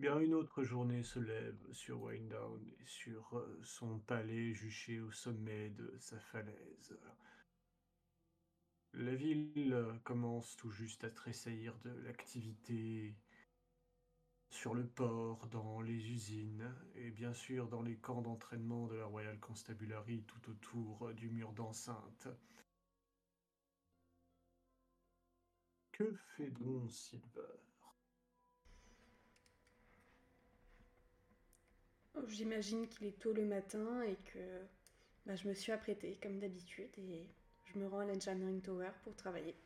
Bien, 0.00 0.18
une 0.18 0.34
autre 0.34 0.64
journée 0.64 1.04
se 1.04 1.20
lève 1.20 1.72
sur 1.72 2.02
Winedown 2.02 2.60
et 2.80 2.86
sur 2.86 3.38
euh, 3.38 3.60
son 3.62 4.00
palais 4.00 4.52
juché 4.52 4.98
au 4.98 5.12
sommet 5.12 5.70
de 5.70 5.94
sa 6.00 6.18
falaise. 6.18 6.98
La 8.92 9.14
ville 9.14 9.72
euh, 9.72 9.94
commence 10.02 10.56
tout 10.56 10.70
juste 10.70 11.04
à 11.04 11.10
tressaillir 11.10 11.78
de 11.84 11.90
l'activité 11.90 13.14
sur 14.50 14.74
le 14.74 14.84
port, 14.84 15.46
dans 15.46 15.80
les 15.80 16.10
usines 16.10 16.74
et 16.96 17.12
bien 17.12 17.32
sûr 17.32 17.68
dans 17.68 17.82
les 17.82 17.96
camps 17.96 18.22
d'entraînement 18.22 18.88
de 18.88 18.96
la 18.96 19.06
Royal 19.06 19.38
Constabulary 19.38 20.24
tout 20.24 20.50
autour 20.50 21.06
euh, 21.06 21.14
du 21.14 21.30
mur 21.30 21.52
d'enceinte. 21.52 22.26
Que 25.92 26.12
fait 26.36 26.50
donc 26.50 26.90
Silver 26.90 27.73
J'imagine 32.28 32.88
qu'il 32.88 33.06
est 33.06 33.18
tôt 33.18 33.32
le 33.32 33.44
matin 33.44 34.02
et 34.02 34.16
que 34.32 34.60
bah, 35.26 35.36
je 35.36 35.48
me 35.48 35.54
suis 35.54 35.72
apprêtée 35.72 36.18
comme 36.22 36.38
d'habitude 36.38 36.90
et 36.98 37.26
je 37.66 37.78
me 37.78 37.86
rends 37.86 38.00
à 38.00 38.04
l'Engineering 38.04 38.60
Tower 38.60 38.90
pour 39.02 39.14
travailler. 39.16 39.56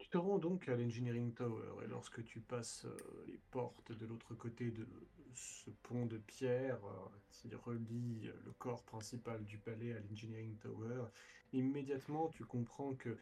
Tu 0.00 0.08
te 0.08 0.16
rends 0.16 0.38
donc 0.38 0.66
à 0.68 0.76
l'Engineering 0.76 1.34
Tower 1.34 1.84
et 1.84 1.86
lorsque 1.86 2.24
tu 2.24 2.40
passes 2.40 2.86
euh, 2.86 2.96
les 3.26 3.38
portes 3.50 3.92
de 3.92 4.06
l'autre 4.06 4.34
côté 4.34 4.70
de 4.70 4.88
ce 5.34 5.70
pont 5.82 6.06
de 6.06 6.16
pierre 6.16 6.82
euh, 6.86 7.06
qui 7.28 7.54
relie 7.54 8.26
euh, 8.26 8.32
le 8.46 8.52
corps 8.52 8.82
principal 8.82 9.44
du 9.44 9.58
palais 9.58 9.92
à 9.92 10.00
l'Engineering 10.00 10.56
Tower, 10.56 11.04
immédiatement 11.52 12.28
tu 12.28 12.44
comprends 12.44 12.94
que 12.94 13.18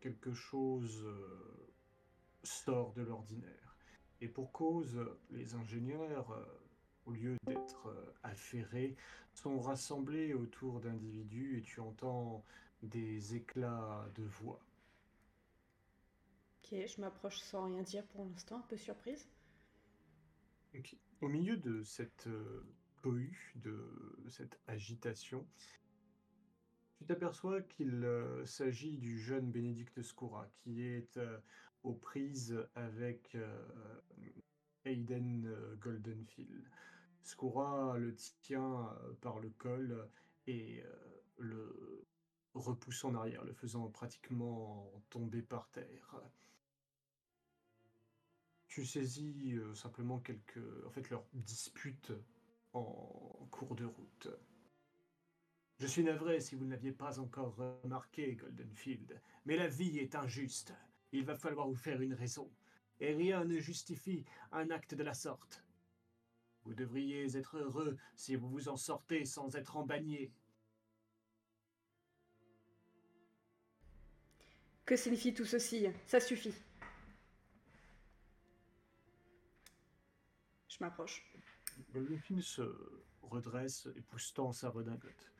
quelque 0.00 0.32
chose 0.32 1.04
sort 2.44 2.92
de 2.92 3.02
l'ordinaire. 3.02 3.69
Et 4.20 4.28
pour 4.28 4.52
cause, 4.52 4.98
les 5.30 5.54
ingénieurs, 5.54 6.30
euh, 6.32 6.44
au 7.06 7.12
lieu 7.12 7.36
d'être 7.46 7.88
euh, 7.88 8.14
affairés, 8.22 8.96
sont 9.32 9.60
rassemblés 9.60 10.34
autour 10.34 10.80
d'individus 10.80 11.58
et 11.58 11.62
tu 11.62 11.80
entends 11.80 12.44
des 12.82 13.34
éclats 13.34 14.06
de 14.14 14.22
voix. 14.22 14.60
Ok, 16.58 16.78
je 16.86 17.00
m'approche 17.00 17.38
sans 17.38 17.64
rien 17.64 17.82
dire 17.82 18.04
pour 18.06 18.24
l'instant, 18.24 18.58
un 18.58 18.66
peu 18.68 18.76
surprise. 18.76 19.28
Au 21.20 21.28
milieu 21.28 21.56
de 21.56 21.82
cette 21.82 22.26
euh, 22.26 22.64
cohue, 23.02 23.52
de 23.56 23.76
cette 24.28 24.58
agitation, 24.66 25.46
tu 27.00 27.06
t'aperçois 27.06 27.62
qu'il 27.62 28.04
euh, 28.04 28.44
s'agit 28.44 28.98
du 28.98 29.18
jeune 29.18 29.50
Bénédicte 29.50 30.02
Scoura 30.02 30.46
qui 30.58 30.82
est 30.82 31.16
euh, 31.16 31.38
aux 31.82 31.94
prises 31.94 32.56
avec 32.74 33.34
euh, 33.34 34.00
Aiden 34.84 35.46
euh, 35.46 35.76
Goldenfield. 35.76 36.68
Scoura 37.22 37.96
le 37.98 38.14
tient 38.42 38.88
euh, 38.88 39.12
par 39.20 39.38
le 39.40 39.50
col 39.50 40.08
et 40.46 40.82
le 41.38 42.04
repousse 42.54 43.04
en 43.04 43.14
arrière, 43.14 43.44
le 43.44 43.52
faisant 43.52 43.88
pratiquement 43.88 44.90
tomber 45.10 45.42
par 45.42 45.70
terre. 45.70 46.16
Tu 48.66 48.84
saisis 48.84 49.56
simplement 49.74 50.18
quelques, 50.18 50.58
en 50.58 51.10
leur 51.10 51.24
dispute 51.34 52.12
en 52.72 53.46
cours 53.50 53.76
de 53.76 53.84
route. 53.84 54.28
Je 55.78 55.86
suis 55.86 56.02
navré 56.02 56.40
si 56.40 56.56
vous 56.56 56.64
ne 56.64 56.72
l'aviez 56.72 56.92
pas 56.92 57.20
encore 57.20 57.54
remarqué, 57.54 58.34
Goldenfield, 58.34 59.20
mais 59.44 59.56
la 59.56 59.68
vie 59.68 59.98
est 59.98 60.16
injuste. 60.16 60.74
Il 61.12 61.24
va 61.24 61.36
falloir 61.36 61.68
vous 61.68 61.76
faire 61.76 62.00
une 62.00 62.14
raison. 62.14 62.50
Et 63.00 63.14
rien 63.14 63.44
ne 63.44 63.58
justifie 63.58 64.24
un 64.52 64.70
acte 64.70 64.94
de 64.94 65.02
la 65.02 65.14
sorte. 65.14 65.64
Vous 66.64 66.74
devriez 66.74 67.36
être 67.36 67.56
heureux 67.56 67.96
si 68.14 68.36
vous 68.36 68.48
vous 68.48 68.68
en 68.68 68.76
sortez 68.76 69.24
sans 69.24 69.56
être 69.56 69.76
embagné. 69.76 70.30
Que 74.84 74.96
signifie 74.96 75.32
tout 75.32 75.44
ceci? 75.44 75.86
Ça 76.06 76.20
suffit. 76.20 76.54
Je 80.68 80.76
m'approche. 80.80 81.24
Goldenfield 81.92 82.42
se 82.42 82.62
redresse, 83.22 83.88
époussetant 83.96 84.52
sa 84.52 84.68
redingote. 84.68 85.32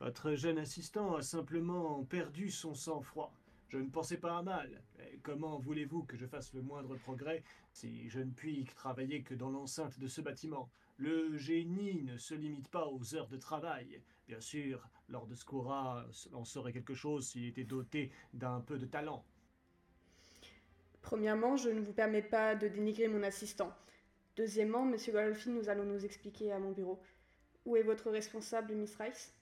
Votre 0.00 0.34
jeune 0.34 0.58
assistant 0.58 1.14
a 1.14 1.22
simplement 1.22 2.04
perdu 2.04 2.50
son 2.50 2.74
sang-froid. 2.74 3.32
Je 3.68 3.78
ne 3.78 3.90
pensais 3.90 4.18
pas 4.18 4.38
à 4.38 4.42
mal. 4.42 4.82
Comment 5.22 5.58
voulez-vous 5.58 6.04
que 6.04 6.16
je 6.16 6.26
fasse 6.26 6.52
le 6.54 6.62
moindre 6.62 6.96
progrès 6.96 7.42
si 7.72 8.08
je 8.08 8.20
ne 8.20 8.30
puis 8.30 8.64
travailler 8.76 9.22
que 9.22 9.34
dans 9.34 9.50
l'enceinte 9.50 9.98
de 9.98 10.06
ce 10.06 10.20
bâtiment? 10.20 10.70
Le 10.98 11.36
génie 11.36 12.02
ne 12.02 12.16
se 12.16 12.34
limite 12.34 12.68
pas 12.68 12.86
aux 12.86 13.14
heures 13.14 13.28
de 13.28 13.36
travail. 13.36 14.00
Bien 14.28 14.40
sûr, 14.40 14.88
Lord 15.08 15.28
Scoura 15.34 16.06
en 16.32 16.44
saurait 16.44 16.72
quelque 16.72 16.94
chose 16.94 17.28
s'il 17.28 17.46
était 17.46 17.64
doté 17.64 18.10
d'un 18.32 18.60
peu 18.60 18.78
de 18.78 18.86
talent. 18.86 19.24
Premièrement, 21.02 21.56
je 21.56 21.68
ne 21.68 21.80
vous 21.80 21.92
permets 21.92 22.22
pas 22.22 22.54
de 22.54 22.68
dénigrer 22.68 23.08
mon 23.08 23.22
assistant. 23.22 23.72
Deuxièmement, 24.36 24.84
Monsieur 24.84 25.12
Golfin, 25.12 25.50
nous 25.50 25.68
allons 25.68 25.84
nous 25.84 26.04
expliquer 26.04 26.52
à 26.52 26.58
mon 26.58 26.72
bureau. 26.72 27.00
Où 27.64 27.76
est 27.76 27.82
votre 27.82 28.10
responsable, 28.10 28.74
Miss 28.74 28.96
Rice? 28.96 29.35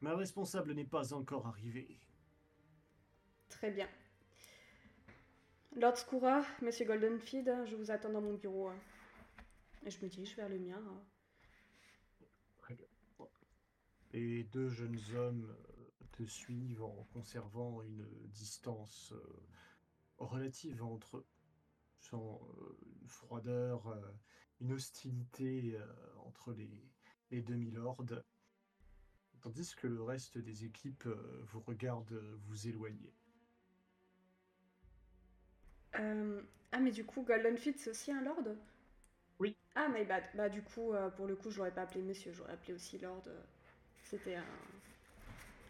Ma 0.00 0.14
responsable 0.16 0.72
n'est 0.72 0.84
pas 0.84 1.12
encore 1.12 1.46
arrivée. 1.46 1.98
Très 3.48 3.70
bien. 3.70 3.88
Lord 5.76 5.96
Scoura, 5.98 6.42
Monsieur 6.62 6.86
Goldenfield, 6.86 7.64
je 7.66 7.76
vous 7.76 7.90
attends 7.90 8.10
dans 8.10 8.20
mon 8.22 8.34
bureau. 8.34 8.68
hein. 8.68 8.78
Et 9.84 9.90
je 9.90 10.02
me 10.04 10.08
dirige 10.08 10.34
vers 10.36 10.48
le 10.48 10.58
mien. 10.58 10.82
hein. 10.86 11.02
Les 14.12 14.42
deux 14.42 14.68
jeunes 14.68 14.98
hommes 15.14 15.44
euh, 15.48 16.06
te 16.10 16.24
suivent 16.24 16.82
en 16.82 17.06
conservant 17.12 17.80
une 17.82 18.04
distance 18.30 19.12
euh, 19.12 19.46
relative 20.18 20.82
entre 20.82 21.18
eux, 21.18 21.26
sans 22.00 22.40
euh, 22.58 22.76
une 23.00 23.06
froideur, 23.08 23.96
une 24.60 24.72
hostilité 24.72 25.78
entre 26.24 26.52
les, 26.54 26.90
les 27.30 27.40
demi-lords, 27.40 28.02
tandis 29.40 29.74
que 29.74 29.86
le 29.86 30.02
reste 30.02 30.38
des 30.38 30.64
équipes 30.64 31.06
euh, 31.06 31.42
vous 31.46 31.60
regarde 31.60 32.12
euh, 32.12 32.36
vous 32.46 32.68
éloigner. 32.68 33.12
Euh, 35.98 36.42
Ah, 36.72 36.80
mais 36.80 36.90
du 36.90 37.04
coup, 37.04 37.22
Goldenfield, 37.22 37.78
c'est 37.78 37.90
aussi 37.90 38.10
un 38.12 38.22
lord? 38.22 38.42
Oui. 39.40 39.56
Ah, 39.74 39.88
my 39.88 40.04
bad. 40.04 40.22
Bah, 40.34 40.48
du 40.48 40.62
coup, 40.62 40.92
euh, 40.92 41.10
pour 41.10 41.26
le 41.26 41.34
coup, 41.36 41.50
j'aurais 41.50 41.72
pas 41.72 41.82
appelé 41.82 42.02
monsieur, 42.02 42.32
j'aurais 42.32 42.52
appelé 42.52 42.74
aussi 42.74 42.98
lord. 42.98 43.22
euh, 43.26 43.40
C'était 44.02 44.36
un... 44.36 44.44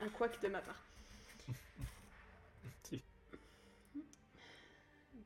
un 0.00 0.08
couac 0.10 0.40
de 0.42 0.48
ma 0.48 0.60
part. 0.60 0.84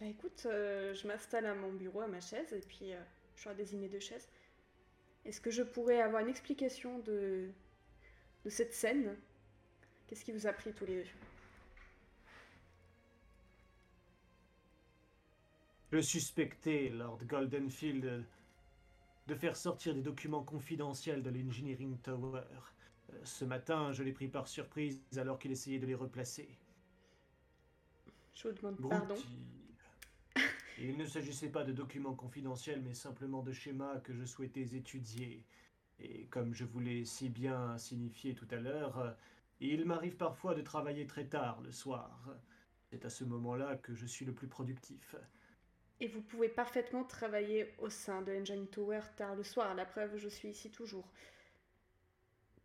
Bah, 0.01 0.07
écoute, 0.07 0.41
je 0.45 1.07
m'installe 1.07 1.47
à 1.47 1.55
mon 1.55 1.73
bureau, 1.73 2.01
à 2.01 2.07
ma 2.09 2.21
chaise, 2.21 2.53
et 2.53 2.61
puis 2.61 2.93
je 3.37 3.45
dois 3.45 3.55
désigner 3.55 3.89
deux 3.89 4.01
chaises. 4.01 4.29
Est-ce 5.25 5.41
que 5.41 5.51
je 5.51 5.63
pourrais 5.63 6.01
avoir 6.01 6.23
une 6.23 6.29
explication 6.29 6.99
de, 7.01 7.51
de 8.45 8.51
cette 8.51 8.73
scène 8.73 9.17
Qu'est-ce 10.07 10.25
qui 10.25 10.33
vous 10.33 10.47
a 10.47 10.53
pris 10.53 10.73
tous 10.73 10.85
les 10.85 11.03
deux? 11.03 11.11
Je 15.93 16.01
suspectais 16.01 16.91
Lord 16.91 17.25
Goldenfield 17.25 18.25
de 19.27 19.35
faire 19.35 19.57
sortir 19.57 19.95
des 19.95 20.03
documents 20.03 20.43
confidentiels 20.43 21.23
de 21.23 21.31
l'Engineering 21.31 21.99
Tower. 21.99 22.43
Ce 23.23 23.45
matin, 23.45 23.93
je 23.93 24.03
l'ai 24.03 24.13
pris 24.13 24.29
par 24.29 24.47
surprise 24.49 25.01
alors 25.17 25.39
qu'il 25.39 25.53
essayait 25.53 25.79
de 25.79 25.87
les 25.87 25.95
replacer. 25.95 26.49
Je 28.35 28.49
vous 28.49 28.55
demande 28.55 28.89
pardon. 28.89 29.17
Il 30.79 30.97
ne 30.97 31.07
s'agissait 31.07 31.51
pas 31.51 31.63
de 31.63 31.73
documents 31.73 32.15
confidentiels, 32.15 32.83
mais 32.83 32.95
simplement 32.95 33.43
de 33.43 33.53
schémas 33.53 34.01
que 34.01 34.13
je 34.13 34.25
souhaitais 34.25 34.77
étudier. 34.77 35.45
Et 36.05 36.27
comme 36.27 36.53
je 36.55 36.65
vous 36.65 36.81
l'ai 36.81 37.05
si 37.07 37.31
bien 37.31 37.79
signifié 37.79 38.35
tout 38.35 38.47
à 38.51 38.57
l'heure, 38.57 38.99
euh, 38.99 39.11
il 39.61 39.87
m'arrive 39.87 40.17
parfois 40.17 40.55
de 40.55 40.61
travailler 40.61 41.07
très 41.07 41.25
tard 41.25 41.63
le 41.63 41.73
soir. 41.73 42.29
C'est 42.91 43.07
à 43.07 43.11
ce 43.11 43.25
moment-là 43.25 43.77
que 43.77 43.95
je 43.95 44.05
suis 44.05 44.27
le 44.27 44.35
plus 44.35 44.47
productif. 44.47 45.17
Et 46.01 46.09
vous 46.09 46.21
pouvez 46.21 46.51
parfaitement 46.51 47.05
travailler 47.05 47.75
au 47.79 47.89
sein 47.89 48.21
de 48.21 48.33
l'Engine 48.33 48.69
Tower 48.69 49.01
tard 49.17 49.35
le 49.35 49.45
soir. 49.45 49.75
La 49.75 49.87
preuve, 49.87 50.19
je 50.19 50.29
suis 50.29 50.49
ici 50.49 50.71
toujours. 50.71 51.11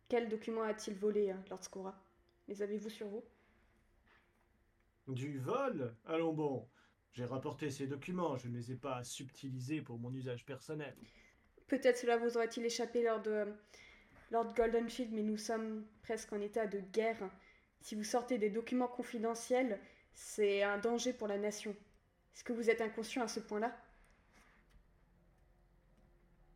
Quel 0.08 0.28
document 0.28 0.62
a-t-il 0.62 0.98
volé, 0.98 1.30
hein, 1.30 1.42
Lord 1.48 1.64
Scora 1.64 1.98
Les 2.46 2.60
avez-vous 2.60 2.90
sur 2.90 3.08
vous? 3.08 3.24
Du 5.08 5.38
vol? 5.38 5.94
Allons 6.04 6.34
bon. 6.34 6.68
J'ai 7.12 7.24
rapporté 7.24 7.70
ces 7.70 7.86
documents, 7.86 8.36
je 8.36 8.48
ne 8.48 8.56
les 8.56 8.72
ai 8.72 8.76
pas 8.76 9.02
subtilisés 9.02 9.80
pour 9.80 9.98
mon 9.98 10.12
usage 10.12 10.44
personnel. 10.44 10.94
Peut-être 11.70 11.98
cela 11.98 12.16
vous 12.16 12.36
aurait-il 12.36 12.64
échappé 12.64 13.00
lors 13.04 13.22
de 13.22 13.46
Lord 14.32 14.52
Goldenfield, 14.54 15.12
mais 15.12 15.22
nous 15.22 15.36
sommes 15.36 15.86
presque 16.02 16.32
en 16.32 16.40
état 16.40 16.66
de 16.66 16.80
guerre. 16.80 17.30
Si 17.80 17.94
vous 17.94 18.02
sortez 18.02 18.38
des 18.38 18.50
documents 18.50 18.88
confidentiels, 18.88 19.78
c'est 20.12 20.64
un 20.64 20.78
danger 20.78 21.12
pour 21.12 21.28
la 21.28 21.38
nation. 21.38 21.70
Est-ce 22.34 22.42
que 22.42 22.52
vous 22.52 22.70
êtes 22.70 22.80
inconscient 22.80 23.22
à 23.22 23.28
ce 23.28 23.38
point-là? 23.38 23.80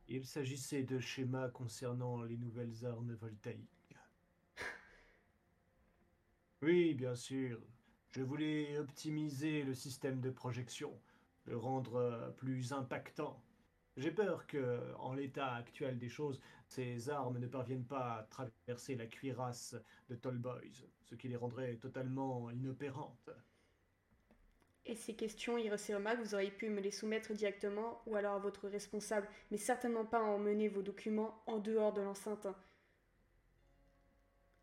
Il 0.08 0.26
s'agissait 0.26 0.82
de 0.82 0.98
schémas 0.98 1.48
concernant 1.48 2.24
les 2.24 2.36
nouvelles 2.36 2.84
armes 2.84 3.14
voltaïques. 3.14 3.94
Oui, 6.60 6.94
bien 6.94 7.14
sûr. 7.14 7.60
Je 8.10 8.22
voulais 8.22 8.78
optimiser 8.78 9.62
le 9.62 9.74
système 9.74 10.20
de 10.20 10.30
projection, 10.30 10.92
le 11.44 11.56
rendre 11.56 11.96
euh, 11.96 12.30
plus 12.30 12.72
impactant. 12.72 13.40
J'ai 13.96 14.10
peur 14.10 14.46
que, 14.48 14.80
en 14.98 15.14
l'état 15.14 15.54
actuel 15.54 15.98
des 15.98 16.08
choses, 16.08 16.40
ces 16.66 17.08
armes 17.10 17.38
ne 17.38 17.46
parviennent 17.46 17.86
pas 17.86 18.18
à 18.18 18.22
traverser 18.24 18.96
la 18.96 19.06
cuirasse 19.06 19.76
de 20.08 20.16
Tallboys, 20.16 20.88
ce 21.04 21.14
qui 21.14 21.28
les 21.28 21.36
rendrait 21.36 21.76
totalement 21.76 22.50
inopérantes. 22.50 23.30
Et 24.86 24.96
ces 24.96 25.14
questions, 25.14 25.56
Hirosiroma, 25.56 26.14
vous 26.16 26.34
auriez 26.34 26.50
pu 26.50 26.68
me 26.68 26.80
les 26.80 26.90
soumettre 26.90 27.32
directement 27.32 28.02
ou 28.06 28.16
alors 28.16 28.34
à 28.34 28.38
votre 28.38 28.68
responsable, 28.68 29.28
mais 29.50 29.56
certainement 29.56 30.04
pas 30.04 30.22
emmener 30.22 30.68
vos 30.68 30.82
documents 30.82 31.42
en 31.46 31.58
dehors 31.58 31.92
de 31.92 32.02
l'enceinte. 32.02 32.46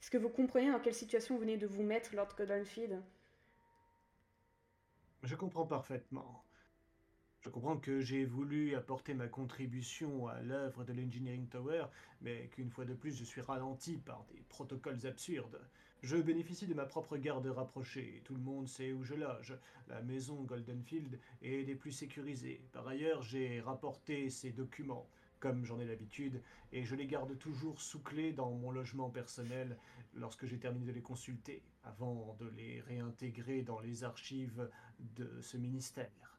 Est-ce 0.01 0.11
que 0.11 0.17
vous 0.17 0.29
comprenez 0.29 0.71
dans 0.71 0.79
quelle 0.79 0.93
situation 0.93 1.35
vous 1.35 1.41
venez 1.41 1.57
de 1.57 1.67
vous 1.67 1.83
mettre, 1.83 2.15
Lord 2.15 2.35
Godolphin? 2.37 3.01
Je 5.23 5.35
comprends 5.35 5.65
parfaitement. 5.65 6.43
Je 7.41 7.49
comprends 7.49 7.77
que 7.77 8.01
j'ai 8.01 8.23
voulu 8.23 8.75
apporter 8.75 9.15
ma 9.15 9.27
contribution 9.27 10.27
à 10.27 10.41
l'œuvre 10.41 10.83
de 10.83 10.93
l'Engineering 10.93 11.47
Tower, 11.47 11.85
mais 12.21 12.47
qu'une 12.53 12.69
fois 12.69 12.85
de 12.85 12.93
plus 12.93 13.17
je 13.17 13.23
suis 13.23 13.41
ralenti 13.41 13.97
par 13.97 14.23
des 14.31 14.43
protocoles 14.47 15.07
absurdes. 15.07 15.59
Je 16.03 16.17
bénéficie 16.17 16.67
de 16.67 16.75
ma 16.75 16.85
propre 16.85 17.17
garde 17.17 17.47
rapprochée, 17.47 18.21
tout 18.25 18.35
le 18.35 18.41
monde 18.41 18.67
sait 18.67 18.93
où 18.93 19.03
je 19.03 19.15
loge. 19.15 19.57
La 19.87 20.03
maison 20.03 20.43
Goldenfield 20.43 21.19
est 21.41 21.63
des 21.63 21.73
plus 21.73 21.91
sécurisées. 21.91 22.61
Par 22.73 22.87
ailleurs, 22.87 23.23
j'ai 23.23 23.59
rapporté 23.59 24.29
ces 24.29 24.51
documents, 24.51 25.07
comme 25.39 25.65
j'en 25.65 25.79
ai 25.79 25.85
l'habitude, 25.85 26.43
et 26.71 26.83
je 26.83 26.93
les 26.93 27.07
garde 27.07 27.35
toujours 27.39 27.81
sous 27.81 28.01
clé 28.01 28.33
dans 28.33 28.51
mon 28.51 28.69
logement 28.69 29.09
personnel 29.09 29.79
lorsque 30.13 30.45
j'ai 30.45 30.59
terminé 30.59 30.85
de 30.85 30.91
les 30.91 31.01
consulter, 31.01 31.63
avant 31.85 32.37
de 32.39 32.47
les 32.49 32.81
réintégrer 32.81 33.63
dans 33.63 33.79
les 33.79 34.03
archives 34.03 34.69
de 35.15 35.41
ce 35.41 35.57
ministère. 35.57 36.30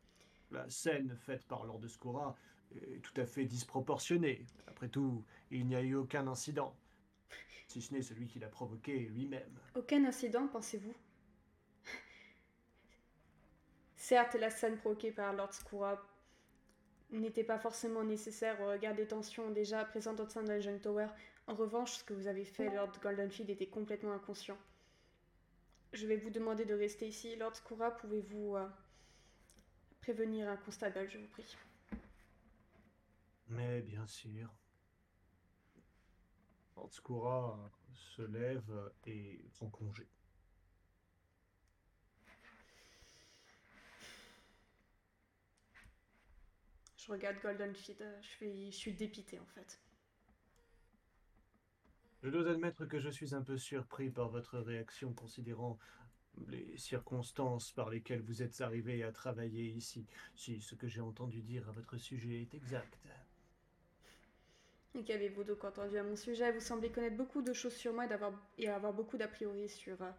La 0.53 0.69
scène 0.69 1.17
faite 1.17 1.47
par 1.47 1.65
Lord 1.65 1.81
Scoura 1.89 2.37
est 2.75 3.01
tout 3.03 3.19
à 3.21 3.25
fait 3.25 3.45
disproportionnée. 3.45 4.45
Après 4.67 4.89
tout, 4.89 5.25
il 5.51 5.67
n'y 5.67 5.75
a 5.75 5.81
eu 5.81 5.95
aucun 5.95 6.27
incident. 6.29 6.77
Si 7.69 7.81
ce 7.81 7.95
n'est 7.95 8.03
celui 8.03 8.27
qui 8.27 8.39
l'a 8.39 8.49
provoqué 8.49 8.99
lui-même. 8.99 9.59
Aucun 9.75 10.05
incident, 10.05 10.47
pensez-vous? 10.47 10.95
Certes, 13.97 14.35
la 14.35 14.51
scène 14.51 14.77
provoquée 14.77 15.11
par 15.11 15.33
Lord 15.33 15.55
Scoura 15.55 16.07
n'était 17.11 17.45
pas 17.45 17.59
forcément 17.59 18.05
nécessaire 18.05 18.61
au 18.61 18.67
regard 18.67 18.95
des 18.95 19.07
tensions 19.07 19.51
déjà 19.51 19.85
présentes 19.85 20.21
au 20.21 20.29
sein 20.29 20.43
de 20.43 20.53
la 20.53 20.79
Tower. 20.79 21.07
En 21.47 21.55
revanche, 21.55 21.93
ce 21.93 22.05
que 22.05 22.13
vous 22.13 22.27
avez 22.27 22.45
fait, 22.45 22.75
Lord 22.75 22.93
Goldenfield, 23.03 23.49
était 23.49 23.69
complètement 23.69 24.13
inconscient. 24.13 24.59
Je 25.93 26.07
vais 26.07 26.17
vous 26.17 26.31
demander 26.31 26.65
de 26.65 26.75
rester 26.75 27.07
ici. 27.09 27.37
Lord 27.37 27.57
Scoura, 27.57 27.91
pouvez-vous 27.97 28.57
euh, 28.57 28.67
prévenir 30.03 30.49
un 30.49 30.57
constable, 30.57 31.09
je 31.09 31.19
vous 31.19 31.29
prie. 31.29 31.57
Mais 33.49 33.81
bien 33.81 34.07
sûr. 34.07 34.53
Ortskura 36.77 37.71
se 37.95 38.23
lève 38.23 38.93
et 39.07 39.45
prend 39.55 39.71
congé. 39.71 40.07
Je 46.97 47.11
regarde 47.11 47.37
Golden 47.43 47.75
Feed, 47.75 48.05
je 48.23 48.27
suis, 48.27 48.73
je 48.73 48.77
suis 48.77 48.93
dépité 48.93 49.39
en 49.39 49.47
fait. 49.47 49.81
Je 52.23 52.29
dois 52.29 52.49
admettre 52.49 52.87
que 52.87 53.01
je 53.01 53.09
suis 53.09 53.35
un 53.35 53.43
peu 53.43 53.59
surpris 53.59 54.09
par 54.09 54.29
votre 54.29 54.59
réaction 54.59 55.13
considérant 55.13 55.79
les 56.49 56.77
circonstances 56.79 57.73
par 57.73 57.91
lesquelles 57.91 58.23
vous 58.23 58.43
êtes 58.43 58.61
arrivé 58.61 59.03
à 59.03 59.13
travailler 59.13 59.65
ici, 59.65 60.07
si 60.35 60.61
ce 60.61 60.75
que 60.75 60.89
j'ai 60.89 61.01
entendu 61.01 61.43
dire 61.43 61.69
à 61.69 61.73
votre 61.73 61.97
sujet 61.99 62.43
est 62.43 62.55
exact. 62.55 62.99
Et 64.95 65.05
qu'avez-vous 65.05 65.45
donc 65.45 65.65
entendu 65.65 65.97
à 65.97 66.03
mon 66.03 66.17
sujet? 66.17 66.53
Vous 66.53 66.61
semblez 66.61 66.91
connaître 66.91 67.17
beaucoup 67.17 67.43
de 67.43 67.53
choses 67.53 67.75
sur 67.75 67.95
moi 67.95 68.07
et, 68.07 68.13
avoir, 68.13 68.33
et 68.59 68.69
avoir 68.69 68.93
beaucoup 68.93 69.17
d'a 69.17 69.29
priori 69.29 69.69
sur, 69.69 70.01
euh, 70.03 70.11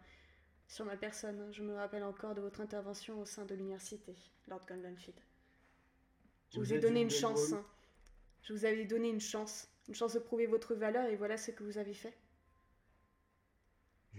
sur 0.66 0.84
ma 0.84 0.96
personne. 0.96 1.52
Je 1.52 1.62
me 1.62 1.74
rappelle 1.74 2.02
encore 2.02 2.34
de 2.34 2.40
votre 2.40 2.60
intervention 2.60 3.20
au 3.20 3.24
sein 3.24 3.44
de 3.44 3.54
l'université, 3.54 4.16
Lord 4.48 4.62
Gondonfield. 4.66 5.18
Je 6.50 6.58
vous, 6.58 6.72
ai 6.72 6.80
donné 6.80 7.02
une 7.02 7.10
chance. 7.10 7.52
Hein. 7.52 7.64
Je 8.42 8.52
vous 8.52 8.64
avais 8.64 8.84
donné 8.84 9.10
une 9.10 9.20
chance. 9.20 9.68
Une 9.88 9.94
chance 9.94 10.14
de 10.14 10.18
prouver 10.18 10.46
votre 10.46 10.74
valeur 10.74 11.08
et 11.08 11.16
voilà 11.16 11.36
ce 11.36 11.50
que 11.50 11.62
vous 11.62 11.78
avez 11.78 11.94
fait 11.94 12.16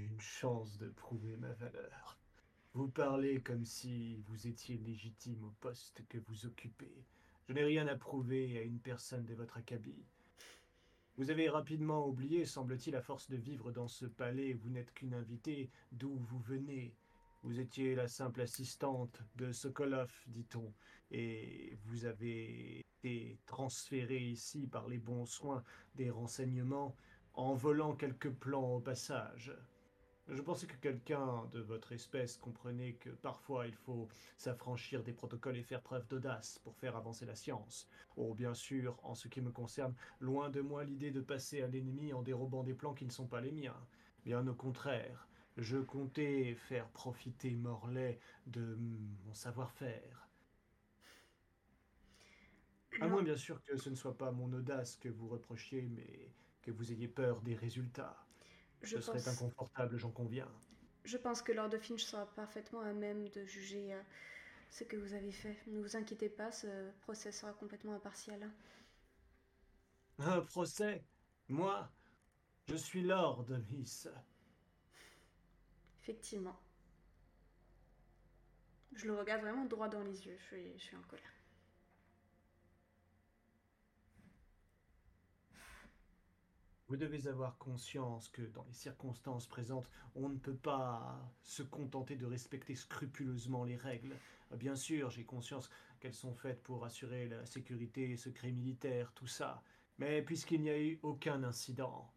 une 0.03 0.19
chance 0.19 0.77
de 0.77 0.89
prouver 0.89 1.37
ma 1.37 1.53
valeur. 1.53 2.17
Vous 2.73 2.87
parlez 2.89 3.41
comme 3.41 3.65
si 3.65 4.17
vous 4.27 4.47
étiez 4.47 4.77
légitime 4.77 5.43
au 5.43 5.53
poste 5.61 6.03
que 6.09 6.17
vous 6.27 6.45
occupez. 6.45 7.05
Je 7.47 7.53
n'ai 7.53 7.63
rien 7.63 7.87
à 7.87 7.95
prouver 7.95 8.57
à 8.57 8.63
une 8.63 8.79
personne 8.79 9.25
de 9.25 9.33
votre 9.33 9.57
acabit. 9.57 10.03
Vous 11.17 11.29
avez 11.29 11.47
rapidement 11.47 12.07
oublié, 12.07 12.45
semble-t-il, 12.45 12.95
à 12.95 13.01
force 13.01 13.29
de 13.29 13.37
vivre 13.37 13.71
dans 13.71 13.87
ce 13.87 14.05
palais, 14.05 14.53
vous 14.53 14.69
n'êtes 14.69 14.93
qu'une 14.93 15.13
invitée 15.13 15.69
d'où 15.93 16.13
vous 16.13 16.39
venez. 16.39 16.93
Vous 17.43 17.59
étiez 17.59 17.95
la 17.95 18.09
simple 18.09 18.41
assistante 18.41 19.21
de 19.35 19.51
Sokolov, 19.51 20.11
dit-on, 20.27 20.73
et 21.11 21.77
vous 21.85 22.05
avez 22.05 22.81
été 23.03 23.37
transférée 23.45 24.25
ici 24.27 24.67
par 24.67 24.89
les 24.89 24.97
bons 24.97 25.25
soins 25.25 25.63
des 25.93 26.09
renseignements 26.09 26.95
en 27.35 27.53
volant 27.53 27.95
quelques 27.95 28.31
plans 28.31 28.73
au 28.73 28.79
passage. 28.79 29.53
Je 30.27 30.41
pensais 30.41 30.65
que 30.65 30.75
quelqu'un 30.77 31.45
de 31.53 31.59
votre 31.59 31.91
espèce 31.91 32.37
comprenait 32.37 32.93
que 32.93 33.11
parfois 33.11 33.67
il 33.67 33.75
faut 33.75 34.07
s'affranchir 34.37 35.03
des 35.03 35.13
protocoles 35.13 35.57
et 35.57 35.63
faire 35.63 35.83
preuve 35.83 36.07
d'audace 36.07 36.57
pour 36.59 36.75
faire 36.75 36.95
avancer 36.95 37.27
la 37.27 37.35
science. 37.35 37.87
Oh, 38.15 38.33
bien 38.33 38.55
sûr, 38.55 38.99
en 39.03 39.13
ce 39.13 39.27
qui 39.27 39.39
me 39.41 39.51
concerne, 39.51 39.93
loin 40.19 40.49
de 40.49 40.61
moi 40.61 40.83
l'idée 40.83 41.11
de 41.11 41.21
passer 41.21 41.61
à 41.61 41.67
l'ennemi 41.67 42.11
en 42.11 42.23
dérobant 42.23 42.63
des 42.63 42.73
plans 42.73 42.95
qui 42.95 43.05
ne 43.05 43.11
sont 43.11 43.27
pas 43.27 43.39
les 43.39 43.51
miens. 43.51 43.87
Bien 44.23 44.47
au 44.47 44.55
contraire, 44.55 45.27
je 45.57 45.77
comptais 45.77 46.55
faire 46.55 46.89
profiter 46.89 47.55
Morlaix 47.55 48.19
de 48.47 48.75
mon 49.25 49.33
savoir-faire. 49.35 50.27
À 52.99 53.07
moins 53.07 53.21
bien 53.21 53.37
sûr 53.37 53.63
que 53.63 53.77
ce 53.77 53.89
ne 53.91 53.95
soit 53.95 54.17
pas 54.17 54.31
mon 54.31 54.51
audace 54.53 54.97
que 54.97 55.09
vous 55.09 55.27
reprochiez, 55.27 55.83
mais 55.83 56.33
que 56.63 56.71
vous 56.71 56.91
ayez 56.91 57.07
peur 57.07 57.41
des 57.41 57.55
résultats. 57.55 58.24
Je 58.85 58.97
Ce 58.97 59.01
serait 59.01 59.27
inconfortable, 59.27 59.97
j'en 59.97 60.11
conviens. 60.11 60.47
Je 61.05 61.17
pense 61.17 61.41
que 61.41 61.51
Lord 61.51 61.71
Finch 61.81 62.03
sera 62.03 62.25
parfaitement 62.25 62.81
à 62.81 62.93
même 62.93 63.27
de 63.29 63.43
juger 63.45 63.93
euh, 63.93 64.01
ce 64.69 64.83
que 64.83 64.95
vous 64.95 65.13
avez 65.13 65.31
fait. 65.31 65.57
Ne 65.67 65.81
vous 65.81 65.95
inquiétez 65.95 66.29
pas, 66.29 66.51
ce 66.51 66.67
procès 67.01 67.31
sera 67.31 67.51
complètement 67.53 67.95
impartial. 67.95 68.49
Un 70.19 70.41
procès? 70.41 71.03
Moi? 71.49 71.89
Je 72.67 72.75
suis 72.75 73.01
Lord, 73.01 73.47
Miss. 73.71 74.07
Effectivement. 76.01 76.59
Je 78.93 79.07
le 79.07 79.15
regarde 79.15 79.41
vraiment 79.41 79.65
droit 79.65 79.89
dans 79.89 80.03
les 80.03 80.27
yeux. 80.27 80.37
Je 80.39 80.45
suis, 80.45 80.73
je 80.77 80.83
suis 80.83 80.95
en 80.95 81.01
colère. 81.03 81.34
Vous 86.95 87.01
devez 87.01 87.27
avoir 87.27 87.57
conscience 87.57 88.29
que 88.29 88.41
dans 88.41 88.63
les 88.63 88.73
circonstances 88.73 89.47
présentes, 89.47 89.89
on 90.15 90.29
ne 90.29 90.37
peut 90.37 90.55
pas 90.55 91.19
se 91.43 91.61
contenter 91.61 92.15
de 92.15 92.25
respecter 92.25 92.73
scrupuleusement 92.73 93.65
les 93.65 93.75
règles. 93.75 94.15
Bien 94.55 94.77
sûr, 94.77 95.09
j'ai 95.09 95.25
conscience 95.25 95.69
qu'elles 95.99 96.13
sont 96.13 96.33
faites 96.33 96.63
pour 96.63 96.85
assurer 96.85 97.27
la 97.27 97.45
sécurité, 97.45 98.15
secret 98.15 98.53
militaire, 98.53 99.11
tout 99.13 99.27
ça. 99.27 99.61
Mais 99.97 100.21
puisqu'il 100.21 100.61
n'y 100.61 100.69
a 100.69 100.79
eu 100.79 100.97
aucun 101.03 101.43
incident, 101.43 102.09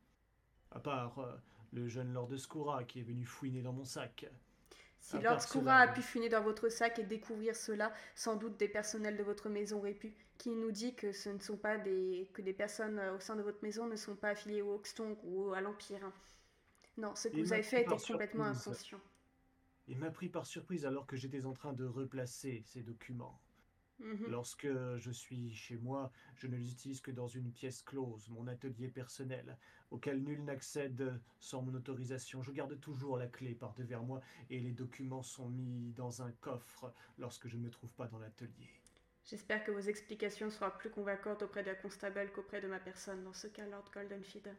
à 0.70 0.78
part 0.78 1.18
euh, 1.18 1.36
le 1.72 1.88
jeune 1.88 2.12
Lord 2.12 2.36
Scoura 2.36 2.84
qui 2.84 3.00
est 3.00 3.02
venu 3.02 3.24
fouiner 3.24 3.62
dans 3.62 3.72
mon 3.72 3.84
sac, 3.84 4.26
si 5.00 5.18
Lord 5.18 5.40
Skoura 5.40 5.76
a 5.76 5.88
pu 5.88 6.02
funer 6.02 6.28
dans 6.28 6.42
votre 6.42 6.68
sac 6.68 6.98
et 6.98 7.04
découvrir 7.04 7.56
cela, 7.56 7.92
sans 8.14 8.36
doute 8.36 8.56
des 8.58 8.68
personnels 8.68 9.16
de 9.16 9.22
votre 9.22 9.48
maison 9.48 9.78
auraient 9.78 9.94
pu. 9.94 10.12
Qui 10.36 10.50
nous 10.50 10.70
dit 10.70 10.94
que 10.94 11.12
ce 11.12 11.30
ne 11.30 11.38
sont 11.38 11.56
pas 11.56 11.78
des 11.78 12.28
que 12.32 12.42
des 12.42 12.52
personnes 12.52 12.98
euh, 12.98 13.16
au 13.16 13.20
sein 13.20 13.34
de 13.34 13.42
votre 13.42 13.62
maison 13.62 13.86
ne 13.86 13.96
sont 13.96 14.14
pas 14.14 14.30
affiliées 14.30 14.62
au 14.62 14.74
Hoxton 14.74 15.16
ou 15.24 15.52
à 15.52 15.60
l'Empire. 15.60 16.12
Non, 16.96 17.14
ce 17.14 17.28
que 17.28 17.40
vous 17.40 17.52
avez 17.52 17.62
fait 17.62 17.82
était 17.82 17.96
complètement 17.96 18.44
inconscient. 18.44 19.00
Il 19.88 19.98
m'a 19.98 20.10
pris 20.10 20.28
par 20.28 20.46
surprise 20.46 20.84
alors 20.84 21.06
que 21.06 21.16
j'étais 21.16 21.44
en 21.44 21.54
train 21.54 21.72
de 21.72 21.86
replacer 21.86 22.62
ces 22.66 22.82
documents. 22.82 23.40
Mhm. 23.98 24.26
Lorsque 24.28 24.68
je 24.96 25.10
suis 25.10 25.52
chez 25.54 25.76
moi, 25.76 26.12
je 26.36 26.46
ne 26.46 26.56
les 26.56 26.70
utilise 26.70 27.00
que 27.00 27.10
dans 27.10 27.26
une 27.26 27.50
pièce 27.50 27.82
close, 27.82 28.28
mon 28.30 28.46
atelier 28.46 28.88
personnel, 28.88 29.56
auquel 29.90 30.22
nul 30.22 30.44
n'accède 30.44 31.20
sans 31.40 31.62
mon 31.62 31.74
autorisation. 31.74 32.42
Je 32.42 32.52
garde 32.52 32.78
toujours 32.80 33.16
la 33.18 33.26
clé 33.26 33.54
par 33.54 33.74
devers 33.74 34.02
moi 34.02 34.20
et 34.50 34.60
les 34.60 34.72
documents 34.72 35.22
sont 35.22 35.48
mis 35.48 35.92
dans 35.94 36.22
un 36.22 36.30
coffre 36.32 36.92
lorsque 37.18 37.48
je 37.48 37.56
ne 37.56 37.62
me 37.62 37.70
trouve 37.70 37.92
pas 37.94 38.06
dans 38.06 38.18
l'atelier. 38.18 38.70
J'espère 39.24 39.64
que 39.64 39.70
vos 39.72 39.80
explications 39.80 40.50
seront 40.50 40.70
plus 40.78 40.90
convaincantes 40.90 41.42
auprès 41.42 41.62
de 41.62 41.68
la 41.68 41.74
constable 41.74 42.30
qu'auprès 42.32 42.60
de 42.60 42.68
ma 42.68 42.78
personne, 42.78 43.24
dans 43.24 43.34
ce 43.34 43.46
cas, 43.46 43.66
Lord 43.66 43.90
Goldenfield. 43.92 44.54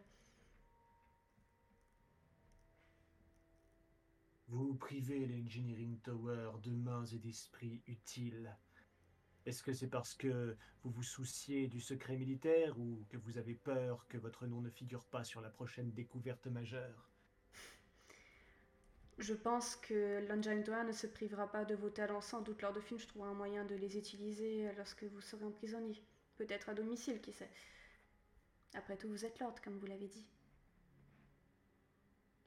Vous 4.48 4.74
privez 4.76 5.28
l'Engineering 5.28 6.00
Tower 6.00 6.52
de 6.64 6.72
mains 6.72 7.06
et 7.06 7.20
d'esprits 7.20 7.82
utiles. 7.88 8.56
Est-ce 9.50 9.64
que 9.64 9.74
c'est 9.74 9.88
parce 9.88 10.14
que 10.14 10.56
vous 10.84 10.92
vous 10.92 11.02
souciez 11.02 11.68
du 11.68 11.82
secret 11.82 12.16
militaire 12.16 12.78
ou 12.78 13.04
que 13.10 13.18
vous 13.18 13.40
avez 13.40 13.56
peur 13.56 14.06
que 14.08 14.20
votre 14.20 14.46
nom 14.46 14.62
ne 14.62 14.70
figure 14.70 15.04
pas 15.06 15.24
sur 15.24 15.42
la 15.42 15.50
prochaine 15.50 15.92
découverte 15.92 16.46
majeure? 16.46 17.10
Je 19.18 19.34
pense 19.34 19.76
que 19.76 20.24
Tower 20.64 20.84
ne 20.84 20.92
se 20.92 21.08
privera 21.08 21.52
pas 21.52 21.66
de 21.66 21.74
vos 21.74 21.90
talents. 21.90 22.22
Sans 22.22 22.42
doute, 22.42 22.62
Lord 22.62 22.80
Finch 22.80 23.08
trouvera 23.08 23.32
un 23.32 23.34
moyen 23.34 23.66
de 23.66 23.74
les 23.74 23.98
utiliser 23.98 24.72
lorsque 24.78 25.04
vous 25.06 25.20
serez 25.20 25.46
emprisonné. 25.46 26.00
Peut-être 26.38 26.70
à 26.70 26.76
domicile, 26.76 27.20
qui 27.20 27.34
sait? 27.34 27.50
Après 28.76 28.98
tout, 28.98 29.10
vous 29.10 29.26
êtes 29.26 29.40
Lord, 29.40 29.60
comme 29.64 29.80
vous 29.80 29.88
l'avez 29.88 30.10
dit. 30.10 30.28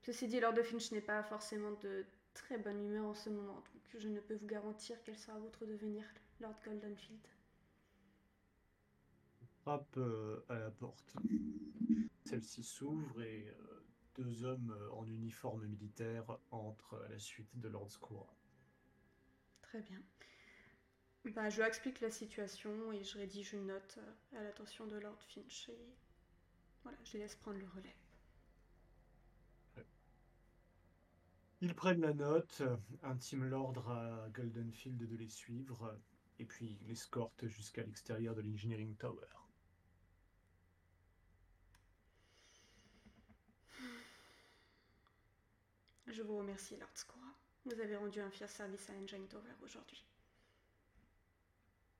Ceci 0.02 0.28
dit, 0.28 0.38
Lord 0.38 0.62
Finch 0.62 0.92
n'est 0.92 1.00
pas 1.00 1.24
forcément 1.24 1.72
de 1.72 2.06
très 2.34 2.58
bonne 2.58 2.82
humeur 2.82 3.06
en 3.06 3.14
ce 3.14 3.30
moment, 3.30 3.54
donc 3.54 3.82
je 3.98 4.08
ne 4.08 4.20
peux 4.20 4.34
vous 4.34 4.46
garantir 4.46 4.96
quel 5.04 5.16
sera 5.16 5.38
votre 5.38 5.66
devenir, 5.66 6.04
Lord 6.40 6.56
Goldenfield. 6.64 7.26
Frappe 9.62 9.96
euh, 9.96 10.44
à 10.48 10.58
la 10.58 10.70
porte. 10.70 11.14
Celle-ci 12.24 12.64
s'ouvre 12.64 13.22
et 13.22 13.46
euh, 13.48 13.84
deux 14.16 14.44
hommes 14.44 14.74
euh, 14.76 14.90
en 14.92 15.06
uniforme 15.06 15.66
militaire 15.66 16.38
entrent 16.50 17.00
à 17.04 17.08
la 17.08 17.18
suite 17.18 17.58
de 17.58 17.68
Lord 17.68 17.90
Scoura. 17.90 18.34
Très 19.60 19.80
bien. 19.82 20.02
Bah, 21.24 21.48
je 21.48 21.60
lui 21.60 21.68
explique 21.68 22.00
la 22.00 22.10
situation 22.10 22.92
et 22.92 23.04
je 23.04 23.16
rédige 23.16 23.52
une 23.52 23.66
note 23.66 23.98
à 24.34 24.42
l'attention 24.42 24.86
de 24.86 24.96
Lord 24.96 25.22
Finch 25.22 25.68
et 25.68 25.94
voilà, 26.82 26.98
je 27.04 27.12
les 27.12 27.20
laisse 27.20 27.36
prendre 27.36 27.58
le 27.58 27.68
relais. 27.68 27.94
Ils 31.64 31.76
prennent 31.76 32.00
la 32.00 32.12
note, 32.12 32.60
intiment 33.04 33.44
l'ordre 33.44 33.88
à 33.88 34.28
Goldenfield 34.30 34.98
de 34.98 35.16
les 35.16 35.28
suivre, 35.28 35.96
et 36.40 36.44
puis 36.44 36.76
l'escortent 36.88 37.46
jusqu'à 37.46 37.84
l'extérieur 37.84 38.34
de 38.34 38.40
l'Engineering 38.40 38.96
Tower. 38.96 39.28
Je 46.08 46.22
vous 46.22 46.36
remercie, 46.36 46.76
Lord 46.76 46.90
Scoura. 46.94 47.32
Vous 47.64 47.80
avez 47.80 47.96
rendu 47.96 48.20
un 48.20 48.30
fier 48.32 48.50
service 48.50 48.90
à 48.90 48.94
Engine 48.94 49.28
Tower 49.28 49.54
aujourd'hui. 49.62 50.04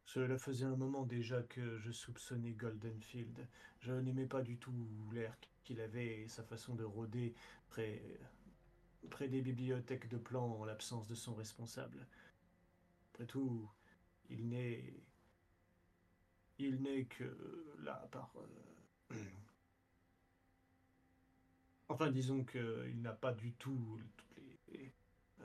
Cela 0.07 0.39
faisait 0.39 0.67
un 0.67 0.77
moment 0.77 1.07
déjà 1.07 1.41
que 1.45 1.79
je 1.79 1.93
soupçonnais 1.93 2.55
Goldenfield. 2.55 3.47
Je 3.79 3.93
n'aimais 3.93 4.27
pas 4.27 4.43
du 4.43 4.59
tout 4.59 4.89
l'air 5.13 5.37
qu'il 5.63 5.81
avait 5.81 6.23
et 6.23 6.29
sa 6.29 6.43
façon 6.43 6.75
de 6.75 6.83
rôder 6.83 7.33
près 7.69 8.03
près 9.11 9.29
des 9.29 9.41
bibliothèques 9.41 10.09
de 10.09 10.17
plans 10.17 10.59
en 10.61 10.65
l'absence 10.65 11.07
de 11.07 11.15
son 11.15 11.35
responsable. 11.35 12.07
Après 13.13 13.27
tout, 13.27 13.69
il 14.31 14.49
n'est. 14.49 14.95
Il 16.59 16.83
n'est 16.83 17.05
que 17.05 17.75
là 17.81 18.09
par. 18.11 18.33
Euh, 19.11 19.15
enfin, 21.89 22.11
disons 22.11 22.45
qu'il 22.45 23.01
n'a 23.03 23.13
pas 23.13 23.33
du 23.33 23.53
tout 23.55 23.99
les, 24.73 24.93
euh, 25.41 25.45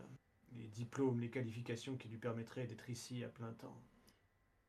les, 0.53 0.67
diplômes, 0.67 1.19
les 1.19 1.29
qualifications 1.29 1.97
qui 1.97 2.07
lui 2.07 2.17
permettraient 2.17 2.67
d'être 2.67 2.89
ici 2.89 3.23
à 3.23 3.29
plein 3.29 3.53
temps. 3.53 3.81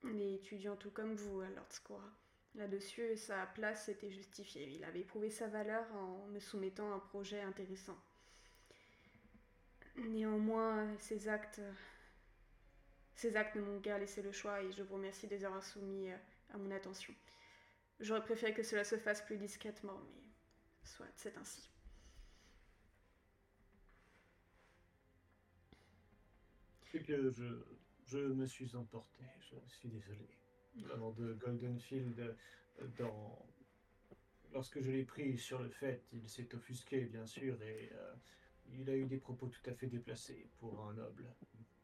Les 0.04 0.34
étudiants 0.34 0.76
tout 0.76 0.90
comme 0.90 1.14
vous, 1.14 1.40
Lord 1.40 1.70
Square. 1.70 2.16
Là-dessus, 2.54 3.16
sa 3.16 3.46
place 3.46 3.88
était 3.88 4.10
justifiée. 4.10 4.70
Il 4.74 4.84
avait 4.84 5.04
prouvé 5.04 5.30
sa 5.30 5.48
valeur 5.48 5.84
en 5.94 6.26
me 6.28 6.40
soumettant 6.40 6.92
un 6.92 6.98
projet 6.98 7.40
intéressant. 7.40 7.98
Néanmoins, 10.06 10.96
ces 10.98 11.28
actes, 11.28 11.60
ces 13.14 13.36
actes 13.36 13.56
ne 13.56 13.62
m'ont 13.62 13.80
guère 13.80 13.98
laissé 13.98 14.22
le 14.22 14.32
choix 14.32 14.62
et 14.62 14.70
je 14.72 14.82
vous 14.82 14.94
remercie 14.94 15.26
de 15.26 15.34
les 15.34 15.44
avoir 15.44 15.62
soumis 15.62 16.10
à 16.10 16.58
mon 16.58 16.70
attention. 16.70 17.14
J'aurais 18.00 18.22
préféré 18.22 18.54
que 18.54 18.62
cela 18.62 18.84
se 18.84 18.96
fasse 18.96 19.22
plus 19.22 19.36
discrètement, 19.36 19.98
mais 20.06 20.22
soit, 20.84 21.06
c'est 21.16 21.36
ainsi. 21.36 21.68
C'est 26.90 27.02
que 27.02 27.30
je, 27.30 27.44
je 28.06 28.18
me 28.18 28.46
suis 28.46 28.74
emporté, 28.76 29.24
je 29.40 29.56
suis 29.68 29.88
désolé. 29.88 30.28
Lors 30.96 31.12
de 31.14 31.34
Goldenfield, 31.34 32.36
dans... 32.96 33.46
lorsque 34.52 34.80
je 34.80 34.90
l'ai 34.90 35.04
pris 35.04 35.36
sur 35.36 35.60
le 35.60 35.70
fait, 35.70 36.04
il 36.12 36.28
s'est 36.28 36.54
offusqué, 36.54 37.00
bien 37.06 37.26
sûr, 37.26 37.60
et 37.62 37.90
euh, 37.92 38.14
il 38.72 38.88
a 38.90 38.96
eu 38.96 39.06
des 39.06 39.18
propos 39.18 39.48
tout 39.48 39.70
à 39.70 39.74
fait 39.74 39.86
déplacés 39.86 40.48
pour 40.58 40.80
un 40.84 40.94
noble, 40.94 41.26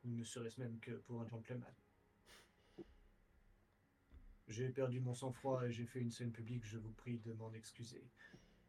ne 0.04 0.24
serait-ce 0.24 0.60
même 0.60 0.78
que 0.80 0.92
pour 0.92 1.20
un 1.20 1.28
gentleman. 1.28 1.72
J'ai 4.48 4.68
perdu 4.68 5.00
mon 5.00 5.14
sang-froid 5.14 5.64
et 5.66 5.72
j'ai 5.72 5.86
fait 5.86 6.00
une 6.00 6.10
scène 6.10 6.30
publique, 6.30 6.64
je 6.64 6.78
vous 6.78 6.92
prie 6.92 7.18
de 7.18 7.32
m'en 7.32 7.52
excuser. 7.54 8.04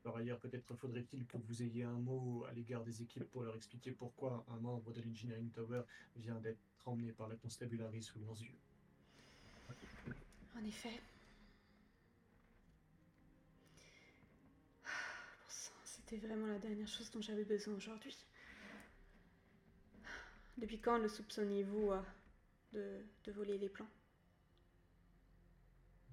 Par 0.03 0.15
ailleurs, 0.15 0.39
peut-être 0.39 0.75
faudrait-il 0.75 1.25
que 1.25 1.37
vous 1.37 1.63
ayez 1.63 1.83
un 1.83 1.97
mot 1.97 2.45
à 2.47 2.53
l'égard 2.53 2.83
des 2.83 3.01
équipes 3.01 3.29
pour 3.31 3.43
leur 3.43 3.55
expliquer 3.55 3.91
pourquoi 3.91 4.45
un 4.49 4.57
membre 4.57 4.93
de 4.93 5.01
l'Engineering 5.01 5.49
Tower 5.49 5.81
vient 6.15 6.39
d'être 6.39 6.59
emmené 6.85 7.11
par 7.11 7.27
la 7.27 7.35
constabulary 7.35 8.01
sous 8.01 8.19
leurs 8.19 8.39
yeux. 8.39 8.57
En 10.55 10.63
effet, 10.63 11.01
C'était 16.05 16.27
vraiment 16.27 16.45
la 16.45 16.59
dernière 16.59 16.87
chose 16.87 17.09
dont 17.09 17.21
j'avais 17.21 17.45
besoin 17.45 17.73
aujourd'hui. 17.73 18.15
Depuis 20.55 20.79
quand 20.79 20.99
le 20.99 21.07
soupçonniez-vous 21.07 21.93
euh, 22.75 23.01
de, 23.25 23.31
voler 23.31 23.57
les 23.57 23.69
plans? 23.69 23.89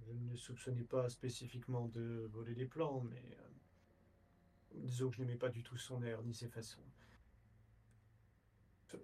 Je 0.07 0.13
ne 0.13 0.31
le 0.31 0.37
soupçonnais 0.37 0.85
pas 0.85 1.11
spécifiquement 1.11 1.89
de 1.89 2.27
voler 2.33 2.55
les 2.55 2.65
plans, 2.65 3.03
mais 3.03 3.37
euh, 3.39 4.77
disons 4.77 5.11
que 5.11 5.17
je 5.17 5.23
n'aimais 5.23 5.37
pas 5.37 5.51
du 5.51 5.63
tout 5.63 5.77
son 5.77 6.03
air 6.03 6.23
ni 6.23 6.35
ses 6.35 6.49
façons. 6.49 6.85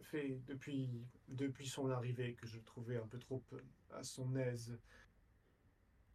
Fait 0.03 0.41
depuis, 0.47 1.07
depuis 1.29 1.69
son 1.69 1.91
arrivée 1.91 2.35
que 2.35 2.47
je 2.47 2.57
le 2.57 2.65
trouvais 2.65 2.97
un 2.97 3.07
peu 3.07 3.19
trop 3.19 3.43
euh, 3.53 3.61
à 3.91 4.03
son 4.03 4.35
aise, 4.37 4.79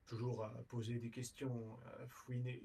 toujours 0.08 0.46
à 0.46 0.64
poser 0.64 0.98
des 0.98 1.12
questions, 1.12 1.78
à 1.86 2.08
fouiner 2.08 2.64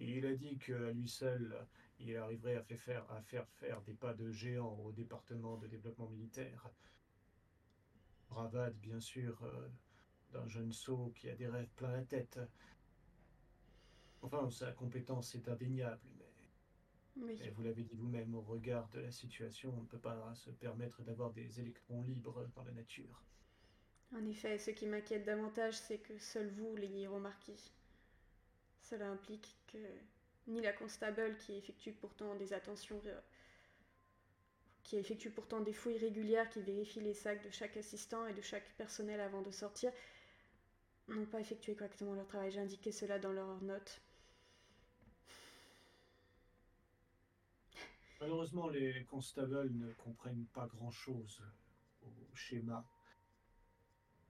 il 0.00 0.26
a 0.26 0.34
dit 0.34 0.58
qu'à 0.58 0.90
lui 0.92 1.08
seul, 1.08 1.66
il 2.00 2.16
arriverait 2.16 2.56
à 2.56 2.62
faire, 2.62 3.10
à 3.10 3.20
faire 3.22 3.48
faire 3.48 3.80
des 3.82 3.94
pas 3.94 4.14
de 4.14 4.30
géant 4.30 4.78
au 4.84 4.92
département 4.92 5.56
de 5.56 5.66
développement 5.66 6.08
militaire. 6.08 6.68
Bravade, 8.30 8.76
bien 8.76 9.00
sûr, 9.00 9.42
euh, 9.42 9.68
d'un 10.32 10.46
jeune 10.48 10.72
sot 10.72 11.12
qui 11.16 11.28
a 11.28 11.34
des 11.34 11.48
rêves 11.48 11.70
plein 11.76 11.92
la 11.92 12.02
tête. 12.02 12.38
Enfin, 14.22 14.50
sa 14.50 14.72
compétence 14.72 15.34
est 15.34 15.48
indéniable, 15.48 16.00
mais, 17.16 17.34
mais 17.38 17.50
vous 17.50 17.62
l'avez 17.62 17.84
dit 17.84 17.94
vous-même, 17.94 18.34
au 18.34 18.42
regard 18.42 18.88
de 18.90 19.00
la 19.00 19.10
situation, 19.10 19.72
on 19.76 19.82
ne 19.82 19.86
peut 19.86 19.98
pas 19.98 20.34
se 20.34 20.50
permettre 20.50 21.02
d'avoir 21.02 21.32
des 21.32 21.60
électrons 21.60 22.02
libres 22.02 22.46
dans 22.54 22.64
la 22.64 22.72
nature. 22.72 23.22
En 24.14 24.24
effet, 24.24 24.58
ce 24.58 24.70
qui 24.70 24.86
m'inquiète 24.86 25.24
davantage, 25.24 25.78
c'est 25.78 25.98
que 25.98 26.18
seul 26.18 26.50
vous 26.50 26.74
l'ayez 26.76 27.06
remarqué. 27.06 27.54
Cela 28.88 29.10
implique 29.10 29.54
que 29.66 29.78
ni 30.46 30.62
la 30.62 30.72
constable 30.72 31.36
qui 31.36 31.52
effectue 31.54 31.92
pourtant 31.92 32.34
des 32.36 32.54
attentions 32.54 32.98
qui 34.82 34.96
effectue 34.96 35.28
pourtant 35.30 35.60
des 35.60 35.74
fouilles 35.74 35.98
régulières 35.98 36.48
qui 36.48 36.62
vérifient 36.62 37.02
les 37.02 37.12
sacs 37.12 37.44
de 37.44 37.50
chaque 37.50 37.76
assistant 37.76 38.26
et 38.26 38.32
de 38.32 38.40
chaque 38.40 38.66
personnel 38.78 39.20
avant 39.20 39.42
de 39.42 39.50
sortir 39.50 39.92
n'ont 41.08 41.26
pas 41.26 41.40
effectué 41.40 41.74
correctement 41.74 42.14
leur 42.14 42.26
travail. 42.26 42.50
J'ai 42.50 42.60
indiqué 42.60 42.90
cela 42.90 43.18
dans 43.18 43.32
leurs 43.32 43.60
notes. 43.60 44.00
Malheureusement, 48.22 48.68
les 48.68 49.04
constables 49.04 49.70
ne 49.70 49.92
comprennent 49.92 50.46
pas 50.54 50.66
grand-chose 50.66 51.42
au 52.02 52.34
schéma 52.34 52.86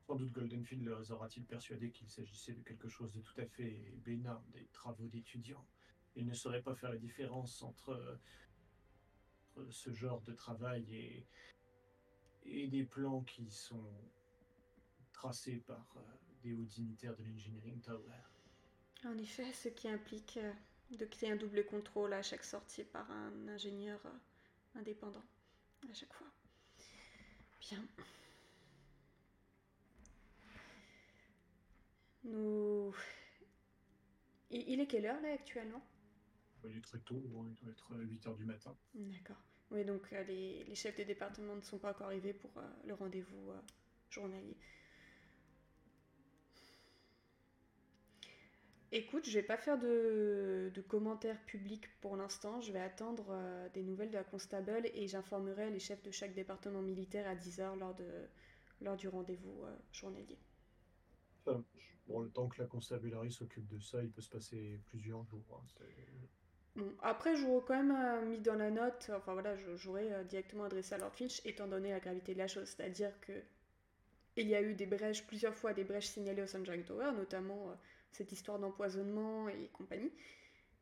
sans 0.08 0.16
doute 0.16 0.32
Goldenfield 0.32 0.82
leur 0.84 1.10
aura-t-il 1.10 1.44
persuadé 1.44 1.90
qu'il 1.90 2.08
s'agissait 2.08 2.54
de 2.54 2.62
quelque 2.62 2.88
chose 2.88 3.12
de 3.12 3.20
tout 3.20 3.38
à 3.38 3.44
fait 3.44 3.78
bénin, 3.96 4.42
des 4.54 4.66
travaux 4.72 5.06
d'étudiants. 5.06 5.66
Ils 6.16 6.24
ne 6.24 6.32
sauraient 6.32 6.62
pas 6.62 6.74
faire 6.74 6.88
la 6.88 6.96
différence 6.96 7.62
entre, 7.62 8.18
ce 9.68 9.92
genre 9.92 10.22
de 10.22 10.32
travail 10.32 10.82
et, 10.94 11.26
et 12.46 12.68
des 12.68 12.84
plans 12.84 13.20
qui 13.20 13.50
sont 13.50 13.92
tracé 15.12 15.58
par 15.66 15.84
des 16.42 16.54
hauts 16.54 16.64
dignitaires 16.64 17.14
de 17.14 17.24
l'Engineering 17.24 17.78
Tower. 17.82 18.22
En 19.04 19.18
effet, 19.18 19.52
ce 19.52 19.68
qui 19.68 19.90
implique 19.90 20.38
de 20.90 21.04
créer 21.04 21.32
un 21.32 21.36
double 21.36 21.66
contrôle 21.66 22.14
à 22.14 22.22
chaque 22.22 22.44
sortie 22.44 22.84
par 22.84 23.10
un 23.10 23.46
ingénieur 23.48 24.00
indépendant 24.74 25.24
à 25.90 25.92
chaque 25.92 26.14
fois. 26.14 26.28
Bien. 27.60 27.84
Nous... 32.25 32.94
Il 34.50 34.80
est 34.80 34.87
quelle 34.87 35.06
heure 35.06 35.20
là 35.20 35.32
actuellement? 35.32 35.82
Il 36.64 36.76
est 36.76 36.80
très 36.80 36.98
tôt, 37.00 37.22
il 37.22 37.30
doit 37.30 37.70
être 37.70 37.94
8h 37.94 38.37
du 38.37 38.44
matin. 38.44 38.76
D'accord. 38.94 39.37
Oui, 39.70 39.84
donc 39.84 40.12
euh, 40.12 40.22
les, 40.25 40.64
les, 40.64 40.75
chefs 40.75 40.96
des 40.96 41.04
départements 41.04 41.54
ne 41.54 41.60
sont 41.60 41.78
pas 41.78 41.90
encore 41.90 42.06
arrivés 42.06 42.32
pour 42.32 42.50
euh, 42.56 42.62
le 42.87 42.94
rendez-vous 42.94 43.50
euh, 43.50 43.60
journalier. 44.08 44.56
Écoute, 48.90 49.26
je 49.26 49.32
vais 49.32 49.42
pas 49.42 49.58
faire 49.58 49.78
de, 49.78 50.72
de 50.75 50.80
commentaires 50.80 51.38
publics 51.44 51.87
pour 52.00 52.16
l'instant. 52.16 52.62
Je 52.62 52.72
vais 52.72 52.80
attendre 52.80 53.37
des 53.75 53.82
nouvelles 53.82 54.08
de 54.08 54.14
la 54.14 54.25
constable 54.25 54.88
et 54.94 55.06
j'informerai 55.06 55.70
les 55.70 55.78
chefs 55.78 56.02
de 56.02 56.10
chaque 56.10 56.32
département 56.32 56.80
militaire 56.80 57.28
à 57.28 57.34
10h 57.34 57.78
lors, 57.78 57.94
de, 57.94 58.06
lors 58.80 58.96
du 58.96 59.08
rendez-vous 59.08 59.62
journalier. 59.92 60.38
Bon, 62.08 62.20
le 62.20 62.30
temps 62.30 62.48
que 62.48 62.60
la 62.60 62.66
constabulary 62.66 63.30
s'occupe 63.30 63.66
de 63.68 63.78
ça, 63.78 64.02
il 64.02 64.10
peut 64.10 64.22
se 64.22 64.30
passer 64.30 64.80
plusieurs 64.86 65.24
jours. 65.24 65.62
Hein, 65.62 65.82
après, 67.02 67.36
j'aurais 67.36 67.64
quand 67.66 67.76
même 67.76 67.96
euh, 67.96 68.24
mis 68.24 68.38
dans 68.38 68.54
la 68.54 68.70
note, 68.70 69.10
enfin 69.14 69.32
voilà, 69.32 69.56
j'aurais 69.76 70.12
euh, 70.12 70.24
directement 70.24 70.64
adressé 70.64 70.94
à 70.94 70.98
Lord 70.98 71.14
Finch, 71.14 71.40
étant 71.44 71.66
donné 71.66 71.90
la 71.90 72.00
gravité 72.00 72.34
de 72.34 72.38
la 72.38 72.48
chose. 72.48 72.68
C'est-à-dire 72.68 73.12
que 73.20 73.32
il 74.36 74.46
y 74.46 74.54
a 74.54 74.62
eu 74.62 74.74
des 74.74 74.86
brèches, 74.86 75.26
plusieurs 75.26 75.54
fois 75.54 75.72
des 75.72 75.82
brèches 75.82 76.06
signalées 76.06 76.42
au 76.42 76.46
Sunshine 76.46 76.84
Tower, 76.84 77.10
notamment 77.16 77.70
euh, 77.70 77.74
cette 78.12 78.30
histoire 78.30 78.58
d'empoisonnement 78.58 79.48
et 79.48 79.68
compagnie. 79.72 80.12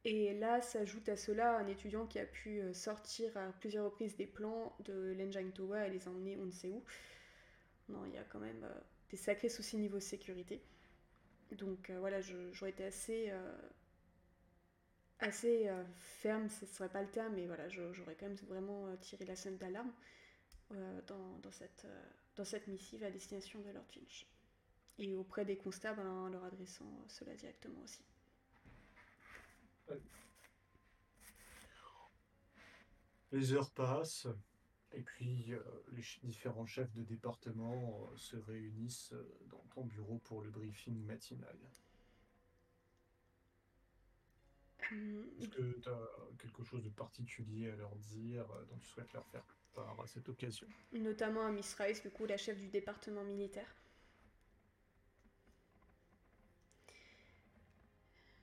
Et 0.05 0.35
là 0.35 0.61
s'ajoute 0.61 1.09
à 1.09 1.17
cela 1.17 1.57
un 1.57 1.67
étudiant 1.67 2.07
qui 2.07 2.19
a 2.21 2.27
pu 2.27 2.61
sortir 2.75 3.37
à 3.37 3.47
plusieurs 3.59 3.87
reprises 3.87 4.15
des 4.15 4.27
plans 4.27 4.77
de 4.85 5.15
l'Engine 5.19 5.51
Tower 5.51 5.85
et 5.87 5.91
les 5.91 6.07
emmener 6.07 6.37
on 6.41 6.45
ne 6.45 6.53
sait 6.53 6.69
où. 6.69 6.85
Non, 7.89 8.05
il 8.07 8.15
y 8.15 8.19
a 8.19 8.23
quand 8.23 8.39
même 8.39 8.65
des 9.11 9.17
sacrés 9.17 9.49
soucis 9.49 9.79
niveau 9.79 9.99
sécurité. 9.99 10.63
Donc 11.53 11.91
voilà, 11.91 12.21
j'aurais 12.21 12.71
été 12.71 12.85
assez 12.85 13.33
assez 15.21 15.69
euh, 15.69 15.85
ferme, 16.21 16.49
ce 16.49 16.65
ne 16.65 16.71
serait 16.71 16.89
pas 16.89 17.03
le 17.03 17.09
terme, 17.09 17.35
mais 17.35 17.47
voilà, 17.47 17.69
j'aurais 17.69 18.15
quand 18.15 18.27
même 18.27 18.37
vraiment 18.49 18.87
euh, 18.89 18.97
tiré 18.97 19.25
la 19.25 19.37
scène 19.37 19.57
d'alarme 19.57 19.93
euh, 20.73 21.01
dans, 21.07 21.39
dans, 21.39 21.53
cette, 21.53 21.87
dans 22.37 22.45
cette 22.45 22.67
missive 22.67 23.03
à 23.05 23.11
destination 23.11 23.61
de 23.61 23.71
Lord 23.71 23.87
Finch. 23.93 24.27
Et 24.99 25.15
auprès 25.15 25.45
des 25.45 25.57
constables 25.57 26.01
en 26.01 26.29
leur 26.29 26.45
adressant 26.45 26.91
cela 27.09 27.35
directement 27.35 27.83
aussi. 27.83 28.03
Les 33.33 33.53
heures 33.53 33.71
passent, 33.71 34.27
et 34.97 35.03
puis 35.03 35.53
les 35.93 36.03
différents 36.25 36.67
chefs 36.67 36.93
de 36.95 37.03
département 37.03 38.11
se 38.17 38.37
réunissent 38.37 39.15
dans 39.51 39.65
ton 39.75 39.85
bureau 39.85 40.19
pour 40.25 40.43
le 40.43 40.51
briefing 40.51 41.05
matinal. 41.05 41.57
Est-ce 44.93 45.49
que 45.49 45.81
tu 45.81 45.89
as 45.89 46.11
quelque 46.39 46.63
chose 46.63 46.85
de 46.85 46.91
particulier 46.91 47.71
à 47.71 47.77
leur 47.77 47.95
dire, 47.97 48.49
euh, 48.53 48.65
dont 48.67 48.79
tu 48.79 48.87
souhaites 48.89 49.13
leur 49.13 49.27
faire 49.27 49.45
part 49.75 50.01
à 50.01 50.07
cette 50.07 50.29
occasion? 50.29 50.67
Notamment 50.93 51.47
à 51.47 51.51
Miss 51.51 51.75
Rice, 51.75 52.03
du 52.03 52.11
coup, 52.11 52.25
la 52.27 52.37
chef 52.37 52.57
du 52.57 52.69
département 52.69 53.25
militaire. 53.25 53.75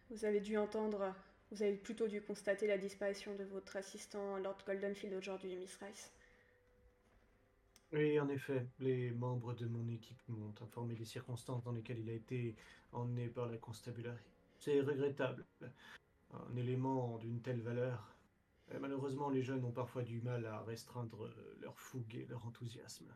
Vous 0.10 0.26
avez 0.26 0.42
dû 0.42 0.58
entendre, 0.58 1.16
vous 1.52 1.64
avez 1.64 1.78
plutôt 1.78 2.08
dû 2.08 2.22
constater 2.22 2.68
la 2.68 2.78
disparition 2.78 3.36
de 3.36 3.46
votre 3.46 3.78
assistant 3.78 4.38
Lord 4.38 4.58
Goldenfield 4.66 5.14
aujourd'hui, 5.16 5.56
Miss 5.56 5.76
Rice. 5.78 6.12
Oui, 7.94 8.20
en 8.20 8.28
effet, 8.28 8.66
les 8.80 9.12
membres 9.12 9.54
de 9.54 9.68
mon 9.68 9.88
équipe 9.88 10.18
m'ont 10.28 10.54
informé 10.62 10.96
des 10.96 11.06
circonstances 11.06 11.64
dans 11.64 11.72
lesquelles 11.72 12.00
il 12.00 12.10
a 12.10 12.14
été 12.14 12.56
emmené 12.92 13.28
par 13.28 13.48
la 13.48 13.58
constabulary. 13.58 14.24
C'est 14.58 14.82
regrettable 14.82 15.46
un 16.34 16.56
élément 16.58 17.20
d'une 17.20 17.40
telle 17.42 17.62
valeur. 17.62 18.16
malheureusement, 18.80 19.30
les 19.30 19.44
jeunes 19.44 19.64
ont 19.64 19.72
parfois 19.72 20.02
du 20.02 20.22
mal 20.22 20.44
à 20.48 20.62
restreindre 20.64 21.30
leur 21.62 21.78
fougue 21.78 22.16
et 22.16 22.26
leur 22.26 22.44
enthousiasme. 22.48 23.14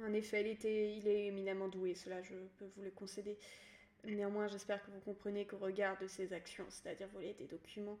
En 0.00 0.12
effet, 0.12 0.42
il, 0.42 0.46
était, 0.48 0.96
il 0.96 1.08
est 1.08 1.26
éminemment 1.26 1.68
doué, 1.68 1.94
cela 1.94 2.22
je 2.22 2.34
peux 2.58 2.66
vous 2.76 2.82
le 2.82 2.90
concéder. 2.92 3.36
Néanmoins, 4.04 4.46
j'espère 4.46 4.84
que 4.84 4.92
vous 4.92 5.00
comprenez 5.00 5.46
qu'au 5.46 5.58
regard 5.58 5.98
de 5.98 6.06
ses 6.06 6.32
actions, 6.32 6.66
c'est-à-dire 6.68 7.08
voler 7.08 7.34
des 7.34 7.46
documents 7.46 7.98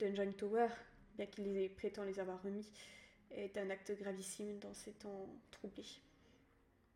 Dungeon 0.00 0.32
Tower, 0.32 0.68
bien 1.16 1.26
qu'il 1.26 1.70
prétend 1.76 2.02
les 2.02 2.18
avoir 2.18 2.42
remis, 2.42 2.68
est 3.34 3.56
un 3.56 3.70
acte 3.70 3.92
gravissime 3.98 4.58
dans 4.58 4.74
ces 4.74 4.92
temps 4.92 5.28
troublés. 5.50 6.00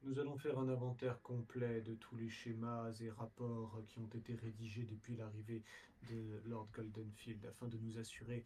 Nous 0.03 0.18
allons 0.20 0.38
faire 0.38 0.59
un 0.59 0.68
inventaire 0.68 1.20
complet 1.22 1.81
de 1.81 1.94
tous 1.94 2.16
les 2.16 2.29
schémas 2.29 2.92
et 3.01 3.11
rapports 3.11 3.83
qui 3.88 3.98
ont 3.98 4.09
été 4.14 4.35
rédigés 4.37 4.85
depuis 4.85 5.16
l'arrivée 5.16 5.64
de 6.09 6.40
Lord 6.46 6.68
Goldenfield 6.72 7.44
afin 7.46 7.66
de 7.66 7.77
nous 7.79 7.98
assurer 7.98 8.44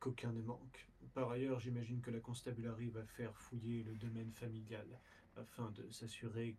qu'aucun 0.00 0.32
ne 0.32 0.42
manque. 0.42 0.88
Par 1.14 1.30
ailleurs, 1.30 1.60
j'imagine 1.60 2.00
que 2.00 2.10
la 2.10 2.18
constabulary 2.18 2.88
va 2.88 3.04
faire 3.04 3.36
fouiller 3.36 3.84
le 3.84 3.94
domaine 3.94 4.32
familial 4.32 4.86
afin 5.36 5.70
de 5.70 5.88
s'assurer 5.90 6.56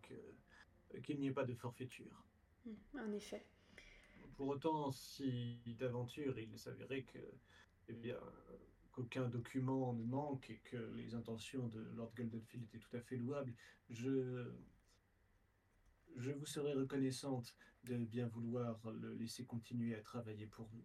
qu'il 1.04 1.20
n'y 1.20 1.26
ait 1.26 1.32
pas 1.32 1.44
de 1.44 1.54
forfaiture. 1.54 2.24
Hmm, 2.64 2.98
en 2.98 3.12
effet. 3.12 3.44
Pour 4.36 4.48
autant, 4.48 4.90
si 4.92 5.58
d'aventure 5.78 6.38
il 6.38 6.58
s'avérait 6.58 7.02
que, 7.02 7.18
eh 7.88 7.92
bien, 7.92 8.18
qu'aucun 8.92 9.28
document 9.28 9.92
ne 9.92 10.04
manque 10.04 10.50
et 10.50 10.60
que 10.64 10.76
les 10.94 11.14
intentions 11.14 11.68
de 11.68 11.80
Lord 11.96 12.12
Goldenfield 12.16 12.64
étaient 12.64 12.78
tout 12.78 12.96
à 12.96 13.00
fait 13.00 13.16
louables, 13.16 13.54
je, 13.88 14.50
je 16.16 16.30
vous 16.32 16.46
serais 16.46 16.74
reconnaissante 16.74 17.54
de 17.84 17.96
bien 17.96 18.26
vouloir 18.26 18.78
le 18.92 19.14
laisser 19.14 19.44
continuer 19.44 19.94
à 19.94 20.00
travailler 20.00 20.46
pour 20.46 20.68
nous. 20.72 20.84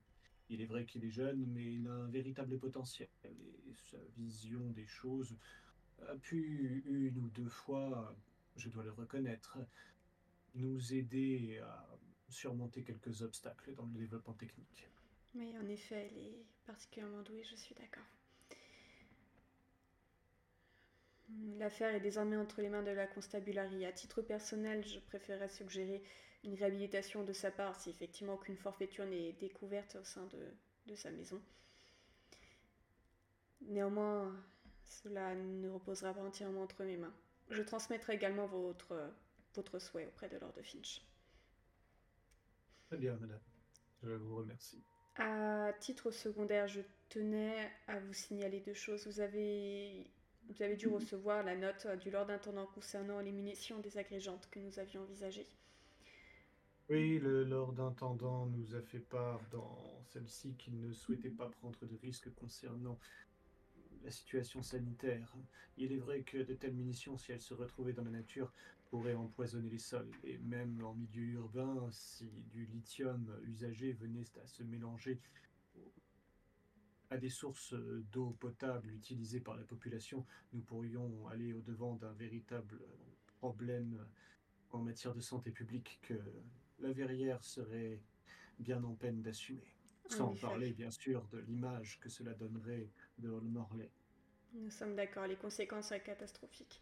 Il 0.50 0.62
est 0.62 0.66
vrai 0.66 0.86
qu'il 0.86 1.04
est 1.04 1.12
jeune, 1.12 1.46
mais 1.48 1.74
il 1.74 1.88
a 1.88 1.94
un 1.94 2.08
véritable 2.08 2.60
potentiel 2.60 3.10
et 3.24 3.74
sa 3.74 3.98
vision 4.16 4.70
des 4.72 4.86
choses 4.86 5.36
a 6.08 6.16
pu 6.16 6.84
une 6.86 7.18
ou 7.18 7.30
deux 7.30 7.50
fois, 7.50 8.16
je 8.56 8.70
dois 8.70 8.84
le 8.84 8.92
reconnaître, 8.92 9.58
nous 10.54 10.94
aider 10.94 11.60
à 11.60 11.98
surmonter 12.30 12.84
quelques 12.84 13.22
obstacles 13.22 13.74
dans 13.76 13.86
le 13.86 13.94
développement 13.94 14.34
technique. 14.34 14.90
Mais 15.36 15.58
en 15.58 15.68
effet, 15.68 16.10
elle 16.10 16.18
est 16.18 16.46
particulièrement 16.66 17.22
douée, 17.22 17.44
je 17.44 17.56
suis 17.56 17.76
d'accord. 17.76 18.06
L'affaire 21.58 21.94
est 21.94 22.00
désormais 22.00 22.38
entre 22.38 22.62
les 22.62 22.70
mains 22.70 22.84
de 22.84 22.92
la 22.92 23.08
constabulary. 23.08 23.86
À 23.86 23.92
titre 23.92 24.22
personnel, 24.22 24.86
je 24.86 25.00
préférerais 25.00 25.50
suggérer 25.50 26.02
une 26.44 26.54
réhabilitation 26.54 27.24
de 27.24 27.34
sa 27.34 27.52
part 27.52 27.76
si 27.76 27.90
effectivement 27.90 28.36
aucune 28.36 28.58
forfaiture 28.58 29.06
n'est 29.06 29.34
découverte 29.34 29.98
au 30.00 30.04
sein 30.04 30.28
de, 30.88 30.96
sa 30.96 31.12
maison. 31.12 31.42
Néanmoins, 33.62 34.34
cela 34.86 35.36
ne 35.36 35.70
reposera 35.70 36.14
pas 36.14 36.22
entièrement 36.22 36.62
entre 36.62 36.84
mes 36.84 36.98
mains. 36.98 37.14
Je 37.50 37.62
transmettrai 37.62 38.14
également 38.14 38.46
votre, 38.46 39.12
votre 39.56 39.80
souhait 39.80 40.08
auprès 40.08 40.30
de 40.30 40.38
Lord 40.38 40.54
Finch. 40.64 41.02
Très 42.88 42.98
bien, 42.98 43.18
madame. 43.18 43.42
Je 44.04 44.12
vous 44.12 44.36
remercie. 44.38 44.84
À 45.18 45.72
titre 45.80 46.12
secondaire, 46.12 46.68
je 46.68 46.82
tenais 47.10 47.72
à 47.88 48.00
vous 48.00 48.14
signaler 48.14 48.60
deux 48.60 48.74
choses. 48.74 49.08
Vous 49.08 49.22
avez, 49.22 50.12
vous 50.50 50.62
avez 50.62 50.76
dû 50.76 50.88
recevoir 50.88 51.44
la 51.44 51.56
note 51.56 51.88
du 52.02 52.12
Lord 52.12 52.30
Intendant 52.30 52.66
concernant 52.66 53.22
les 53.22 53.32
munitions 53.32 53.80
désagrégeantes 53.80 54.50
que 54.52 54.60
nous 54.60 54.78
avions 54.78 55.02
envisagées. 55.04 55.48
Oui, 56.90 57.18
le 57.18 57.46
Lord 57.46 57.80
Intendant 57.80 58.46
nous 58.46 58.76
a 58.76 58.82
fait 58.82 59.00
part 59.00 59.42
dans 59.52 60.04
celle-ci 60.12 60.54
qu'il 60.56 60.80
ne 60.80 60.92
souhaitait 60.94 61.30
pas 61.30 61.50
prendre 61.50 61.84
de 61.86 61.96
risques 61.96 62.32
concernant 62.36 63.00
la 64.04 64.12
situation 64.12 64.62
sanitaire. 64.62 65.34
Il 65.78 65.92
est 65.92 65.98
vrai 65.98 66.22
que 66.22 66.38
de 66.38 66.54
telles 66.54 66.76
munitions, 66.76 67.18
si 67.18 67.32
elles 67.32 67.42
se 67.42 67.56
retrouvaient 67.56 67.94
dans 67.94 68.04
la 68.04 68.12
nature, 68.12 68.52
pourraient 68.90 69.16
empoisonner 69.16 69.70
les 69.70 69.80
sols. 69.80 70.12
Et 70.24 70.38
même 70.38 70.84
en 70.84 70.94
milieu 70.94 71.34
urbain, 71.34 71.88
si 71.92 72.30
du 72.52 72.66
lithium 72.66 73.40
usagé 73.46 73.94
venait 73.94 74.26
à 74.44 74.48
se 74.48 74.64
mélanger 74.64 75.20
à 77.10 77.18
des 77.18 77.30
sources 77.30 77.74
d'eau 78.12 78.36
potable 78.40 78.92
utilisées 78.92 79.40
par 79.40 79.56
la 79.56 79.64
population, 79.64 80.26
nous 80.54 80.62
pourrions 80.62 81.28
aller 81.28 81.54
au-devant 81.54 81.96
d'un 81.96 82.14
véritable 82.14 82.80
problème 83.38 84.06
en 84.72 84.80
matière 84.80 85.14
de 85.14 85.22
santé 85.22 85.52
publique 85.52 86.00
que 86.02 86.20
la 86.80 86.92
verrière 86.92 87.44
serait 87.44 88.02
bien 88.60 88.84
en 88.84 88.96
peine 88.96 89.22
d'assumer. 89.22 89.76
Sans 90.08 90.36
parler, 90.36 90.72
bien 90.72 90.92
sûr, 90.92 91.28
de 91.32 91.40
l'image 91.40 92.00
que 92.00 92.10
cela 92.10 92.34
donnerait 92.34 92.90
de 93.18 93.30
Morley. 93.30 93.90
Nous 94.54 94.70
sommes 94.70 94.96
d'accord, 94.96 95.26
les 95.26 95.36
conséquences 95.36 95.88
seraient 95.88 96.04
catastrophiques. 96.04 96.82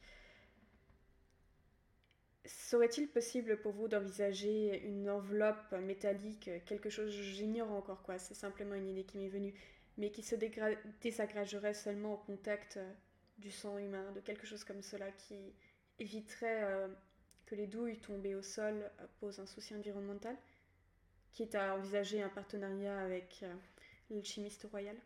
Serait-il 2.46 3.08
possible 3.08 3.62
pour 3.62 3.72
vous 3.72 3.88
d'envisager 3.88 4.82
une 4.86 5.10
enveloppe 5.10 5.72
métallique, 5.82 6.50
quelque 6.66 6.90
chose, 6.90 7.10
j'ignore 7.12 7.72
encore 7.72 8.04
quoi, 8.04 8.20
c'est 8.20 8.34
simplement 8.34 8.76
une 8.76 8.90
idée 8.90 9.06
qui 9.06 9.18
m'est 9.18 9.30
venue, 9.30 9.54
mais 9.98 10.12
qui 10.12 10.24
se 10.24 10.36
désagrégerait 11.02 11.74
seulement 11.74 12.16
au 12.16 12.18
contact 12.18 12.78
euh, 12.78 12.94
du 13.38 13.50
sang 13.50 13.78
humain, 13.78 14.12
de 14.12 14.20
quelque 14.20 14.46
chose 14.46 14.66
comme 14.66 14.82
cela 14.82 15.10
qui 15.12 15.54
éviterait 16.00 16.64
euh, 16.64 16.88
que 17.46 17.56
les 17.56 17.68
douilles 17.68 18.00
tombées 18.00 18.36
au 18.36 18.42
sol 18.42 18.92
euh, 19.00 19.06
posent 19.22 19.40
un 19.40 19.46
souci 19.46 19.74
environnemental, 19.74 20.36
quitte 21.32 21.56
à 21.56 21.76
envisager 21.76 22.22
un 22.22 22.30
partenariat 22.30 23.00
avec 23.00 23.46
le 24.12 24.22
chimiste 24.22 24.68
royal? 24.70 24.98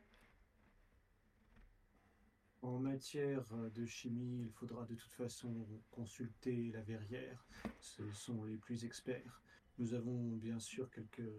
En 2.61 2.79
matière 2.79 3.45
de 3.75 3.85
chimie, 3.85 4.41
il 4.41 4.51
faudra 4.51 4.85
de 4.85 4.95
toute 4.95 5.13
façon 5.13 5.67
consulter 5.91 6.71
la 6.71 6.81
verrière. 6.81 7.45
Ce 7.79 8.11
sont 8.13 8.43
les 8.45 8.57
plus 8.57 8.83
experts. 8.83 9.41
Nous 9.77 9.93
avons 9.93 10.35
bien 10.37 10.59
sûr 10.59 10.89
quelques 10.89 11.31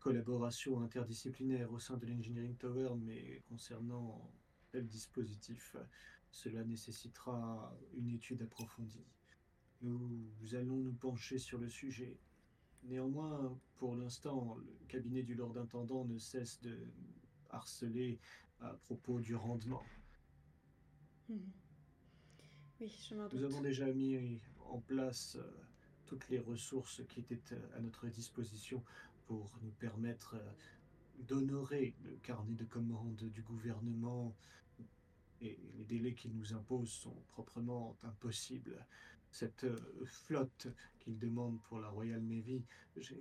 collaborations 0.00 0.80
interdisciplinaires 0.80 1.72
au 1.72 1.78
sein 1.78 1.96
de 1.96 2.06
l'Engineering 2.06 2.56
Tower, 2.56 2.94
mais 3.00 3.42
concernant 3.48 4.30
tel 4.70 4.86
dispositif, 4.86 5.76
cela 6.30 6.64
nécessitera 6.64 7.74
une 7.94 8.10
étude 8.10 8.42
approfondie. 8.42 9.06
Nous 9.80 10.54
allons 10.54 10.76
nous 10.76 10.94
pencher 10.94 11.38
sur 11.38 11.58
le 11.58 11.68
sujet. 11.68 12.18
Néanmoins, 12.82 13.56
pour 13.76 13.94
l'instant, 13.94 14.56
le 14.56 14.86
cabinet 14.88 15.22
du 15.22 15.34
Lord 15.34 15.56
Intendant 15.56 16.04
ne 16.04 16.18
cesse 16.18 16.60
de 16.60 16.86
harceler 17.50 18.18
à 18.60 18.74
propos 18.84 19.20
du 19.20 19.34
rendement. 19.34 19.82
Mhm. 21.28 21.52
Oui, 22.80 22.92
je 23.08 23.14
m'en 23.14 23.28
doute. 23.28 23.40
Nous 23.40 23.44
avons 23.44 23.60
déjà 23.60 23.86
mis 23.92 24.40
en 24.70 24.80
place 24.80 25.36
euh, 25.36 25.42
toutes 26.06 26.28
les 26.28 26.40
ressources 26.40 27.02
qui 27.08 27.20
étaient 27.20 27.40
euh, 27.52 27.76
à 27.76 27.80
notre 27.80 28.08
disposition 28.08 28.82
pour 29.26 29.56
nous 29.62 29.70
permettre 29.72 30.34
euh, 30.34 30.52
d'honorer 31.20 31.94
le 32.02 32.16
carnet 32.16 32.54
de 32.54 32.64
commandes 32.64 33.16
du 33.16 33.42
gouvernement 33.42 34.34
et 35.40 35.58
les 35.76 35.84
délais 35.84 36.14
qu'il 36.14 36.34
nous 36.34 36.54
impose 36.54 36.90
sont 36.90 37.14
proprement 37.28 37.96
impossibles. 38.02 38.84
Cette 39.30 39.66
flotte 40.06 40.68
qu'il 41.00 41.18
demande 41.18 41.60
pour 41.62 41.80
la 41.80 41.88
Royal 41.88 42.20
Navy, 42.20 42.64
j'ai 42.96 43.18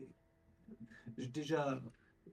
déjà 1.18 1.82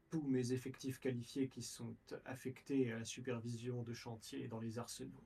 tous 0.09 0.22
mes 0.22 0.53
effectifs 0.53 0.98
qualifiés 0.98 1.48
qui 1.48 1.62
sont 1.62 1.96
affectés 2.24 2.92
à 2.92 2.98
la 2.98 3.05
supervision 3.05 3.83
de 3.83 3.92
chantiers 3.92 4.48
dans 4.48 4.61
les 4.61 4.79
arsenaux. 4.79 5.24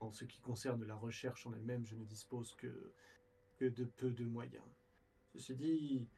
En 0.00 0.12
ce 0.12 0.24
qui 0.24 0.40
concerne 0.40 0.84
la 0.84 0.94
recherche 0.94 1.46
en 1.46 1.54
elle-même, 1.54 1.86
je 1.86 1.96
ne 1.96 2.04
dispose 2.04 2.54
que, 2.56 2.92
de 3.60 3.84
peu 3.84 4.10
de 4.10 4.24
moyens. 4.24 4.64
Ceci 5.32 5.54
dit, 5.54 6.08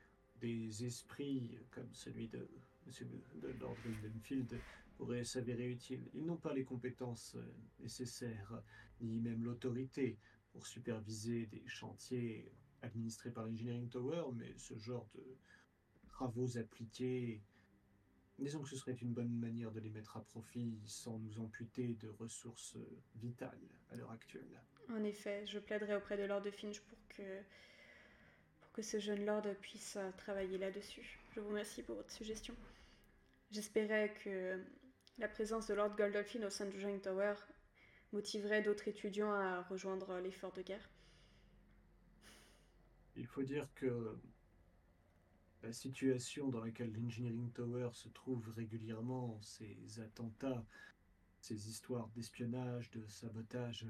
des 0.41 0.85
esprits 0.85 1.57
comme 1.71 1.93
celui 1.95 2.29
de, 2.29 2.49
de 2.87 3.49
Lord 3.61 3.77
Goldenfield 3.85 4.61
pourraient 4.97 5.25
s'avérer 5.25 5.71
utiles. 5.71 6.05
Ils 6.15 6.25
n'ont 6.25 6.37
pas 6.37 6.55
les 6.55 6.65
compétences 6.65 7.37
nécessaires, 7.79 8.63
ni 9.01 9.21
même 9.21 9.45
l'autorité 9.45 10.19
pour 10.53 10.67
superviser 10.67 11.47
des 11.47 11.63
chantiers 11.67 12.51
administrés 12.83 13.31
par 13.31 13.45
l'Engineering 13.45 13.89
Tower, 13.89 14.25
mais 14.35 14.53
ce 14.57 14.77
genre 14.77 15.07
de, 15.15 15.37
travaux 16.17 16.57
appliqués. 16.57 17.43
Disons 18.39 18.63
que 18.63 18.69
ce 18.71 18.77
serait 18.77 18.95
une 18.95 19.13
bonne 19.13 19.35
manière 19.39 19.71
de 19.71 19.81
les 19.81 19.91
mettre 19.91 20.17
à 20.17 20.25
profit 20.25 20.79
sans 20.87 21.19
nous 21.19 21.39
amputer 21.39 21.95
de 21.95 22.09
ressources 22.09 22.77
vitales 23.17 23.69
à 23.91 23.97
l'heure 23.97 24.11
actuelle. 24.11 24.63
En 24.89 25.05
effet, 25.05 25.47
je 25.47 25.59
plaiderai 25.59 25.95
auprès 25.95 26.17
de 26.17 26.25
Lord 26.25 26.45
Finch 26.51 26.81
pour 26.81 26.99
que, 27.09 27.43
pour 28.61 28.73
que 28.73 28.83
ce 28.83 28.99
jeune 28.99 29.27
Lord 29.27 29.47
puisse 29.61 29.99
travailler 30.17 30.57
là-dessus. 30.57 31.21
Je 31.35 31.41
vous 31.41 31.49
remercie 31.49 31.83
pour 31.83 31.97
votre 31.97 32.11
suggestion. 32.11 32.55
J'espérais 33.51 34.15
que 34.25 34.59
la 35.19 35.29
présence 35.29 35.67
de 35.67 35.75
Lord 35.75 35.97
Goldolphin 35.97 36.43
au 36.47 36.51
sein 36.51 36.67
du 36.67 36.81
Joint 36.81 36.99
Tower 36.99 37.35
motiverait 38.13 38.63
d'autres 38.63 38.89
étudiants 38.89 39.33
à 39.33 39.63
rejoindre 39.65 40.19
l'effort 40.21 40.53
de 40.53 40.63
guerre. 40.63 40.89
Il 43.17 43.27
faut 43.27 43.43
dire 43.43 43.69
que 43.75 44.17
la 45.67 45.73
situation 45.73 46.49
dans 46.49 46.61
laquelle 46.61 46.93
l'Engineering 46.93 47.51
Tower 47.51 47.91
se 47.93 48.09
trouve 48.09 48.49
régulièrement, 48.51 49.37
ces 49.43 49.77
attentats, 49.99 50.65
ces 51.41 51.69
histoires 51.69 52.09
d'espionnage, 52.11 52.89
de 52.93 53.05
sabotage, 53.09 53.85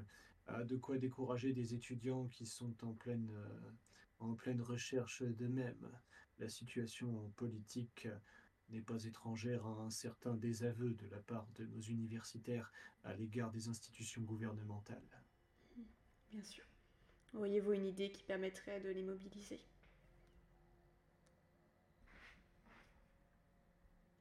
a 0.47 0.63
de 0.63 0.75
quoi 0.75 0.97
décourager 0.97 1.53
des 1.53 1.75
étudiants 1.75 2.25
qui 2.29 2.47
sont 2.47 2.73
en 2.83 2.93
pleine, 2.93 3.29
euh, 3.31 3.71
en 4.19 4.33
pleine 4.33 4.61
recherche 4.61 5.21
d'eux-mêmes. 5.21 5.87
La 6.39 6.49
situation 6.49 7.31
politique 7.35 8.07
n'est 8.69 8.81
pas 8.81 9.03
étrangère 9.03 9.63
à 9.67 9.81
un 9.81 9.91
certain 9.91 10.33
désaveu 10.33 10.95
de 10.95 11.07
la 11.09 11.19
part 11.19 11.47
de 11.57 11.65
nos 11.65 11.81
universitaires 11.81 12.71
à 13.03 13.13
l'égard 13.13 13.51
des 13.51 13.67
institutions 13.67 14.23
gouvernementales. 14.23 15.21
Bien 16.31 16.43
sûr. 16.43 16.65
Auriez-vous 17.35 17.73
une 17.73 17.85
idée 17.85 18.11
qui 18.11 18.23
permettrait 18.23 18.81
de 18.81 18.89
les 18.89 19.03
mobiliser? 19.03 19.59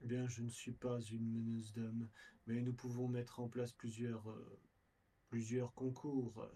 Bien, 0.06 0.28
je 0.28 0.42
ne 0.42 0.48
suis 0.48 0.72
pas 0.72 1.00
une 1.00 1.30
meneuse 1.30 1.72
d'hommes, 1.72 2.08
mais 2.46 2.62
nous 2.62 2.72
pouvons 2.72 3.08
mettre 3.08 3.40
en 3.40 3.48
place 3.48 3.72
plusieurs, 3.72 4.28
euh, 4.30 4.60
plusieurs 5.28 5.74
concours, 5.74 6.48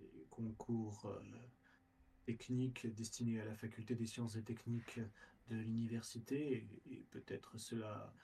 euh, 0.00 0.24
concours 0.30 1.06
euh, 1.06 1.20
techniques 2.24 2.86
destinés 2.94 3.40
à 3.40 3.44
la 3.44 3.54
faculté 3.54 3.94
des 3.94 4.06
sciences 4.06 4.36
et 4.36 4.42
techniques 4.42 5.00
de 5.48 5.56
l'université, 5.56 6.68
et, 6.86 7.06
peut-être 7.10 7.58
cela 7.58 8.14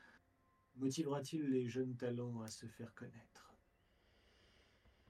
motivera-t-il 0.77 1.49
les 1.51 1.69
jeunes 1.69 1.97
talents 1.97 2.41
à 2.41 2.49
se 2.49 2.67
faire 2.67 2.93
connaître. 2.95 3.55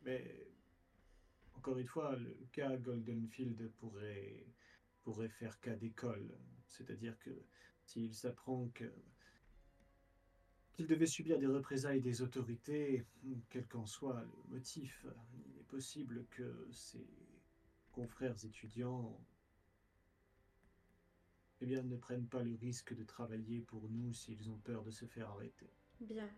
Mais 0.03 0.53
encore 1.55 1.79
une 1.79 1.87
fois, 1.87 2.17
le 2.17 2.37
cas 2.53 2.77
Goldenfield 2.77 3.71
pourrait, 3.79 4.47
pourrait 5.03 5.31
faire 5.31 5.59
cas 5.61 5.77
d'école, 5.77 6.37
c'est-à-dire 6.67 7.19
que 7.19 7.31
s'il 7.87 8.15
s'apprend 8.15 8.69
que 8.75 8.93
qu'il 10.75 10.87
devait 10.87 11.07
subir 11.07 11.39
des 11.39 11.47
représailles 11.47 12.01
des 12.01 12.21
autorités, 12.21 13.05
quel 13.49 13.67
qu'en 13.67 13.87
soit 13.87 14.21
le 14.21 14.55
motif, 14.55 15.07
il 15.35 15.59
est 15.61 15.67
possible 15.69 16.27
que 16.31 16.69
ses 16.73 17.07
confrères 17.93 18.37
étudiants 18.45 19.19
eh 21.61 21.67
bien, 21.67 21.83
ne 21.83 21.97
prennent 21.97 22.27
pas 22.27 22.43
le 22.43 22.57
risque 22.57 22.95
de 22.95 23.05
travailler 23.05 23.61
pour 23.61 23.89
nous 23.89 24.13
s'ils 24.13 24.51
ont 24.51 24.59
peur 24.59 24.83
de 24.83 24.91
se 24.91 25.07
faire 25.07 25.31
arrêter. 25.31 25.71
Bien, 26.01 26.29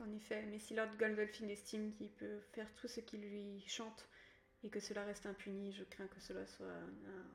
en 0.00 0.10
effet, 0.12 0.46
mais 0.46 0.58
si 0.58 0.74
Lord 0.74 0.96
Gondolphin 0.98 1.48
estime 1.48 1.92
qu'il 1.92 2.10
peut 2.10 2.40
faire 2.52 2.72
tout 2.74 2.88
ce 2.88 3.00
qu'il 3.00 3.20
lui 3.20 3.60
chante 3.66 4.08
et 4.64 4.70
que 4.70 4.80
cela 4.80 5.04
reste 5.04 5.26
impuni, 5.26 5.72
je 5.72 5.84
crains 5.84 6.08
que 6.08 6.20
cela 6.20 6.46
soit 6.46 6.66
un 6.66 7.26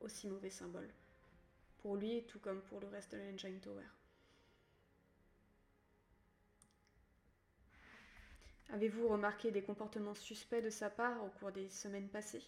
aussi 0.00 0.28
mauvais 0.28 0.50
symbole. 0.50 0.88
Pour 1.78 1.96
lui, 1.96 2.24
tout 2.26 2.38
comme 2.38 2.62
pour 2.62 2.80
le 2.80 2.86
reste 2.88 3.12
de 3.12 3.18
l'Engine 3.18 3.60
Tower. 3.60 3.86
Avez-vous 8.72 9.08
remarqué 9.08 9.50
des 9.50 9.62
comportements 9.62 10.14
suspects 10.14 10.62
de 10.62 10.70
sa 10.70 10.90
part 10.90 11.24
au 11.24 11.28
cours 11.38 11.50
des 11.50 11.68
semaines 11.70 12.08
passées? 12.08 12.44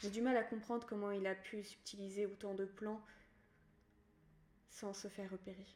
J'ai 0.00 0.10
du 0.10 0.20
mal 0.20 0.36
à 0.36 0.44
comprendre 0.44 0.86
comment 0.86 1.10
il 1.10 1.26
a 1.26 1.34
pu 1.34 1.64
subtiliser 1.64 2.26
autant 2.26 2.54
de 2.54 2.64
plans 2.64 3.00
sans 4.70 4.92
se 4.92 5.08
faire 5.08 5.30
repérer. 5.30 5.66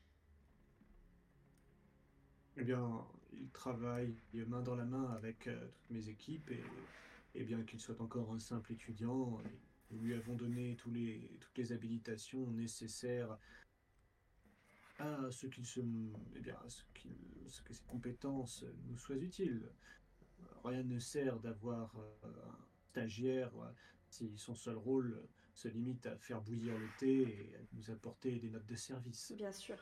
Eh 2.56 2.62
bien, 2.62 3.04
il 3.32 3.50
travaille 3.50 4.14
main 4.46 4.60
dans 4.60 4.76
la 4.76 4.84
main 4.84 5.10
avec 5.12 5.48
euh, 5.48 5.58
toutes 5.74 5.90
mes 5.90 6.08
équipes 6.08 6.50
et, 7.34 7.42
bien 7.42 7.62
qu'il 7.62 7.80
soit 7.80 8.00
encore 8.00 8.32
un 8.32 8.38
simple 8.38 8.72
étudiant, 8.72 9.40
nous 9.90 10.00
lui 10.02 10.14
avons 10.14 10.34
donné 10.34 10.76
toutes 10.76 11.56
les 11.56 11.72
habilitations 11.72 12.46
nécessaires 12.50 13.38
à 15.00 15.30
ce 15.30 15.46
qu'il 15.46 15.66
se, 15.66 15.80
eh 16.36 16.40
bien, 16.40 16.56
ce, 16.68 16.82
ce, 17.48 17.62
que 17.62 17.72
ses 17.72 17.84
compétences 17.84 18.64
nous 18.86 18.98
soient 18.98 19.16
utiles. 19.16 19.68
Rien 20.64 20.82
ne 20.82 20.98
sert 20.98 21.38
d'avoir 21.40 21.96
euh, 21.96 22.26
un 22.26 22.66
stagiaire 22.90 23.52
si 24.08 24.36
son 24.36 24.54
seul 24.54 24.76
rôle 24.76 25.22
se 25.54 25.68
limite 25.68 26.06
à 26.06 26.16
faire 26.16 26.40
bouillir 26.40 26.78
le 26.78 26.88
thé 26.98 27.22
et 27.22 27.56
à 27.56 27.60
nous 27.72 27.90
apporter 27.90 28.38
des 28.38 28.50
notes 28.50 28.66
de 28.66 28.76
service. 28.76 29.32
Bien 29.36 29.52
sûr. 29.52 29.76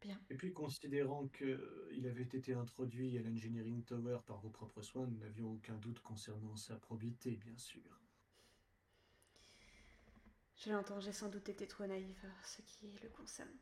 Bien. 0.00 0.20
Et 0.30 0.36
puis, 0.36 0.52
considérant 0.52 1.26
qu'il 1.28 2.06
avait 2.06 2.22
été 2.22 2.54
introduit 2.54 3.18
à 3.18 3.22
l'Engineering 3.22 3.82
Tower 3.82 4.18
par 4.26 4.38
vos 4.38 4.50
propres 4.50 4.82
soins, 4.82 5.06
nous 5.06 5.18
n'avions 5.18 5.52
aucun 5.52 5.76
doute 5.76 6.00
concernant 6.00 6.56
sa 6.56 6.76
probité, 6.76 7.36
bien 7.36 7.56
sûr. 7.56 8.00
Je 10.58 10.72
l'entends, 10.72 10.98
j'ai 10.98 11.12
sans 11.12 11.28
doute 11.28 11.48
été 11.48 11.68
trop 11.68 11.86
naïve 11.86 12.26
ce 12.44 12.62
qui 12.62 12.98
le 13.00 13.08
concerne. 13.10 13.56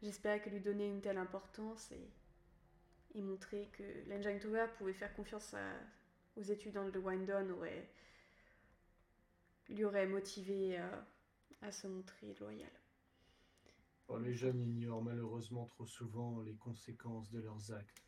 J'espérais 0.00 0.40
que 0.40 0.48
lui 0.48 0.60
donner 0.60 0.88
une 0.88 1.00
telle 1.00 1.18
importance 1.18 1.90
et, 1.92 3.20
montrer 3.20 3.68
que 3.72 3.82
l'Engine 4.08 4.38
Tower 4.38 4.66
pouvait 4.78 4.92
faire 4.92 5.14
confiance 5.14 5.54
aux 6.36 6.42
étudiants 6.42 6.88
de 6.88 6.98
Windon 6.98 7.50
aurait, 7.50 7.90
lui 9.68 9.84
aurait 9.84 10.06
motivé 10.06 10.78
à 11.60 11.72
se 11.72 11.88
montrer 11.88 12.34
loyal. 12.40 12.70
les 14.20 14.34
jeunes 14.34 14.60
ignorent 14.60 15.02
malheureusement 15.02 15.66
trop 15.66 15.86
souvent 15.86 16.40
les 16.42 16.54
conséquences 16.54 17.30
de 17.30 17.40
leurs 17.40 17.72
actes. 17.72 18.02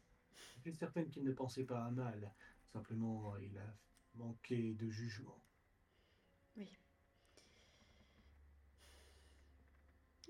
Je 0.57 0.71
suis 0.71 0.75
certaine 0.75 1.09
qu'ils 1.11 1.25
ne 1.25 1.33
pensaient 1.33 1.65
pas 1.65 1.85
à 1.85 1.91
mal. 1.91 2.33
Simplement, 2.73 3.37
il 3.39 3.59
a 3.59 3.75
manqué 4.15 4.75
de 4.75 4.89
jugement. 4.89 5.41
Oui. 6.57 6.69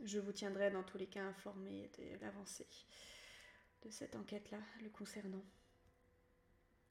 Je 0.02 0.18
vous 0.18 0.33
tiendrai 0.33 0.70
dans 0.70 0.83
tous 0.83 0.98
les 0.98 1.07
cas 1.07 1.24
informé 1.24 1.90
de 1.98 2.18
l'avancée 2.20 2.66
de 3.83 3.90
cette 3.90 4.16
enquête-là, 4.16 4.61
le 4.83 4.90
concernant. 4.90 5.44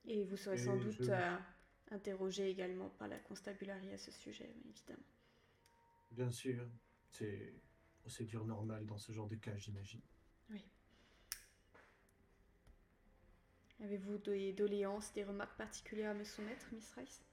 Et 0.06 0.24
vous 0.26 0.38
serez 0.38 0.58
sans 0.58 0.78
doute 0.78 1.02
euh, 1.02 1.38
interrogé 1.92 2.50
également 2.50 2.90
par 2.90 3.08
la 3.08 3.20
constabularie 3.20 3.94
à 3.94 3.98
ce 3.98 4.12
sujet, 4.12 4.54
évidemment. 4.70 5.04
Bien 6.12 6.32
sûr, 6.32 6.68
c'est 7.10 7.54
procédure 8.00 8.46
normale 8.46 8.86
dans 8.86 8.98
ce 8.98 9.12
genre 9.12 9.28
de 9.28 9.36
cas, 9.36 9.56
j'imagine. 9.58 10.02
Oui. 10.50 10.64
Avez-vous 13.80 14.18
des 14.18 14.54
doléances, 14.54 15.14
des 15.14 15.24
remarques 15.24 15.58
particulières 15.58 16.12
à 16.12 16.14
me 16.14 16.24
soumettre, 16.24 16.68
Miss 16.74 16.92
Rice? 16.94 17.24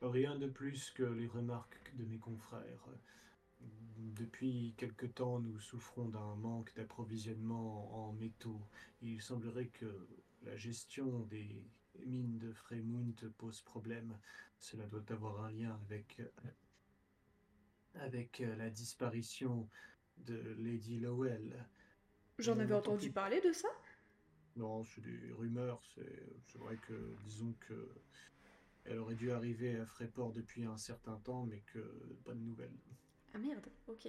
Rien 0.00 0.36
de 0.36 0.46
plus 0.46 0.90
que 0.90 1.02
les 1.02 1.26
remarques 1.26 1.92
de 1.96 2.04
mes 2.04 2.18
confrères. 2.18 2.88
Depuis 3.96 4.74
quelque 4.76 5.06
temps, 5.06 5.40
nous 5.40 5.58
souffrons 5.58 6.08
d'un 6.08 6.36
manque 6.36 6.72
d'approvisionnement 6.76 8.06
en 8.06 8.12
métaux. 8.12 8.60
Il 9.02 9.20
semblerait 9.20 9.68
que 9.68 10.06
la 10.42 10.56
gestion 10.56 11.20
des 11.30 11.64
mines 12.06 12.38
de 12.38 12.52
Fremont 12.52 13.12
pose 13.38 13.60
problème. 13.62 14.16
Cela 14.58 14.86
doit 14.86 15.04
avoir 15.10 15.44
un 15.44 15.50
lien 15.50 15.76
avec, 15.86 16.22
avec 17.94 18.38
la 18.38 18.70
disparition 18.70 19.68
de 20.18 20.54
Lady 20.58 21.00
Lowell. 21.00 21.66
J'en 22.38 22.58
avais 22.60 22.74
entendu 22.74 23.10
parler 23.10 23.40
de 23.40 23.52
ça? 23.52 23.68
Non, 24.54 24.84
c'est 24.84 25.00
des 25.00 25.32
rumeurs. 25.32 25.82
C'est 26.46 26.58
vrai 26.58 26.76
que, 26.76 27.16
disons 27.24 27.52
que 27.60 27.88
elle 28.88 28.98
aurait 28.98 29.14
dû 29.14 29.30
arriver 29.30 29.76
à 29.76 29.86
Fréport 29.86 30.32
depuis 30.32 30.64
un 30.64 30.76
certain 30.76 31.16
temps, 31.18 31.44
mais 31.44 31.60
que 31.72 31.80
pas 32.24 32.34
de 32.34 32.40
nouvelles. 32.40 32.76
Ah 33.34 33.38
merde, 33.38 33.66
ok. 33.86 34.08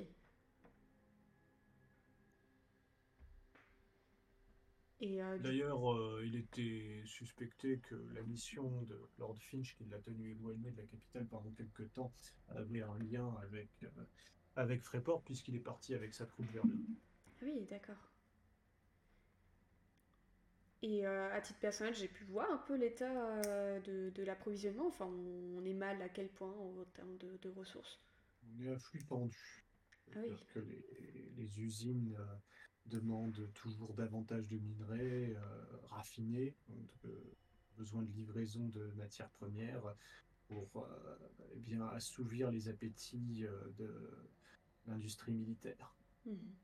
Euh, 5.02 5.38
D'ailleurs, 5.40 5.94
euh, 5.94 6.24
il 6.26 6.36
était 6.36 7.02
suspecté 7.06 7.80
que 7.80 7.96
la 8.14 8.22
mission 8.24 8.82
de 8.84 9.00
Lord 9.18 9.38
Finch, 9.40 9.76
qui 9.78 9.86
l'a 9.86 10.00
tenu 10.00 10.32
éloigné 10.32 10.72
de 10.72 10.78
la 10.78 10.84
capitale 10.84 11.26
pendant 11.28 11.52
quelques 11.52 11.92
temps, 11.94 12.12
avait 12.50 12.82
un 12.82 12.98
lien 13.00 13.34
avec, 13.42 13.70
euh, 13.84 13.88
avec 14.58 14.82
Fréport, 14.82 15.22
puisqu'il 15.24 15.56
est 15.56 15.62
parti 15.62 15.94
avec 15.94 16.14
sa 16.14 16.26
troupe 16.26 16.52
vers 16.52 16.66
le. 16.66 16.76
Oui, 17.42 17.66
d'accord. 17.70 18.12
Et 20.82 21.06
à 21.06 21.42
titre 21.42 21.60
personnel, 21.60 21.94
j'ai 21.94 22.08
pu 22.08 22.24
voir 22.24 22.50
un 22.52 22.58
peu 22.58 22.76
l'état 22.76 23.42
de, 23.82 24.24
l'approvisionnement. 24.24 24.88
Enfin, 24.88 25.06
on, 25.06 25.66
est 25.66 25.74
mal 25.74 26.02
à 26.02 26.08
quel 26.08 26.30
point 26.30 26.52
en 26.52 26.86
termes 26.94 27.18
de, 27.18 27.50
ressources 27.50 28.00
On 28.44 28.64
est 28.64 28.70
à 28.70 28.80
flux 28.80 29.04
tendu. 29.04 29.66
Ah 30.16 30.20
oui. 30.24 30.34
que 30.54 30.60
les, 30.60 31.34
les 31.36 31.62
usines 31.62 32.18
demande 32.90 33.52
toujours 33.54 33.94
davantage 33.94 34.50
de 34.50 34.58
minerais 34.58 35.36
euh, 35.36 35.78
raffinés, 35.84 36.56
donc 36.68 37.14
besoin 37.78 38.02
de 38.04 38.12
livraison 38.12 38.68
de 38.68 38.92
matières 38.98 39.30
premières 39.30 39.96
pour 40.48 40.70
euh, 40.78 41.16
eh 41.54 41.60
bien 41.60 41.88
assouvir 41.90 42.52
les 42.52 42.68
appétits 42.68 43.46
euh, 43.46 43.70
de 43.78 43.94
l'industrie 44.88 45.32
militaire. 45.32 45.96
Mhm. 46.26 46.56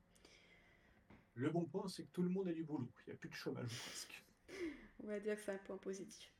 Le 1.36 1.50
bon 1.50 1.66
point, 1.66 1.88
c'est 1.88 2.04
que 2.04 2.12
tout 2.12 2.24
le 2.24 2.30
monde 2.30 2.48
a 2.48 2.54
du 2.54 2.64
boulot. 2.64 2.90
Il 3.06 3.10
n'y 3.10 3.14
a 3.14 3.18
plus 3.18 3.30
de 3.30 3.34
chômage 3.34 3.78
presque. 3.88 4.24
On 5.04 5.08
va 5.08 5.20
dire 5.20 5.36
que 5.36 5.42
c'est 5.42 5.52
un 5.52 5.58
point 5.58 5.78
positif. 5.78 6.32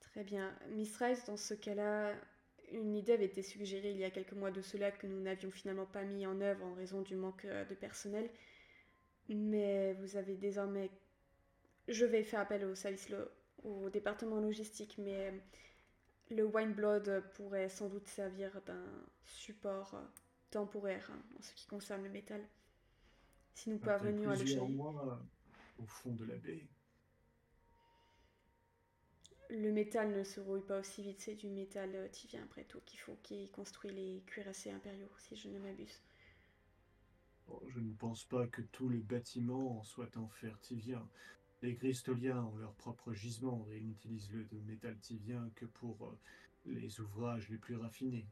Très 0.00 0.24
bien. 0.24 0.54
Miss 0.70 0.96
Rice, 0.98 1.24
dans 1.24 1.38
ce 1.38 1.54
cas-là, 1.54 2.14
une 2.70 2.94
idée 2.94 3.14
avait 3.14 3.24
été 3.24 3.42
suggérée 3.42 3.92
il 3.92 3.96
y 3.96 4.04
a 4.04 4.10
quelques 4.10 4.34
mois 4.34 4.50
de 4.50 4.60
cela 4.60 4.90
que 4.90 5.06
nous 5.06 5.20
n'avions 5.20 5.50
finalement 5.50 5.86
pas 5.86 6.04
mis 6.04 6.26
en 6.26 6.40
œuvre 6.40 6.64
en 6.64 6.74
raison 6.74 7.00
du 7.00 7.16
manque 7.16 7.46
de 7.46 7.74
personnel. 7.74 8.28
Mais 9.28 9.94
vous 9.94 10.16
avez 10.16 10.36
désormais... 10.36 10.90
Je 11.88 12.04
vais 12.04 12.22
faire 12.22 12.40
appel 12.40 12.64
au 12.64 12.74
service, 12.74 13.08
au 13.62 13.88
département 13.88 14.38
logistique, 14.38 14.96
mais 14.98 15.32
le 16.30 16.44
Wine 16.44 16.72
Blood 16.72 17.24
pourrait 17.34 17.68
sans 17.70 17.88
doute 17.88 18.06
servir 18.06 18.60
d'un 18.66 18.84
support 19.24 19.98
temporaire 20.50 21.10
en 21.38 21.42
ce 21.42 21.54
qui 21.54 21.66
concerne 21.66 22.02
le 22.02 22.10
métal. 22.10 22.46
Si 23.54 23.70
nous 23.70 23.78
parvenions 23.78 24.30
à 24.30 24.36
le 24.36 24.68
mois 24.68 25.22
au 25.78 25.86
fond 25.86 26.12
de 26.14 26.24
la 26.24 26.36
baie. 26.36 26.66
Le 29.50 29.70
métal 29.72 30.16
ne 30.16 30.24
se 30.24 30.40
rouille 30.40 30.64
pas 30.64 30.80
aussi 30.80 31.02
vite, 31.02 31.20
c'est 31.20 31.34
du 31.34 31.48
métal 31.48 32.10
tivien 32.10 32.42
après 32.42 32.64
tout 32.64 32.80
qu'il 32.84 32.98
faut 32.98 33.16
qui 33.22 33.48
construit 33.50 33.92
les 33.92 34.22
cuirassés 34.26 34.70
impériaux, 34.70 35.10
si 35.18 35.36
je 35.36 35.48
ne 35.48 35.58
m'abuse 35.58 36.02
je 37.68 37.80
ne 37.80 37.92
pense 37.94 38.24
pas 38.24 38.46
que 38.46 38.62
tous 38.62 38.88
les 38.88 39.00
bâtiments 39.00 39.82
soient 39.82 40.16
en 40.16 40.28
fer 40.28 40.58
tivien. 40.60 41.06
Les 41.62 41.76
cristoliens 41.76 42.42
ont 42.42 42.56
leur 42.56 42.74
propre 42.74 43.12
gisement 43.12 43.66
et 43.70 43.80
n'utilisent 43.80 44.32
le 44.32 44.46
métal 44.66 44.96
tivien 44.98 45.50
que 45.54 45.64
pour 45.64 46.06
euh, 46.06 46.18
les 46.66 47.00
ouvrages 47.00 47.48
les 47.48 47.58
plus 47.58 47.76
raffinés. 47.76 48.26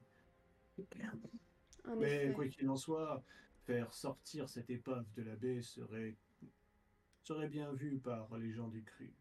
Mais 1.98 2.32
quoi 2.32 2.46
qu'il 2.48 2.68
en 2.68 2.76
soit, 2.76 3.22
faire 3.66 3.92
sortir 3.92 4.48
cette 4.48 4.70
épave 4.70 5.06
de 5.16 5.22
la 5.22 5.36
baie 5.36 5.62
serait, 5.62 6.16
serait 7.22 7.48
bien 7.48 7.72
vu 7.72 7.98
par 7.98 8.36
les 8.36 8.52
gens 8.52 8.68
du 8.68 8.82
cru. 8.82 9.12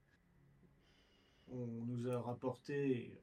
On 1.49 1.85
nous 1.85 2.07
a 2.07 2.19
rapporté 2.19 3.19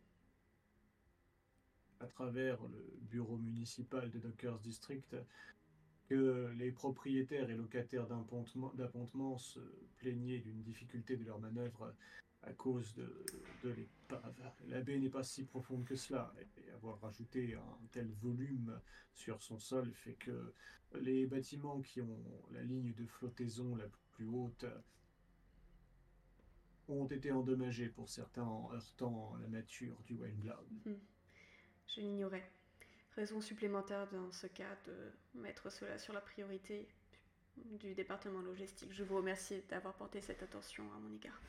à 2.01 2.07
travers 2.07 2.63
le 2.69 2.99
bureau 3.03 3.37
municipal 3.39 4.11
de 4.11 4.19
Dockers 4.19 4.61
District 4.61 5.17
que 6.09 6.53
les 6.57 6.73
propriétaires 6.73 7.51
et 7.51 7.57
locataires 7.57 8.07
d'appontements 8.07 9.39
se 9.39 9.61
plaignaient 9.97 10.39
d'une 10.39 10.63
difficulté 10.63 11.17
de 11.17 11.25
leur 11.25 11.39
manœuvre 11.39 11.95
à 12.49 12.53
cause 12.55 12.95
de, 12.95 13.71
l'épave. 13.71 14.53
La 14.67 14.81
baie 14.81 14.99
n'est 14.99 15.11
pas 15.11 15.23
si 15.23 15.45
profonde 15.45 15.85
que 15.85 15.97
cela, 15.97 16.33
et 16.41 16.71
avoir 16.71 17.01
rajouté 17.01 17.55
un 17.55 17.87
tel 17.93 18.11
volume 18.23 18.81
sur 19.15 19.43
son 19.43 19.59
sol 19.59 19.93
fait 19.95 20.15
que 20.15 20.55
les 21.01 21.27
bâtiments 21.27 21.81
qui 21.83 22.01
ont 22.01 22.25
la 22.53 22.63
ligne 22.63 22.95
de 22.95 23.07
flottaison 23.07 23.77
la 23.77 23.87
plus 24.13 24.27
haute 24.27 24.65
ont 26.89 27.07
été 27.07 27.31
endommagés 27.31 27.89
pour 27.89 28.09
certains 28.09 28.45
en 28.45 28.73
heurtant 28.73 29.37
la 29.43 29.49
nature 29.49 29.97
du 30.07 30.15
Wineblood. 30.15 30.67
Hmm. 30.87 30.95
Je 31.89 32.01
l'ignorais 32.01 32.51
raison 33.15 33.41
supplémentaire 33.41 34.09
dans 34.13 34.31
ce 34.31 34.47
cas 34.47 34.77
de 34.87 35.41
mettre 35.41 35.71
cela 35.71 35.99
sur 35.99 36.15
la 36.15 36.21
priorité 36.21 36.89
du 37.57 37.95
département 37.95 38.41
logistique. 38.41 38.93
Je 38.93 39.03
vous 39.03 39.17
remercie 39.17 39.61
d'avoir 39.69 39.95
porté 39.95 40.21
cette 40.21 40.43
attention 40.43 40.85
à 40.95 40.99
mon 41.01 41.13
égard. 41.13 41.41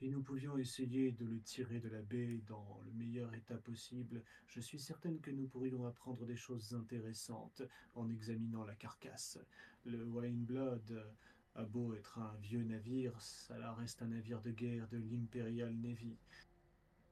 Si 0.00 0.08
nous 0.08 0.22
pouvions 0.22 0.56
essayer 0.56 1.12
de 1.12 1.26
le 1.26 1.42
tirer 1.42 1.78
de 1.78 1.90
la 1.90 2.00
baie 2.00 2.40
dans 2.46 2.80
le 2.86 2.92
meilleur 2.92 3.34
état 3.34 3.58
possible, 3.58 4.24
je 4.46 4.58
suis 4.58 4.78
certaine 4.78 5.20
que 5.20 5.30
nous 5.30 5.46
pourrions 5.46 5.84
apprendre 5.86 6.24
des 6.24 6.36
choses 6.36 6.72
intéressantes 6.72 7.60
en 7.94 8.08
examinant 8.08 8.64
la 8.64 8.74
carcasse. 8.74 9.38
Le 9.84 10.02
Blood 10.06 11.06
a 11.54 11.64
beau 11.64 11.92
être 11.92 12.18
un 12.18 12.34
vieux 12.36 12.62
navire, 12.62 13.20
ça 13.20 13.74
reste 13.74 14.00
un 14.00 14.06
navire 14.06 14.40
de 14.40 14.52
guerre 14.52 14.88
de 14.88 14.96
l'Imperial 14.96 15.74
Navy. 15.74 16.16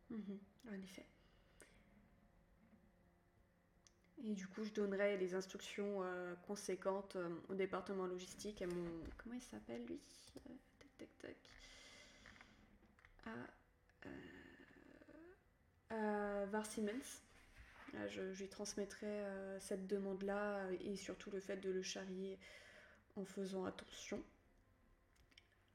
Mhm, 0.09 0.39
en 0.71 0.83
effet. 0.83 1.05
Et 4.25 4.33
du 4.33 4.47
coup, 4.47 4.65
je 4.65 4.73
donnerai 4.73 5.19
les 5.19 5.35
instructions 5.35 6.03
euh, 6.05 6.35
conséquentes 6.47 7.17
euh, 7.17 7.29
au 7.51 7.55
département 7.55 8.07
logistique, 8.07 8.63
à 8.63 8.67
mon. 8.67 8.87
Comment 9.19 9.35
il 9.35 9.43
s'appelle 9.43 9.85
lui? 9.85 10.01
Euh, 10.39 10.55
Tac, 10.79 10.89
tac, 10.97 11.19
tac. 11.19 11.37
À, 15.91 15.95
à 15.95 16.45
Var 16.47 16.67
Siemens. 16.67 17.23
je, 18.09 18.21
lui 18.39 18.49
transmettrai 18.49 19.23
cette 19.61 19.87
demande-là 19.87 20.67
et 20.81 20.97
surtout 20.97 21.31
le 21.31 21.41
fait 21.41 21.57
de 21.57 21.71
le 21.71 21.83
charrier 21.83 22.39
en 23.17 23.25
faisant 23.25 23.65
attention. 23.65 24.23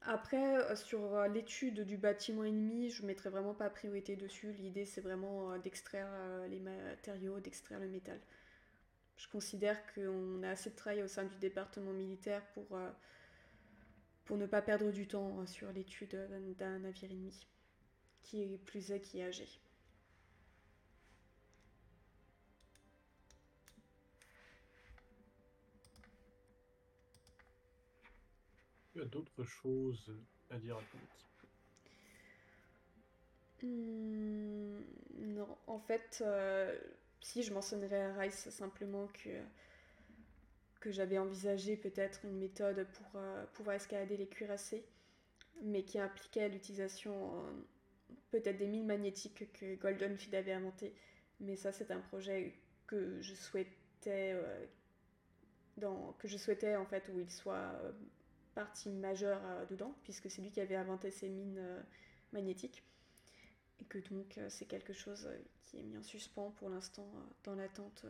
Après, 0.02 0.76
sur 0.76 1.26
l'étude 1.28 1.80
du 1.80 1.96
bâtiment 1.96 2.44
ennemi, 2.44 2.90
je 2.90 3.02
ne 3.02 3.06
mettrai 3.06 3.30
vraiment 3.30 3.54
pas 3.54 3.70
priorité 3.70 4.16
dessus. 4.16 4.52
L'idée, 4.52 4.84
c'est 4.84 5.00
vraiment 5.00 5.56
d'extraire 5.58 6.08
les 6.48 6.60
matériaux, 6.60 7.40
d'extraire 7.40 7.80
le 7.80 7.88
métal. 7.88 8.20
je 9.16 9.28
considère 9.28 9.78
qu'on 9.94 10.42
a 10.42 10.50
assez 10.50 10.70
de 10.70 10.76
travail 10.76 11.02
au 11.02 11.08
sein 11.08 11.24
du 11.24 11.36
département 11.36 11.92
militaire 11.92 12.42
pour, 12.52 12.78
pour 14.24 14.36
ne 14.36 14.46
pas 14.46 14.62
perdre 14.62 14.90
du 14.90 15.06
temps 15.06 15.46
sur 15.46 15.70
l'étude 15.72 16.16
d'un 16.58 16.78
navire 16.78 17.10
ennemi, 17.10 17.46
qui 18.22 18.42
est 18.42 18.58
plus 18.58 18.90
est 18.90 19.00
qui 19.00 19.20
est 19.20 19.24
âgé. 19.24 19.48
Il 28.94 29.00
y 29.00 29.02
a 29.02 29.06
d'autres 29.06 29.44
choses 29.44 30.12
à 30.50 30.58
dire 30.58 30.76
à 30.76 30.80
ton 30.80 30.98
Hmm, 33.64 34.82
non, 35.18 35.48
en 35.66 35.78
fait, 35.78 36.22
euh, 36.26 36.78
si 37.22 37.42
je 37.42 37.52
mentionnerais 37.54 38.02
à 38.02 38.14
Rice 38.18 38.50
simplement 38.50 39.06
que, 39.08 39.30
que 40.84 40.92
j'avais 40.92 41.18
envisagé 41.18 41.76
peut-être 41.76 42.24
une 42.24 42.38
méthode 42.38 42.86
pour 42.92 43.06
euh, 43.16 43.44
pouvoir 43.54 43.76
escalader 43.76 44.16
les 44.16 44.26
cuirassés, 44.26 44.84
mais 45.62 45.82
qui 45.82 45.98
impliquait 45.98 46.48
l'utilisation 46.48 47.38
euh, 47.38 47.52
peut-être 48.30 48.58
des 48.58 48.66
mines 48.66 48.86
magnétiques 48.86 49.50
que 49.52 49.74
Golden 49.76 50.16
Feed 50.16 50.34
avait 50.34 50.52
inventé. 50.52 50.94
Mais 51.40 51.56
ça, 51.56 51.72
c'est 51.72 51.90
un 51.90 52.00
projet 52.00 52.54
que 52.86 53.20
je 53.20 53.34
souhaitais, 53.34 54.36
dans, 55.78 56.12
que 56.18 56.28
je 56.28 56.36
souhaitais 56.36 56.76
en 56.76 56.84
fait 56.84 57.08
où 57.12 57.18
il 57.18 57.30
soit 57.30 57.72
partie 58.54 58.90
majeure 58.90 59.40
dedans, 59.70 59.96
puisque 60.04 60.30
c'est 60.30 60.42
lui 60.42 60.50
qui 60.50 60.60
avait 60.60 60.76
inventé 60.76 61.10
ces 61.10 61.28
mines 61.28 61.60
magnétiques 62.32 62.84
et 63.80 63.84
que 63.84 63.98
donc 63.98 64.38
euh, 64.38 64.48
c'est 64.48 64.66
quelque 64.66 64.92
chose 64.92 65.26
euh, 65.26 65.38
qui 65.62 65.78
est 65.78 65.82
mis 65.82 65.96
en 65.96 66.02
suspens 66.02 66.50
pour 66.58 66.68
l'instant 66.68 67.06
euh, 67.14 67.20
dans 67.44 67.54
l'attente 67.54 68.04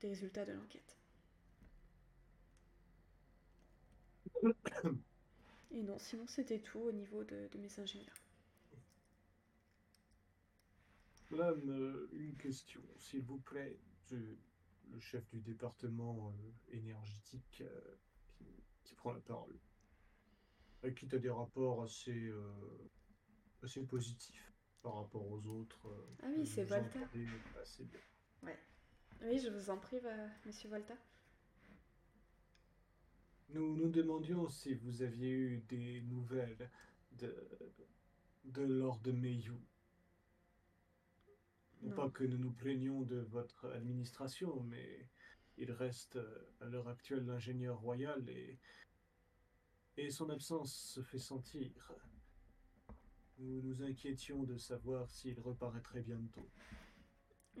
des 0.00 0.08
résultats 0.08 0.44
de 0.44 0.52
l'enquête. 0.52 0.96
Et 5.70 5.82
non, 5.82 5.98
sinon 5.98 6.26
c'était 6.26 6.60
tout 6.60 6.78
au 6.78 6.92
niveau 6.92 7.24
de, 7.24 7.48
mes 7.58 7.80
ingénieurs. 7.80 8.14
Madame, 11.30 12.08
une 12.12 12.36
question, 12.36 12.82
s'il 12.96 13.22
vous 13.22 13.38
plaît. 13.38 13.76
le 14.10 15.00
chef 15.00 15.28
du 15.30 15.40
département 15.40 16.32
énergétique 16.70 17.62
qui, 18.84 18.94
prend 18.94 19.12
la 19.12 19.20
parole. 19.20 19.58
Qui 20.94 21.12
a 21.12 21.18
des 21.18 21.30
rapports 21.30 21.82
assez, 21.82 22.30
assez 23.62 23.82
positifs 23.84 24.54
par 24.84 24.96
rapport 24.96 25.26
aux 25.26 25.44
autres. 25.46 25.88
Euh, 25.88 26.16
ah 26.22 26.26
oui, 26.36 26.46
c'est 26.46 26.64
Volta. 26.64 27.00
Ouais. 28.42 28.58
Oui, 29.22 29.38
je 29.38 29.48
vous 29.48 29.70
en 29.70 29.78
prie, 29.78 29.98
monsieur 30.44 30.68
Volta. 30.68 30.94
Nous 33.50 33.76
nous 33.76 33.88
demandions 33.88 34.48
si 34.48 34.74
vous 34.74 35.02
aviez 35.02 35.30
eu 35.30 35.60
des 35.68 36.00
nouvelles 36.02 36.70
de, 37.12 37.34
de 38.44 38.62
Lord 38.62 39.00
Mayhew. 39.06 39.60
Non. 41.82 41.94
Pas 41.94 42.10
que 42.10 42.24
nous 42.24 42.38
nous 42.38 42.52
plaignions 42.52 43.02
de 43.02 43.20
votre 43.20 43.66
administration, 43.72 44.62
mais 44.62 45.08
il 45.58 45.70
reste 45.70 46.18
à 46.60 46.66
l'heure 46.66 46.88
actuelle 46.88 47.26
l'ingénieur 47.26 47.78
royal 47.78 48.28
et, 48.28 48.58
et 49.96 50.10
son 50.10 50.30
absence 50.30 50.74
se 50.74 51.02
fait 51.02 51.18
sentir. 51.18 51.92
Nous 53.38 53.62
nous 53.62 53.82
inquiétions 53.82 54.44
de 54.44 54.56
savoir 54.56 55.10
s'il 55.10 55.38
reparaîtrait 55.40 56.02
bientôt. 56.02 56.48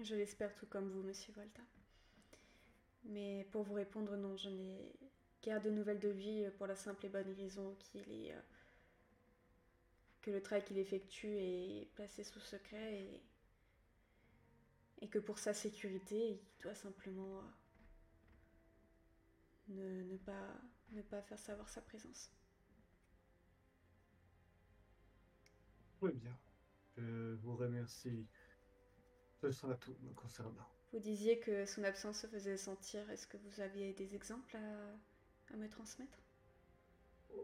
Je 0.00 0.14
l'espère 0.14 0.54
tout 0.54 0.66
comme 0.66 0.88
vous, 0.88 1.02
monsieur 1.02 1.32
Volta. 1.34 1.62
Mais 3.04 3.46
pour 3.52 3.62
vous 3.62 3.74
répondre, 3.74 4.16
non, 4.16 4.36
je 4.36 4.48
n'ai 4.48 4.92
guère 5.44 5.60
de 5.60 5.70
nouvelles 5.70 6.00
de 6.00 6.08
lui 6.08 6.44
pour 6.56 6.66
la 6.66 6.74
simple 6.74 7.04
et 7.06 7.08
bonne 7.08 7.32
raison 7.34 7.74
qu'il 7.78 8.10
est. 8.10 8.32
Euh, 8.32 8.40
que 10.22 10.30
le 10.30 10.40
travail 10.40 10.64
qu'il 10.64 10.78
effectue 10.78 11.36
est 11.36 11.90
placé 11.94 12.24
sous 12.24 12.40
secret 12.40 12.94
et. 12.94 13.22
et 15.02 15.08
que 15.08 15.18
pour 15.18 15.38
sa 15.38 15.52
sécurité, 15.52 16.30
il 16.30 16.62
doit 16.62 16.74
simplement. 16.74 17.42
Euh, 19.70 20.04
ne, 20.04 20.16
pas, 20.18 20.60
ne 20.92 21.02
pas 21.02 21.22
faire 21.22 21.38
savoir 21.38 21.68
sa 21.68 21.80
présence. 21.80 22.30
Très 26.00 26.12
bien. 26.12 26.38
Je 26.96 27.34
vous 27.36 27.56
remercie. 27.56 28.26
Ce 29.40 29.50
sera 29.50 29.74
tout 29.76 29.96
me 30.02 30.12
concernant. 30.12 30.68
Vous 30.92 31.00
disiez 31.00 31.40
que 31.40 31.66
son 31.66 31.82
absence 31.82 32.20
se 32.20 32.26
faisait 32.26 32.56
sentir. 32.56 33.10
Est-ce 33.10 33.26
que 33.26 33.36
vous 33.38 33.60
aviez 33.60 33.94
des 33.94 34.14
exemples 34.14 34.56
à, 34.56 34.96
me 35.56 35.68
transmettre 35.68 36.18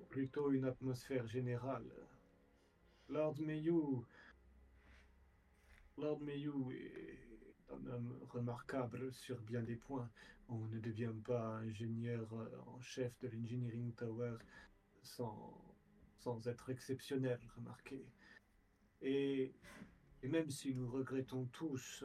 Plutôt 0.08 0.50
une 0.52 0.64
atmosphère 0.64 1.26
générale. 1.26 1.90
Lord 3.08 3.40
Mayhew. 3.40 4.04
Lord 5.96 6.20
est 6.28 7.18
un 7.70 7.86
homme 7.86 8.18
remarquable 8.28 9.12
sur 9.12 9.40
bien 9.40 9.62
des 9.62 9.76
points. 9.76 10.10
On 10.48 10.66
ne 10.66 10.78
devient 10.78 11.14
pas 11.24 11.56
ingénieur 11.58 12.28
en 12.66 12.80
chef 12.80 13.16
de 13.20 13.28
l'Engineering 13.28 13.92
Tower 13.94 14.36
sans, 15.02 15.76
sans 16.18 16.48
être 16.48 16.70
exceptionnel, 16.70 17.40
remarquez. 17.56 18.04
Et, 19.02 19.54
même 20.22 20.50
si 20.50 20.74
nous 20.74 20.90
regrettons 20.90 21.46
tous 21.46 22.04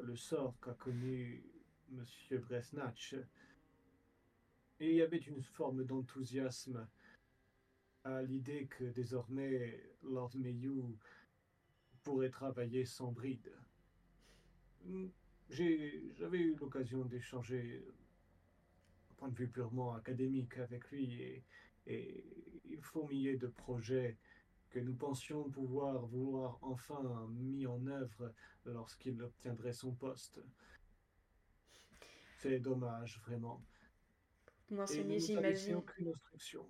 le 0.00 0.16
sort 0.16 0.58
qu'a 0.60 0.74
connu 0.74 1.44
M. 1.92 2.04
Bresnatch, 4.82 4.90
il 4.90 4.94
y 4.96 5.02
avait 5.02 5.18
une 5.18 5.42
forme 5.42 5.84
d'enthousiasme 5.84 6.86
à 8.04 8.22
l'idée 8.22 8.66
que 8.66 8.84
désormais 8.84 9.80
Lord 10.02 10.32
Mayhew 10.34 10.98
pourrait 12.02 12.30
travailler 12.30 12.84
sans 12.84 13.12
bride. 13.12 13.52
J'avais 15.48 16.38
eu 16.38 16.56
l'occasion 16.56 17.04
d'échanger, 17.04 17.84
d'un 19.08 19.14
point 19.16 19.28
de 19.28 19.36
vue 19.36 19.48
purement 19.48 19.94
académique, 19.94 20.58
avec 20.58 20.90
lui 20.90 21.22
et, 21.22 21.44
et 21.86 22.24
il 22.64 22.80
fourmillait 22.80 23.36
de 23.36 23.46
projets 23.46 24.18
que 24.70 24.80
nous 24.80 24.94
pensions 24.94 25.50
pouvoir 25.50 26.06
vouloir 26.06 26.58
enfin 26.62 27.28
mis 27.30 27.66
en 27.66 27.86
œuvre 27.86 28.32
lorsqu'il 28.64 29.22
obtiendrait 29.22 29.74
son 29.74 29.92
poste. 29.92 30.40
C'est 32.38 32.58
dommage, 32.58 33.20
vraiment. 33.20 33.62
Vous 34.72 34.78
mentionnez, 34.78 35.18
j'imagine. 35.18 35.74
aucune 35.74 36.08
instruction. 36.08 36.66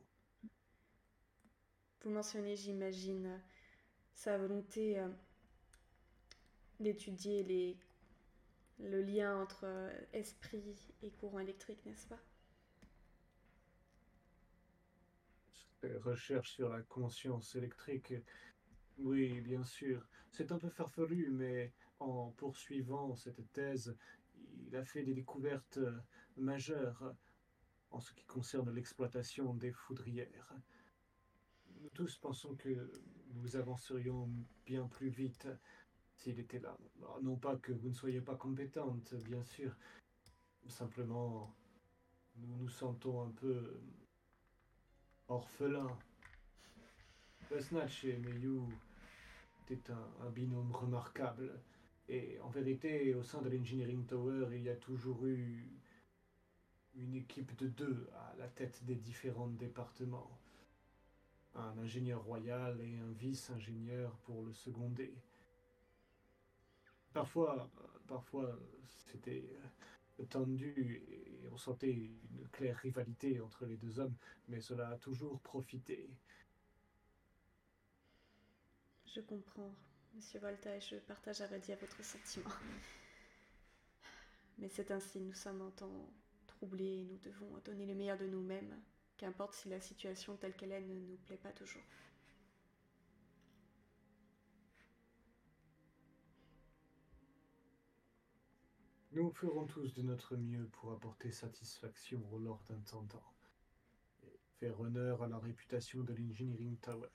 Vous 2.00 2.10
mentionnez, 2.10 2.56
j'imagine, 2.56 3.40
sa 4.12 4.36
volonté 4.38 4.98
euh, 4.98 5.08
d'étudier 6.80 7.44
les... 7.44 7.78
le 8.80 9.02
lien 9.02 9.40
entre 9.40 9.66
euh, 9.66 9.92
esprit 10.12 10.92
et 11.04 11.12
courant 11.12 11.38
électrique, 11.38 11.78
n'est-ce 11.86 12.08
pas? 12.08 12.18
Recherches 16.00 16.54
sur 16.54 16.70
la 16.70 16.82
conscience 16.82 17.54
électrique. 17.54 18.14
Oui, 18.98 19.40
bien 19.42 19.62
sûr. 19.62 20.08
C'est 20.32 20.50
un 20.50 20.58
peu 20.58 20.70
farfelu, 20.70 21.30
mais 21.30 21.72
en 22.00 22.32
poursuivant 22.32 23.14
cette 23.14 23.52
thèse, 23.52 23.96
il 24.66 24.74
a 24.74 24.84
fait 24.84 25.04
des 25.04 25.14
découvertes 25.14 25.78
majeures 26.36 27.14
en 27.92 28.00
ce 28.00 28.12
qui 28.12 28.24
concerne 28.24 28.70
l'exploitation 28.74 29.54
des 29.54 29.72
foudrières. 29.72 30.54
Nous 31.80 31.90
tous 31.90 32.16
pensons 32.16 32.54
que 32.56 32.90
nous 33.34 33.56
avancerions 33.56 34.28
bien 34.64 34.86
plus 34.88 35.08
vite 35.08 35.48
s'il 36.16 36.38
était 36.38 36.60
là. 36.60 36.76
Non 37.22 37.36
pas 37.36 37.56
que 37.56 37.72
vous 37.72 37.88
ne 37.88 37.94
soyez 37.94 38.20
pas 38.20 38.36
compétente, 38.36 39.14
bien 39.24 39.42
sûr. 39.42 39.76
Simplement, 40.68 41.54
nous 42.36 42.56
nous 42.56 42.68
sentons 42.68 43.22
un 43.22 43.30
peu 43.30 43.80
orphelin. 45.28 45.98
Snatch 47.60 48.04
et 48.04 48.16
Meyu 48.16 48.62
étaient 49.68 49.92
un, 50.20 50.30
binôme 50.30 50.72
remarquable. 50.72 51.60
Et 52.08 52.38
en 52.40 52.48
vérité, 52.48 53.14
au 53.14 53.22
sein 53.22 53.42
de 53.42 53.50
l'Engineering 53.50 54.06
Tower, 54.06 54.48
il 54.52 54.62
y 54.62 54.70
a 54.70 54.76
toujours 54.76 55.26
eu 55.26 55.81
une 56.94 57.14
équipe 57.14 57.56
de 57.56 57.68
deux 57.68 58.08
à 58.14 58.34
la 58.38 58.48
tête 58.48 58.84
des 58.84 58.96
différents 58.96 59.48
départements. 59.48 60.38
Un 61.54 61.76
ingénieur 61.78 62.22
royal 62.22 62.80
et 62.80 62.96
un 62.98 63.12
vice-ingénieur 63.12 64.16
pour 64.24 64.42
le 64.42 64.52
seconder. 64.52 65.14
Parfois, 67.12 67.70
parfois, 68.06 68.58
c'était 68.88 69.44
tendu 70.30 71.02
et 71.08 71.48
on 71.50 71.56
sentait 71.56 71.92
une 71.92 72.48
claire 72.52 72.76
rivalité 72.76 73.40
entre 73.40 73.66
les 73.66 73.76
deux 73.76 73.98
hommes, 73.98 74.14
mais 74.48 74.60
cela 74.60 74.88
a 74.90 74.96
toujours 74.96 75.40
profité. 75.40 76.08
Je 79.06 79.20
comprends, 79.20 79.74
Monsieur 80.14 80.40
Volta, 80.40 80.74
et 80.74 80.80
je 80.80 80.96
partage 80.96 81.40
à 81.42 81.46
vrai 81.46 81.60
dire 81.60 81.76
votre 81.78 82.02
sentiment. 82.02 82.54
mais 84.58 84.68
c'est 84.68 84.90
ainsi, 84.90 85.20
nous 85.20 85.34
sommes 85.34 85.60
en 85.60 85.70
temps 85.70 86.08
et 86.62 87.04
nous 87.04 87.18
devons 87.18 87.58
donner 87.64 87.86
le 87.86 87.94
meilleur 87.94 88.18
de 88.18 88.26
nous-mêmes, 88.26 88.80
qu'importe 89.16 89.54
si 89.54 89.68
la 89.68 89.80
situation 89.80 90.36
telle 90.36 90.54
qu'elle 90.54 90.72
est 90.72 90.80
ne 90.80 90.94
nous 90.94 91.16
plaît 91.26 91.36
pas 91.36 91.52
toujours. 91.52 91.82
Nous 99.12 99.30
ferons 99.32 99.66
tous 99.66 99.92
de 99.92 100.02
notre 100.02 100.36
mieux 100.36 100.66
pour 100.68 100.92
apporter 100.92 101.32
satisfaction 101.32 102.22
au 102.32 102.38
Lord 102.38 102.62
Intendant 102.70 103.34
et 104.22 104.40
faire 104.58 104.80
honneur 104.80 105.22
à 105.22 105.28
la 105.28 105.38
réputation 105.38 106.02
de 106.02 106.14
l'Engineering 106.14 106.78
Tower. 106.78 107.08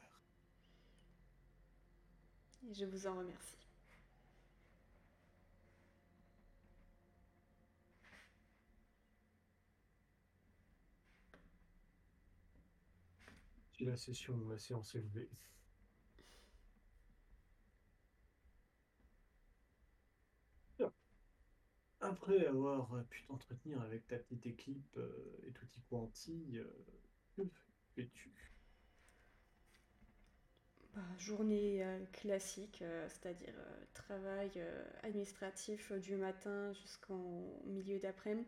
Et 2.69 2.73
je 2.73 2.85
vous 2.85 3.07
en 3.07 3.17
remercie. 3.17 3.66
La 13.79 13.95
session, 13.97 14.37
la 14.49 14.59
séance 14.59 14.93
est 14.93 14.99
levée. 15.01 15.29
Après 22.01 22.47
avoir 22.47 23.03
pu 23.05 23.23
t'entretenir 23.27 23.79
avec 23.81 24.07
ta 24.07 24.17
petite 24.17 24.47
équipe 24.47 24.97
euh, 24.97 25.39
et 25.45 25.51
tutti 25.51 25.81
quanti, 25.89 26.57
euh, 26.57 26.65
que 27.35 27.43
fais-tu? 27.95 28.33
Bah, 30.95 31.01
journée 31.19 31.83
euh, 31.83 32.05
classique, 32.13 32.83
c'est-à-dire 33.07 33.53
travail 33.93 34.51
administratif 35.03 35.91
du 35.93 36.15
matin 36.15 36.73
jusqu'en 36.73 37.43
milieu 37.65 37.99
d'après-midi. 37.99 38.47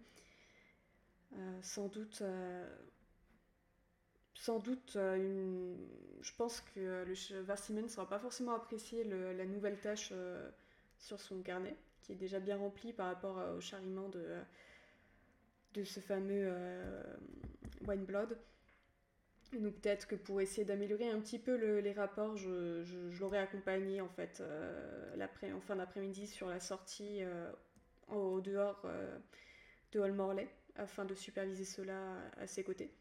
Sans 1.62 1.88
doute, 1.88 2.24
sans 4.40 4.60
doute 4.60 4.96
euh, 4.96 5.76
je 6.22 6.32
pense 6.38 6.62
que 6.74 7.04
le 7.06 7.42
Varsimen 7.42 7.84
ne 7.84 7.90
sera 7.90 8.08
pas 8.08 8.20
forcément 8.20 8.56
apprécié 8.56 9.04
la 9.04 9.46
nouvelle 9.46 9.78
tâche 9.78 10.10
euh, 10.14 10.50
sur 10.98 11.20
son 11.20 11.42
carnet, 11.42 11.76
qui 12.02 12.14
est 12.14 12.16
déjà 12.16 12.40
bien 12.40 12.56
rempli 12.58 12.94
par 12.94 13.08
rapport 13.08 13.38
euh, 13.38 13.58
au 13.58 13.62
charriement 13.62 14.08
de, 14.08 15.84
ce 15.84 16.00
fameux 16.00 16.48
euh, 16.48 17.04
Wine 17.86 18.06
Blood. 18.06 18.38
Donc 19.60 19.74
peut-être 19.76 20.08
que 20.08 20.16
pour 20.16 20.40
essayer 20.40 20.64
d'améliorer 20.64 21.10
un 21.10 21.20
petit 21.20 21.40
peu 21.40 21.58
le- 21.58 21.82
les 21.82 21.92
rapports, 21.92 22.38
je, 22.38 23.18
l'aurais 23.20 23.40
accompagné 23.40 24.00
en 24.00 24.10
fait 24.10 24.42
en 25.54 25.60
fin 25.60 25.76
d'après-midi 25.76 26.28
sur 26.28 26.48
la 26.48 26.60
sortie 26.62 27.22
au, 28.10 28.40
dehors 28.42 28.86
de 29.92 30.00
Hall 30.00 30.14
Morley 30.14 30.48
afin 30.76 31.04
de 31.04 31.16
superviser 31.16 31.66
cela 31.66 32.16
à 32.38 32.46
ses 32.46 32.64
côtés. 32.64 32.94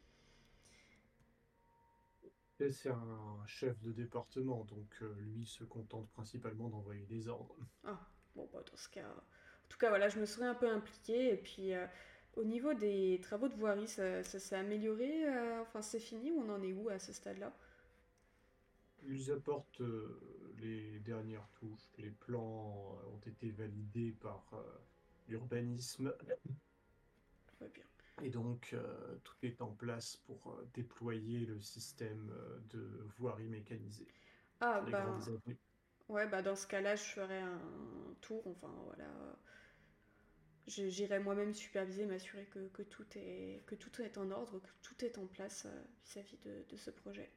Et 2.61 2.71
C'est 2.73 2.91
un 2.91 3.45
chef 3.47 3.81
de 3.81 3.91
département, 3.93 4.65
donc 4.65 4.99
euh, 5.03 5.15
lui 5.21 5.47
se 5.47 5.65
contente 5.65 6.09
principalement 6.11 6.69
d'envoyer 6.69 7.07
des 7.07 7.27
ordres. 7.29 7.57
Ah, 7.85 7.99
bon, 8.37 8.49
bah, 8.53 8.63
dans 8.71 8.77
ce 8.77 8.89
cas. 8.89 9.03
En 9.09 9.69
tout 9.69 9.79
cas, 9.79 9.89
voilà, 9.89 10.09
je 10.09 10.19
me 10.21 10.27
serais 10.27 10.47
un 10.47 10.55
peu 10.55 10.69
impliquée. 10.71 11.33
Et 11.33 11.37
puis, 11.37 11.75
euh, 11.75 11.87
au 12.37 12.45
niveau 12.45 12.75
des 12.75 13.21
travaux 13.23 13.49
de 13.49 13.55
voirie, 13.55 13.89
ça, 13.89 14.23
ça 14.25 14.39
s'est 14.39 14.57
amélioré. 14.57 15.27
euh, 15.29 15.61
enfin, 15.63 15.83
c'est 15.83 16.01
fini 16.01 16.31
ou 16.33 16.41
on 16.41 16.51
en 16.51 16.63
est 16.63 16.73
où 16.73 16.89
à 16.89 16.99
ce 16.99 17.13
stade-là? 17.13 17.53
Ils 19.09 19.33
apportent 19.33 19.83
les 20.59 21.01
dernières 21.01 21.49
touches, 21.59 21.91
les 21.99 22.11
plans 22.11 22.97
ont 23.13 23.21
été 23.27 23.51
validés 23.51 24.13
par 24.21 24.45
l'urbanisme 25.29 26.15
Très 27.47 27.69
bien. 27.69 27.85
Et 28.23 28.31
donc 28.31 28.71
euh, 28.73 29.17
tout 29.25 29.37
est 29.43 29.61
en 29.63 29.73
place 29.73 30.17
pour 30.17 30.53
euh, 30.53 30.69
déployer 30.75 31.47
le 31.47 31.61
système 31.61 32.31
euh, 32.33 32.59
de 32.71 32.81
voirie 33.19 33.49
mécanisée 33.49 34.09
Ah, 34.61 34.83
les 34.87 34.95
avenues. 34.95 35.59
Ouais, 36.09 36.27
bah, 36.29 36.43
dans 36.43 36.57
ce 36.57 36.67
cas-là, 36.67 36.97
je 36.97 37.03
ferai 37.05 37.39
un 37.39 37.61
tour. 38.21 38.47
Enfin, 38.47 38.73
voilà. 38.87 39.07
J'irai 40.69 41.19
moi-même 41.19 41.53
superviser, 41.53 42.07
m'assurer 42.07 42.47
que, 42.47 42.69
que 42.69 42.83
tout 42.83 43.07
est, 43.17 43.65
que 43.67 43.75
tout 43.75 44.01
est 44.03 44.19
en 44.19 44.31
ordre, 44.31 44.61
que 44.61 44.71
tout 44.83 45.05
est 45.05 45.19
en 45.19 45.27
place 45.27 45.67
vis-à-vis 46.05 46.39
de, 46.39 46.65
de 46.69 46.77
ce 46.77 46.91
projet. 46.91 47.33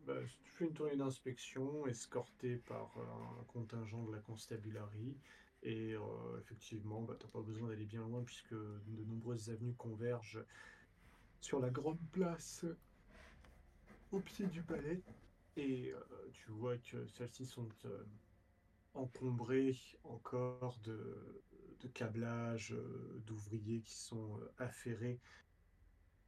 Bah, 0.00 0.14
tu 0.42 0.50
fais 0.50 0.64
une 0.66 0.72
tournée 0.74 0.96
d'inspection 0.96 1.86
escortée 1.86 2.56
par 2.56 2.98
un 2.98 3.44
contingent 3.44 4.02
de 4.04 4.12
la 4.12 4.20
constabulary 4.20 5.16
et 5.62 5.94
euh, 5.94 6.38
effectivement, 6.40 7.02
bah, 7.02 7.16
t'as 7.18 7.28
pas 7.28 7.42
besoin 7.42 7.68
d'aller 7.68 7.86
bien 7.86 8.00
loin 8.02 8.22
puisque 8.24 8.54
de 8.54 9.04
nombreuses 9.04 9.50
avenues 9.50 9.74
convergent 9.74 10.38
sur 11.40 11.60
la 11.60 11.70
grande 11.70 12.00
place 12.12 12.64
au 14.12 14.20
pied 14.20 14.46
du 14.46 14.62
palais 14.62 15.02
et 15.56 15.92
euh, 15.92 16.00
tu 16.32 16.50
vois 16.50 16.78
que 16.78 17.06
celles-ci 17.06 17.46
sont 17.46 17.68
euh, 17.84 18.04
encombrées 18.94 19.76
encore 20.04 20.78
de, 20.80 21.42
de 21.80 21.88
câblages, 21.88 22.74
d'ouvriers 23.26 23.82
qui 23.82 23.96
sont 23.96 24.40
affairés, 24.58 25.20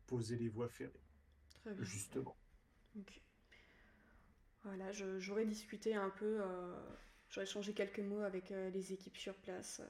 poser 0.06 0.36
les 0.36 0.48
voies 0.48 0.68
ferrées, 0.68 1.02
Très 1.64 1.74
bien. 1.74 1.84
justement. 1.84 2.36
Ok. 2.98 3.22
Voilà, 4.64 4.92
j'aurais 4.92 5.44
discuté 5.46 5.94
un 5.94 6.10
peu, 6.10 6.40
j'aurais 7.32 7.46
échangé 7.46 7.74
quelques 7.74 7.98
mots 7.98 8.22
avec 8.22 8.52
euh, 8.52 8.70
les 8.70 8.92
équipes 8.92 9.16
sur 9.16 9.34
place. 9.34 9.82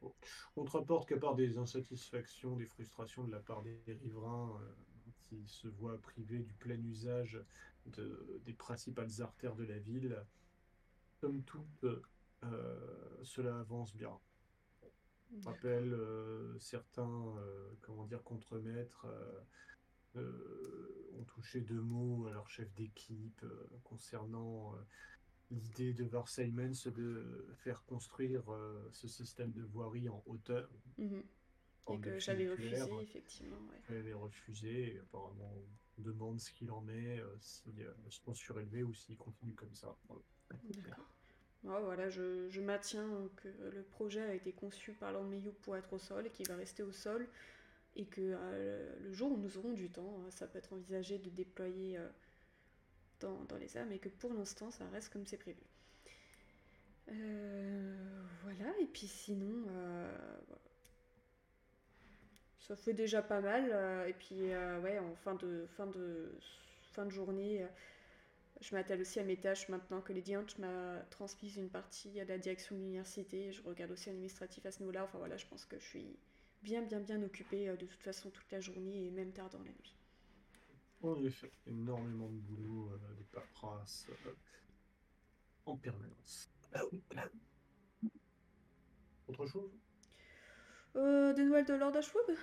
Bon. 0.00 0.14
On 0.56 0.64
te 0.64 0.70
rapporte 0.72 1.08
qu'à 1.08 1.16
part 1.18 1.34
des 1.34 1.58
insatisfactions, 1.58 2.56
des 2.56 2.66
frustrations 2.66 3.24
de 3.24 3.32
la 3.32 3.40
part 3.40 3.62
des 3.62 3.82
riverains 3.88 4.60
euh, 4.62 4.74
qui 5.28 5.48
se 5.48 5.66
voient 5.68 6.00
privés 6.00 6.40
du 6.40 6.54
plein 6.54 6.80
usage 6.84 7.42
de- 7.86 8.40
des 8.44 8.54
principales 8.54 9.10
artères 9.20 9.56
de 9.56 9.64
la 9.64 9.78
ville, 9.78 10.24
somme 11.20 11.42
toute, 11.44 11.86
euh, 12.44 13.20
cela 13.24 13.58
avance 13.60 13.94
bien. 13.96 14.20
Je 15.38 15.44
D'accord. 15.44 15.50
rappelle 15.50 15.92
euh, 15.94 16.58
certains, 16.58 17.36
euh, 17.38 17.74
comment 17.82 18.06
dire, 18.06 18.22
contremaîtres 18.22 19.06
euh, 19.06 19.40
euh, 20.16 21.10
ont 21.18 21.24
touché 21.24 21.60
deux 21.60 21.80
mots 21.80 22.26
à 22.26 22.32
leur 22.32 22.48
chef 22.50 22.72
d'équipe 22.74 23.42
euh, 23.44 23.68
concernant 23.84 24.74
euh, 24.74 24.78
l'idée 25.50 25.92
de 25.92 26.04
Varseimens 26.04 26.86
de 26.86 27.46
faire 27.56 27.82
construire 27.84 28.52
euh, 28.52 28.88
ce 28.92 29.08
système 29.08 29.52
de 29.52 29.62
voirie 29.62 30.08
en 30.08 30.22
hauteur, 30.26 30.68
Mhm. 30.98 31.22
Et 31.90 31.98
que 31.98 32.18
j'avais 32.18 32.48
refusé, 32.48 32.80
effectivement, 33.02 33.58
ouais. 33.68 33.96
Avait 33.96 34.14
refusé 34.14 34.94
et 34.94 34.98
apparemment 35.00 35.52
on 35.98 36.02
demande 36.02 36.40
ce 36.40 36.50
qu'il 36.50 36.70
en 36.70 36.88
est, 36.88 37.20
euh, 37.20 37.36
si 37.40 37.70
euh, 37.78 37.92
sont 38.08 38.34
surélevées 38.34 38.82
ou 38.82 38.94
s'il 38.94 39.16
continue 39.16 39.52
comme 39.54 39.74
ça. 39.74 39.94
Voilà. 40.08 40.22
D'accord. 40.64 41.06
Ouais, 41.62 41.80
voilà, 41.82 42.10
je, 42.10 42.48
je 42.48 42.60
maintiens 42.60 43.08
que 43.36 43.48
le 43.48 43.82
projet 43.82 44.22
a 44.22 44.34
été 44.34 44.52
conçu 44.52 44.92
par 44.92 45.12
Mayhew 45.22 45.52
pour 45.62 45.76
être 45.76 45.92
au 45.92 45.98
sol 45.98 46.26
et 46.26 46.30
qu'il 46.30 46.48
va 46.48 46.56
rester 46.56 46.82
au 46.82 46.92
sol 46.92 47.26
et 47.96 48.04
que 48.06 48.20
euh, 48.20 48.98
le 49.00 49.12
jour 49.12 49.32
où 49.32 49.36
nous 49.38 49.56
aurons 49.56 49.72
du 49.72 49.88
temps, 49.90 50.20
euh, 50.26 50.30
ça 50.30 50.46
peut 50.46 50.58
être 50.58 50.72
envisagé 50.72 51.18
de 51.18 51.30
déployer 51.30 51.98
dans, 53.48 53.56
les 53.56 53.76
airs, 53.76 53.86
mais 53.86 53.98
que 53.98 54.08
pour 54.08 54.32
l'instant, 54.32 54.70
ça 54.70 54.84
reste 54.90 55.12
comme 55.12 55.26
c'est 55.26 55.38
prévu. 55.38 55.62
Euh, 57.10 58.22
voilà, 58.42 58.72
et 58.80 58.86
puis 58.86 59.06
sinon, 59.06 59.64
euh, 59.68 60.38
ça 62.60 62.76
fait 62.76 62.94
déjà 62.94 63.22
pas 63.22 63.40
mal. 63.40 63.68
euh, 63.72 64.06
et 64.06 64.12
puis, 64.12 64.42
ouais, 64.82 64.98
en 64.98 65.14
fin 65.16 65.34
de, 65.34 65.66
fin 65.76 65.86
de, 65.86 66.32
fin 66.92 67.04
de 67.04 67.10
journée, 67.10 67.66
je 68.60 68.74
m'attelle 68.74 69.00
aussi 69.00 69.20
à 69.20 69.24
mes 69.24 69.36
tâches 69.36 69.68
maintenant 69.68 70.00
que 70.00 70.12
Lady 70.12 70.34
Hunt 70.34 70.46
m'a 70.58 71.00
transmise 71.10 71.56
une 71.56 71.68
partie 71.68 72.20
à 72.20 72.24
la 72.24 72.38
direction 72.38 72.74
de 72.74 72.80
l'université. 72.80 73.52
Je 73.52 73.62
regarde 73.62 73.90
aussi 73.90 74.08
l'administratif 74.08 74.64
à 74.66 74.70
ce 74.70 74.80
niveau-là. 74.80 75.04
Enfin 75.04 75.18
voilà, 75.18 75.36
je 75.36 75.46
pense 75.46 75.64
que 75.64 75.78
je 75.78 75.84
suis 75.84 76.16
bien, 76.62 76.82
bien, 76.82 77.00
bien 77.00 77.22
occupée 77.22 77.66
de 77.66 77.86
toute 77.86 78.02
façon 78.02 78.30
toute 78.30 78.50
la 78.50 78.60
journée 78.60 79.06
et 79.06 79.10
même 79.10 79.32
tard 79.32 79.50
dans 79.50 79.58
la 79.58 79.64
nuit. 79.64 79.94
En 81.04 81.22
effet, 81.22 81.52
énormément 81.66 82.28
de 82.30 82.40
boulot, 82.40 82.90
euh, 82.94 83.14
de 83.14 83.22
paperasse 83.22 84.08
euh, 84.26 84.34
en 85.66 85.76
permanence. 85.76 86.48
Autre 89.26 89.46
chose? 89.46 89.70
Euh, 90.96 91.32
des 91.34 91.44
nouvelles 91.44 91.66
de 91.66 91.74
Lord 91.74 91.96
Ashwood? 91.96 92.36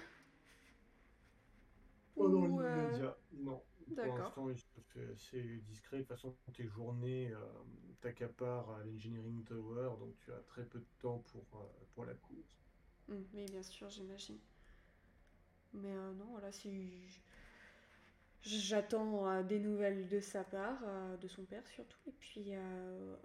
Oh 2.16 2.30
non, 2.30 2.48
Ou, 2.48 2.62
euh, 2.62 2.90
l'immédiat, 2.90 3.18
non. 3.34 3.62
Pour 4.00 4.16
D'accord. 4.16 4.16
l'instant, 4.16 4.50
il 4.50 4.58
se 4.58 4.80
fait 4.94 5.12
assez 5.12 5.58
discret. 5.68 5.98
De 5.98 6.02
toute 6.04 6.10
façon, 6.10 6.38
tes 6.54 6.66
journées 6.66 7.32
euh, 7.34 7.46
t'accaparent 8.00 8.72
à 8.72 8.84
l'Engineering 8.86 9.44
Tower, 9.44 9.92
donc 10.00 10.16
tu 10.20 10.32
as 10.32 10.40
très 10.48 10.66
peu 10.66 10.80
de 10.80 10.88
temps 11.00 11.20
pour, 11.20 11.46
euh, 11.62 11.86
pour 11.94 12.06
la 12.06 12.14
course. 12.16 12.58
Hum, 13.10 13.28
oui, 13.34 13.46
bien 13.48 13.62
sûr, 13.62 13.90
j'imagine. 13.92 14.40
Mais 15.74 15.92
euh, 15.94 16.14
non, 16.14 16.26
voilà, 16.32 16.52
si 16.52 16.70
j- 17.10 17.22
j'attends 18.44 19.28
euh, 19.30 19.44
des 19.44 19.60
nouvelles 19.60 20.08
de 20.08 20.20
sa 20.20 20.44
part, 20.44 20.80
euh, 20.86 21.18
de 21.18 21.28
son 21.28 21.46
père 21.46 21.68
surtout, 21.68 22.00
et 22.08 22.14
puis 22.20 22.56
euh, 22.56 23.16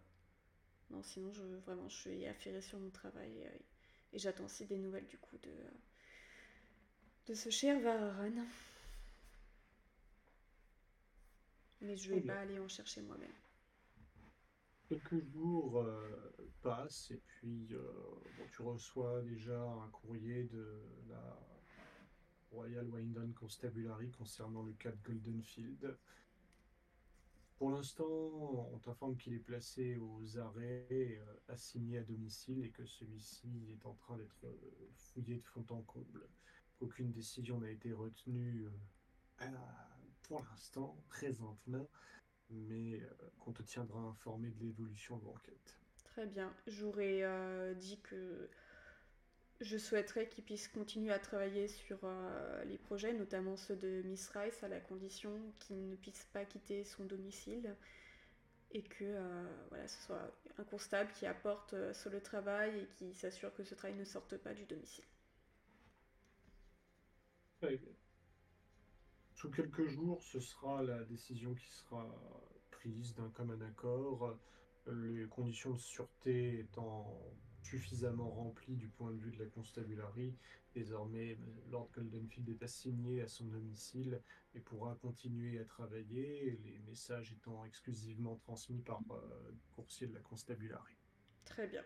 Non, 0.91 1.03
sinon, 1.03 1.33
je, 1.33 1.43
vraiment, 1.65 1.89
je 1.89 1.97
suis 1.97 2.27
affairée 2.27 2.61
sur 2.63 2.79
mon 2.81 2.91
travail 2.91 3.33
et, 3.39 4.17
et 4.17 4.19
j'attends 4.19 4.45
aussi 4.47 4.67
des 4.67 4.79
nouvelles 4.79 5.07
du 5.07 5.19
coup 5.19 5.39
de, 5.39 5.53
de 7.27 7.35
ce 7.35 7.51
cher 7.51 7.79
Vararan. 7.81 8.47
Mais 11.81 11.97
je 11.97 12.11
vais 12.11 12.21
pas 12.21 12.41
aller 12.41 12.59
en 12.59 12.69
chercher 12.69 13.01
moi-même. 13.01 13.33
Quelques 14.89 15.21
jours 15.21 15.81
euh, 15.81 16.37
passent 16.63 17.11
et 17.11 17.21
puis 17.27 17.69
euh, 17.73 17.83
bon, 18.37 18.49
tu 18.53 18.63
reçois 18.63 19.21
déjà 19.23 19.61
un 19.61 19.89
courrier 19.91 20.45
de 20.45 20.83
la 21.09 21.39
Royal 22.51 22.87
Wyndon 22.89 23.33
Constabulary 23.33 24.11
concernant 24.11 24.63
le 24.63 24.73
cas 24.73 24.91
de 24.91 25.03
Goldenfield. 25.03 25.97
Pour 27.59 27.71
l'instant, 27.71 28.05
on 28.05 28.79
t'informe 28.79 29.17
qu'il 29.17 29.33
est 29.33 29.39
placé 29.39 29.97
aux 29.97 30.39
arrêts, 30.39 30.87
euh, 30.91 31.35
assigné 31.49 31.99
à 31.99 32.03
domicile 32.03 32.63
et 32.63 32.71
que 32.71 32.85
celui-ci 32.85 33.49
est 33.71 33.87
en 33.87 33.95
train 33.95 34.19
d'être 34.19 34.45
euh, 34.45 34.91
fouillé 34.95 35.37
de 35.39 35.45
fond 35.47 35.65
en 35.71 35.81
comble. 35.83 36.29
Aucune 36.81 37.13
décision 37.13 37.59
n'a 37.59 37.71
été 37.71 37.95
retenue 37.95 38.69
euh, 39.41 39.47
pour 40.25 40.45
l'instant, 40.51 41.03
présentement, 41.09 41.89
mais 42.51 43.01
qu'on 43.39 43.53
te 43.53 43.63
tiendra 43.63 44.01
informé 44.01 44.51
de 44.51 44.61
l'évolution 44.61 45.17
de 45.17 45.25
l'enquête. 45.25 45.79
Très 46.05 46.27
bien. 46.27 46.53
J'aurais 46.67 47.75
dit 47.77 47.99
que 48.03 48.51
je 49.61 49.79
souhaiterais 49.79 50.29
qu'il 50.29 50.45
puisse 50.45 50.69
continuer 50.69 51.13
à 51.13 51.19
travailler 51.19 51.69
sur 51.69 51.99
euh, 52.05 52.65
les 52.65 52.77
projets, 52.77 53.13
notamment 53.15 53.57
ceux 53.57 53.77
de 53.77 54.03
Miss 54.03 54.29
Rice, 54.29 54.63
à 54.63 54.69
la 54.69 54.81
condition 54.81 55.31
qu'il 55.61 55.89
ne 55.89 55.97
puisse 55.97 56.25
pas 56.33 56.45
quitter 56.45 56.85
son 56.85 57.05
domicile 57.05 57.75
et 58.73 58.83
que 58.83 59.05
euh, 59.05 59.67
voilà, 59.71 59.89
ce 59.89 60.03
soit 60.03 60.31
un 60.59 60.65
constable 60.65 61.11
qui 61.13 61.25
apporte 61.25 61.73
euh, 61.73 61.95
sur 61.95 62.11
le 62.11 62.21
travail 62.21 62.81
et 62.81 62.87
qui 62.99 63.15
s'assure 63.15 63.55
que 63.55 63.65
ce 63.65 63.75
travail 63.75 63.97
ne 63.97 64.05
sorte 64.05 64.37
pas 64.37 64.53
du 64.53 64.67
domicile. 64.67 65.05
Sous 69.35 69.51
quelques 69.51 69.87
jours, 69.87 70.23
ce 70.23 70.41
sera 70.41 70.83
la 70.83 71.03
décision 71.05 71.55
qui 71.55 71.71
sera 71.71 72.07
prise 72.71 73.15
d'un 73.15 73.31
commun 73.31 73.61
accord, 73.63 74.39
les 74.87 75.27
conditions 75.27 75.73
de 75.73 75.79
sûreté 75.79 76.61
étant 76.61 77.21
suffisamment 77.67 78.31
rempli 78.31 78.77
du 78.77 78.89
point 78.89 79.13
de 79.13 79.19
vue 79.19 79.33
de 79.33 79.39
la 79.39 79.47
constabulary. 79.47 80.37
Désormais, 80.75 81.37
Lord 81.69 81.91
Goldenfield 81.95 82.49
est 82.49 82.63
assigné 82.63 83.23
à 83.23 83.29
son 83.29 83.47
domicile 83.47 84.23
et 84.55 84.61
pourra 84.61 84.95
continuer 84.95 85.59
à 85.59 85.65
travailler, 85.65 86.59
les 86.65 86.79
messages 86.87 87.33
étant 87.33 87.65
exclusivement 87.65 88.37
transmis 88.37 88.83
par 88.83 89.03
euh, 89.11 89.53
coursier 89.75 90.07
de 90.07 90.15
la 90.15 90.21
constabulary. 90.21 90.97
Très 91.45 91.67
bien. 91.67 91.83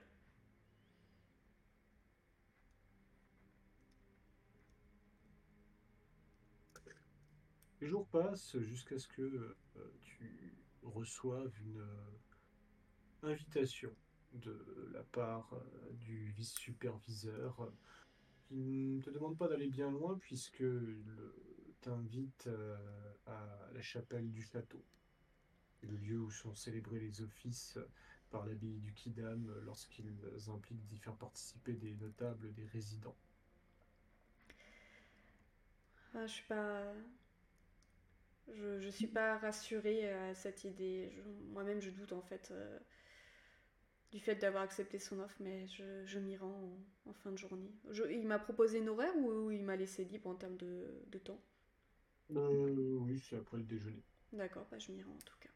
Les 7.81 7.87
jours 7.87 8.07
passent 8.09 8.59
jusqu'à 8.59 8.99
ce 8.99 9.09
que 9.09 9.23
euh, 9.23 9.57
tu 10.03 10.55
reçoives 10.83 11.59
une 11.63 11.81
euh, 11.81 13.33
invitation 13.33 13.95
de 14.35 14.91
la 14.93 15.03
part 15.03 15.53
euh, 15.53 15.93
du 15.93 16.31
vice-superviseur 16.33 17.61
euh, 17.61 17.71
qui 18.49 18.97
ne 18.97 19.03
te 19.03 19.11
demande 19.11 19.37
pas 19.37 19.49
d'aller 19.49 19.69
bien 19.69 19.91
loin 19.91 20.19
puisque 20.19 20.65
t'invite 21.81 22.47
euh, 22.47 22.77
à 23.27 23.71
la 23.73 23.81
chapelle 23.81 24.31
du 24.31 24.43
château, 24.43 24.83
le 25.83 25.97
lieu 25.97 26.19
où 26.19 26.31
sont 26.31 26.55
célébrés 26.55 27.01
les 27.01 27.23
offices 27.23 27.79
par 28.31 28.47
l'abbaye 28.47 28.79
du 28.79 28.93
Kidam 28.93 29.53
lorsqu'ils 29.65 30.15
impliquent 30.49 30.85
d'y 30.87 30.99
faire 30.99 31.15
participer 31.17 31.73
des 31.75 31.95
notables, 31.95 32.53
des 32.53 32.67
résidents. 32.67 33.17
Ah, 36.15 36.27
je 36.27 36.33
suis 36.33 36.47
pas. 36.47 36.93
Je 38.53 38.89
suis 38.89 39.07
pas 39.07 39.39
rassurée 39.39 40.13
à 40.13 40.35
cette 40.35 40.65
idée. 40.65 41.13
Moi-même, 41.53 41.81
je 41.81 41.91
doute 41.91 42.13
en 42.13 42.21
fait 42.21 42.53
du 44.11 44.19
fait 44.19 44.35
d'avoir 44.37 44.65
accepté 44.65 44.99
son 44.99 45.21
offre, 45.21 45.37
mais 45.41 45.67
je, 45.69 46.19
m'y 46.19 46.37
rends 46.37 46.77
en, 47.07 47.13
fin 47.13 47.31
de 47.31 47.37
journée. 47.39 47.73
il 48.11 48.27
m'a 48.27 48.39
proposé 48.39 48.79
une 48.79 48.89
horaire 48.89 49.17
ou, 49.17 49.51
il 49.51 49.65
m'a 49.65 49.77
laissé 49.77 50.05
libre 50.05 50.29
en 50.29 50.35
termes 50.35 50.57
de, 50.57 51.19
temps? 51.19 51.41
Euh, 52.33 52.99
Oui, 53.01 53.21
c'est 53.21 53.37
après 53.37 53.59
le 53.59 53.65
déjeuner. 53.65 54.03
D'accord, 54.33 54.67
bah, 54.71 54.79
je 54.79 54.93
m'y 54.93 55.03
rends 55.03 55.13
en 55.13 55.19
tout 55.19 55.39
cas. 55.39 55.51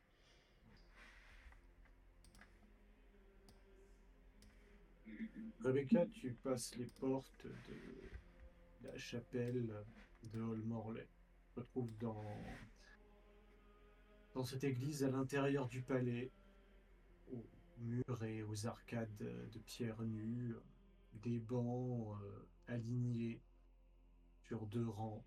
Rebecca, 5.60 6.06
tu 6.06 6.32
passes 6.32 6.76
les 6.76 6.86
portes 6.86 7.46
de 7.46 8.86
la 8.86 8.96
chapelle 8.98 9.72
de 10.22 10.40
Hall 10.40 10.62
Morley. 10.62 11.08
Tu 11.46 11.54
te 11.54 11.60
retrouves 11.60 11.96
dans, 11.98 12.22
dans 14.34 14.44
cette 14.44 14.64
église 14.64 15.04
à 15.04 15.10
l'intérieur 15.10 15.66
du 15.66 15.80
palais 15.80 16.30
murs 17.78 18.24
et 18.24 18.42
aux 18.42 18.66
arcades 18.66 19.16
de 19.16 19.58
pierre 19.60 20.00
nue, 20.02 20.54
des 21.22 21.38
bancs 21.38 22.16
euh, 22.22 22.46
alignés 22.68 23.40
sur 24.42 24.66
deux 24.66 24.88
rangs, 24.88 25.24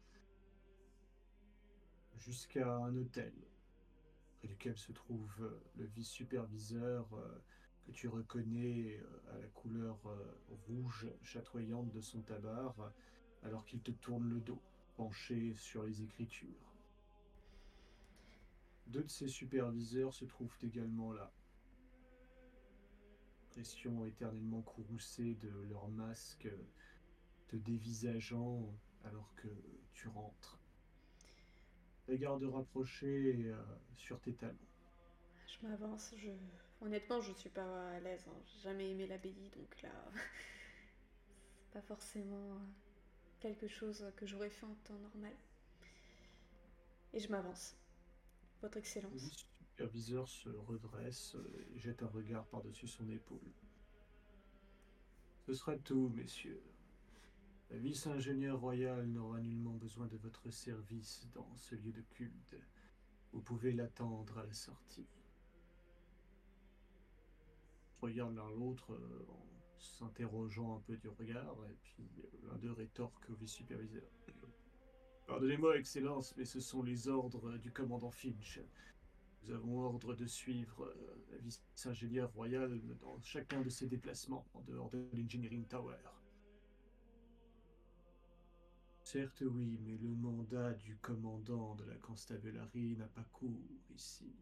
jusqu'à 2.17 2.75
un 2.75 2.95
hôtel, 2.95 3.33
près 4.37 4.47
duquel 4.47 4.77
se 4.77 4.91
trouve 4.91 5.33
euh, 5.41 5.61
le 5.75 5.85
vice-superviseur 5.85 7.07
euh, 7.13 7.43
que 7.85 7.91
tu 7.91 8.07
reconnais 8.07 8.99
à 9.31 9.37
la 9.37 9.47
couleur 9.47 9.97
rouge 10.67 11.07
chatoyante 11.23 11.89
de 11.93 12.01
son 12.01 12.21
tabac, 12.21 12.75
alors 13.43 13.65
qu'il 13.65 13.79
te 13.81 13.91
tourne 13.91 14.27
le 14.27 14.41
dos, 14.41 14.61
penché 14.97 15.53
sur 15.55 15.83
les 15.83 16.03
écritures. 16.03 16.73
Deux 18.87 19.03
de 19.03 19.09
ses 19.09 19.29
superviseurs 19.29 20.13
se 20.13 20.25
trouvent 20.25 20.57
également 20.63 21.13
là, 21.13 21.31
éternellement 24.05 24.61
courroucée 24.61 25.35
de 25.35 25.49
leurs 25.69 25.87
masques 25.89 26.49
te 27.47 27.55
dévisageant 27.55 28.61
alors 29.05 29.33
que 29.35 29.47
tu 29.93 30.07
rentres. 30.07 30.59
Les 32.07 32.17
gardes 32.17 32.43
rapprochés 32.43 33.51
euh, 33.51 33.61
sur 33.95 34.19
tes 34.21 34.33
talons. 34.33 34.55
Je 35.47 35.67
m'avance, 35.67 36.13
je... 36.17 36.29
honnêtement 36.81 37.19
je 37.21 37.33
suis 37.33 37.49
pas 37.49 37.91
à 37.91 37.99
l'aise, 37.99 38.25
hein. 38.27 38.39
j'ai 38.45 38.59
jamais 38.61 38.91
aimé 38.91 39.07
l'abbaye 39.07 39.49
donc 39.55 39.81
là 39.81 39.89
c'est 41.59 41.71
pas 41.71 41.81
forcément 41.81 42.59
quelque 43.39 43.67
chose 43.67 44.05
que 44.15 44.25
j'aurais 44.25 44.49
fait 44.49 44.65
en 44.65 44.75
temps 44.83 44.97
normal. 44.99 45.33
Et 47.13 47.19
je 47.19 47.31
m'avance. 47.31 47.75
Votre 48.61 48.77
Excellence 48.77 49.47
superviseur 49.77 50.27
se 50.27 50.49
redresse 50.49 51.35
et 51.75 51.77
jette 51.77 52.01
un 52.01 52.07
regard 52.07 52.47
par-dessus 52.47 52.87
son 52.87 53.07
épaule. 53.09 53.53
Ce 55.45 55.53
sera 55.53 55.77
tout, 55.77 56.09
messieurs. 56.15 56.63
La 57.69 57.77
vice-ingénieur 57.77 58.59
royal 58.59 59.05
n'aura 59.05 59.39
nullement 59.39 59.75
besoin 59.75 60.07
de 60.07 60.17
votre 60.17 60.49
service 60.49 61.27
dans 61.35 61.55
ce 61.55 61.75
lieu 61.75 61.91
de 61.91 62.01
culte. 62.01 62.55
Vous 63.31 63.41
pouvez 63.41 63.71
l'attendre 63.71 64.39
à 64.39 64.45
la 64.47 64.53
sortie. 64.53 65.05
Je 67.93 68.01
regarde 68.01 68.35
l'un 68.35 68.49
l'autre 68.49 68.93
euh, 68.93 69.25
en 69.29 69.79
s'interrogeant 69.79 70.77
un 70.77 70.79
peu 70.79 70.97
du 70.97 71.09
regard, 71.09 71.55
et 71.69 71.77
puis 71.83 72.09
euh, 72.23 72.47
l'un 72.47 72.57
d'eux 72.57 72.71
rétorque 72.71 73.29
au 73.29 73.35
vice-superviseur. 73.35 74.09
Pardonnez-moi, 75.27 75.77
Excellence, 75.77 76.35
mais 76.35 76.45
ce 76.45 76.61
sont 76.61 76.81
les 76.81 77.09
ordres 77.09 77.59
du 77.59 77.71
commandant 77.71 78.09
Finch. 78.09 78.59
Nous 79.43 79.51
avons 79.51 79.79
ordre 79.79 80.13
de 80.13 80.25
suivre 80.25 80.83
euh, 80.83 81.25
la 81.31 81.37
vice-ingénieure 81.37 82.31
royale 82.33 82.81
dans 82.99 83.19
chacun 83.21 83.61
de 83.61 83.69
ses 83.69 83.87
déplacements 83.87 84.45
en 84.53 84.61
dehors 84.61 84.89
de 84.89 85.07
l'Engineering 85.13 85.65
Tower. 85.67 85.97
Certes 89.03 89.43
oui, 89.45 89.79
mais 89.83 89.97
le 89.97 90.15
mandat 90.15 90.73
du 90.73 90.97
commandant 90.97 91.75
de 91.75 91.85
la 91.85 91.95
constabulary 91.95 92.97
n'a 92.97 93.07
pas 93.07 93.23
cours 93.31 93.79
ici. 93.95 94.35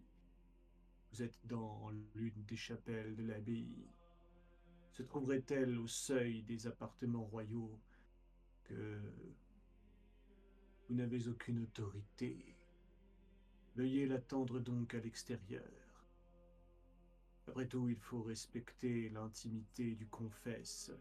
Vous 1.12 1.22
êtes 1.22 1.40
dans 1.46 1.92
l'une 2.16 2.44
des 2.46 2.56
chapelles 2.56 3.16
de 3.16 3.24
l'abbaye. 3.24 3.88
Se 4.92 5.04
trouverait-elle 5.04 5.78
au 5.78 5.88
seuil 5.88 6.42
des 6.42 6.66
appartements 6.66 7.26
royaux 7.26 7.80
que 8.64 9.00
vous 10.90 10.96
n'avez 10.96 11.28
aucune 11.28 11.62
autorité? 11.62 12.55
Veuillez 13.76 14.06
l'attendre 14.06 14.62
donc 14.62 14.94
à 14.94 15.00
l'extérieur. 15.00 15.62
Après 17.46 17.68
tout, 17.68 17.90
il 17.90 18.00
faut 18.00 18.24
respecter 18.24 19.10
l'intimité 19.10 19.96
du 19.96 20.08
confesse. 20.08 20.92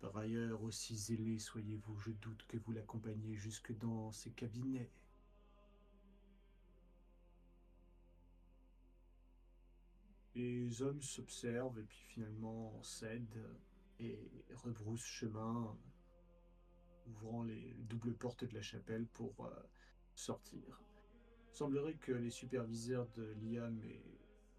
Par 0.00 0.16
ailleurs, 0.16 0.62
aussi 0.62 0.96
zélé 0.96 1.38
soyez-vous, 1.38 1.98
je 1.98 2.12
doute 2.12 2.42
que 2.48 2.56
vous 2.56 2.72
l'accompagniez 2.72 3.36
jusque 3.36 3.76
dans 3.76 4.10
ses 4.12 4.30
cabinets. 4.30 4.90
Les 10.34 10.80
hommes 10.80 11.02
s'observent 11.02 11.78
et 11.80 11.84
puis 11.84 12.02
finalement 12.14 12.82
cèdent 12.82 13.44
et 13.98 14.18
rebroussent 14.54 15.04
chemin, 15.04 15.76
ouvrant 17.08 17.42
les 17.42 17.74
doubles 17.80 18.14
portes 18.14 18.44
de 18.44 18.54
la 18.54 18.62
chapelle 18.62 19.06
pour 19.06 19.44
euh, 19.44 19.50
sortir. 20.14 20.80
Il 21.52 21.56
semblerait 21.56 21.94
que 21.94 22.12
les 22.12 22.30
superviseurs 22.30 23.08
de 23.16 23.34
l'IAM 23.40 23.82
aient 23.82 24.02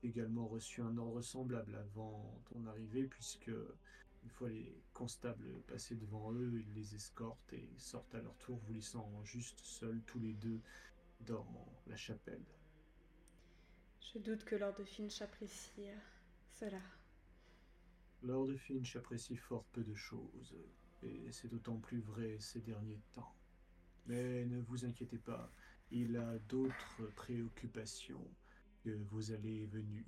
également 0.04 0.48
reçu 0.48 0.82
un 0.82 0.98
ordre 0.98 1.22
semblable 1.22 1.76
avant 1.76 2.42
ton 2.52 2.66
arrivée, 2.66 3.08
puisque 3.08 3.52
une 4.24 4.30
fois 4.30 4.50
les 4.50 4.82
constables 4.94 5.62
passés 5.68 5.96
devant 5.96 6.32
eux, 6.34 6.62
ils 6.62 6.74
les 6.74 6.96
escortent 6.96 7.54
et 7.54 7.70
sortent 7.78 8.14
à 8.14 8.22
leur 8.22 8.36
tour, 8.38 8.60
vous 8.66 8.74
laissant 8.74 9.10
juste 9.24 9.60
seuls 9.64 10.02
tous 10.06 10.20
les 10.20 10.34
deux 10.34 10.60
dans 11.22 11.48
la 11.88 11.96
chapelle. 11.96 12.44
Je 14.14 14.20
doute 14.20 14.44
que 14.44 14.56
Lord 14.56 14.76
Finch 14.86 15.22
apprécie 15.22 15.90
euh, 15.90 15.96
cela. 16.52 16.82
Lord 18.24 18.52
Finch 18.58 18.96
apprécie 18.96 19.38
fort 19.38 19.64
peu 19.72 19.84
de 19.84 19.96
choses, 19.96 20.56
et 21.02 21.32
c'est 21.32 21.48
d'autant 21.48 21.78
plus 21.78 22.02
vrai 22.02 22.38
ces 22.40 22.60
derniers 22.60 23.02
temps. 23.14 23.34
Mais 24.06 24.46
ne 24.46 24.60
vous 24.62 24.86
inquiétez 24.86 25.18
pas, 25.18 25.52
il 25.92 26.18
a 26.18 26.40
d'autres 26.40 27.06
préoccupations 27.16 28.26
que 28.84 28.90
vos 29.10 29.32
allées 29.32 29.64
et 29.64 29.66
venues. 29.66 30.08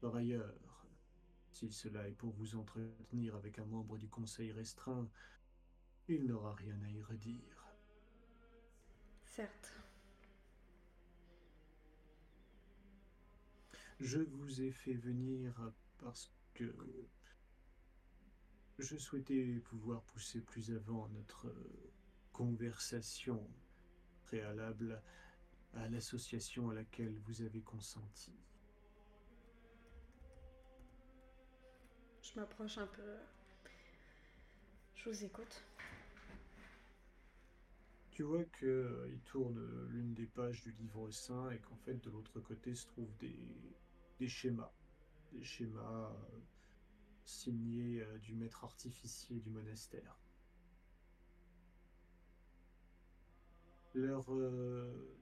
Par 0.00 0.14
ailleurs, 0.14 0.86
si 1.50 1.70
cela 1.70 2.08
est 2.08 2.12
pour 2.12 2.30
vous 2.32 2.56
entretenir 2.56 3.34
avec 3.36 3.58
un 3.58 3.64
membre 3.64 3.96
du 3.96 4.08
conseil 4.08 4.52
restreint, 4.52 5.08
il 6.08 6.26
n'aura 6.26 6.54
rien 6.54 6.80
à 6.82 6.90
y 6.90 7.02
redire. 7.02 7.64
Certes. 9.24 9.72
Je 14.00 14.18
vous 14.18 14.60
ai 14.60 14.72
fait 14.72 14.94
venir 14.94 15.54
parce 15.98 16.30
que 16.52 16.74
je 18.78 18.96
souhaitais 18.96 19.60
pouvoir 19.60 20.02
pousser 20.02 20.40
plus 20.40 20.72
avant 20.72 21.08
notre 21.08 21.54
conversation 22.32 23.48
préalable 24.34 25.00
à 25.74 25.88
l'association 25.88 26.70
à 26.70 26.74
laquelle 26.74 27.16
vous 27.20 27.42
avez 27.42 27.60
consenti. 27.60 28.32
Je 32.20 32.40
m'approche 32.40 32.78
un 32.78 32.86
peu. 32.88 33.16
Je 34.96 35.08
vous 35.08 35.24
écoute. 35.24 35.64
Tu 38.10 38.24
vois 38.24 38.44
qu'il 38.58 39.12
il 39.12 39.20
tourne 39.20 39.88
l'une 39.90 40.14
des 40.14 40.26
pages 40.26 40.62
du 40.62 40.72
livre 40.72 41.10
saint 41.10 41.50
et 41.50 41.58
qu'en 41.58 41.76
fait 41.76 42.02
de 42.02 42.10
l'autre 42.10 42.40
côté 42.40 42.74
se 42.74 42.86
trouvent 42.88 43.16
des, 43.18 43.38
des 44.18 44.28
schémas. 44.28 44.72
Des 45.32 45.44
schémas 45.44 46.10
euh, 46.10 46.40
signés 47.24 48.02
euh, 48.02 48.18
du 48.18 48.34
maître 48.34 48.64
artificier 48.64 49.38
du 49.38 49.50
monastère. 49.50 50.16
Leur 53.94 54.32
euh, 54.32 55.16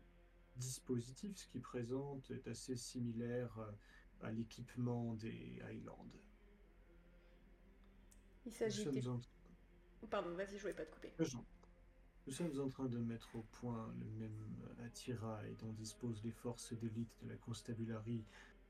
dispositif, 0.57 1.37
ce 1.37 1.47
qu'ils 1.49 1.61
présentent, 1.61 2.31
est 2.31 2.49
assez 2.49 2.77
similaire 2.77 3.59
euh, 3.59 4.27
à 4.27 4.33
l'équipement 4.33 5.15
des 5.15 5.61
Highlands. 5.63 6.07
Il 8.47 8.53
s'agit 8.53 8.87
des... 8.87 9.09
en, 9.09 9.21
Pardon, 10.11 10.35
vas-y, 10.35 10.57
je 10.57 10.63
voulais 10.63 10.75
pas 10.75 10.85
te 10.85 10.93
couper. 10.93 11.13
Jean, 11.21 11.45
nous 12.27 12.33
sommes 12.33 12.61
en 12.61 12.69
train 12.69 12.87
de 12.87 12.99
mettre 12.99 13.35
au 13.37 13.43
point 13.43 13.95
le 13.99 14.07
même 14.11 14.45
attirail 14.85 15.55
dont 15.57 15.73
disposent 15.73 16.23
les 16.25 16.33
forces 16.33 16.73
d'élite 16.73 17.17
de 17.23 17.29
la 17.29 17.37
constabulary 17.37 18.25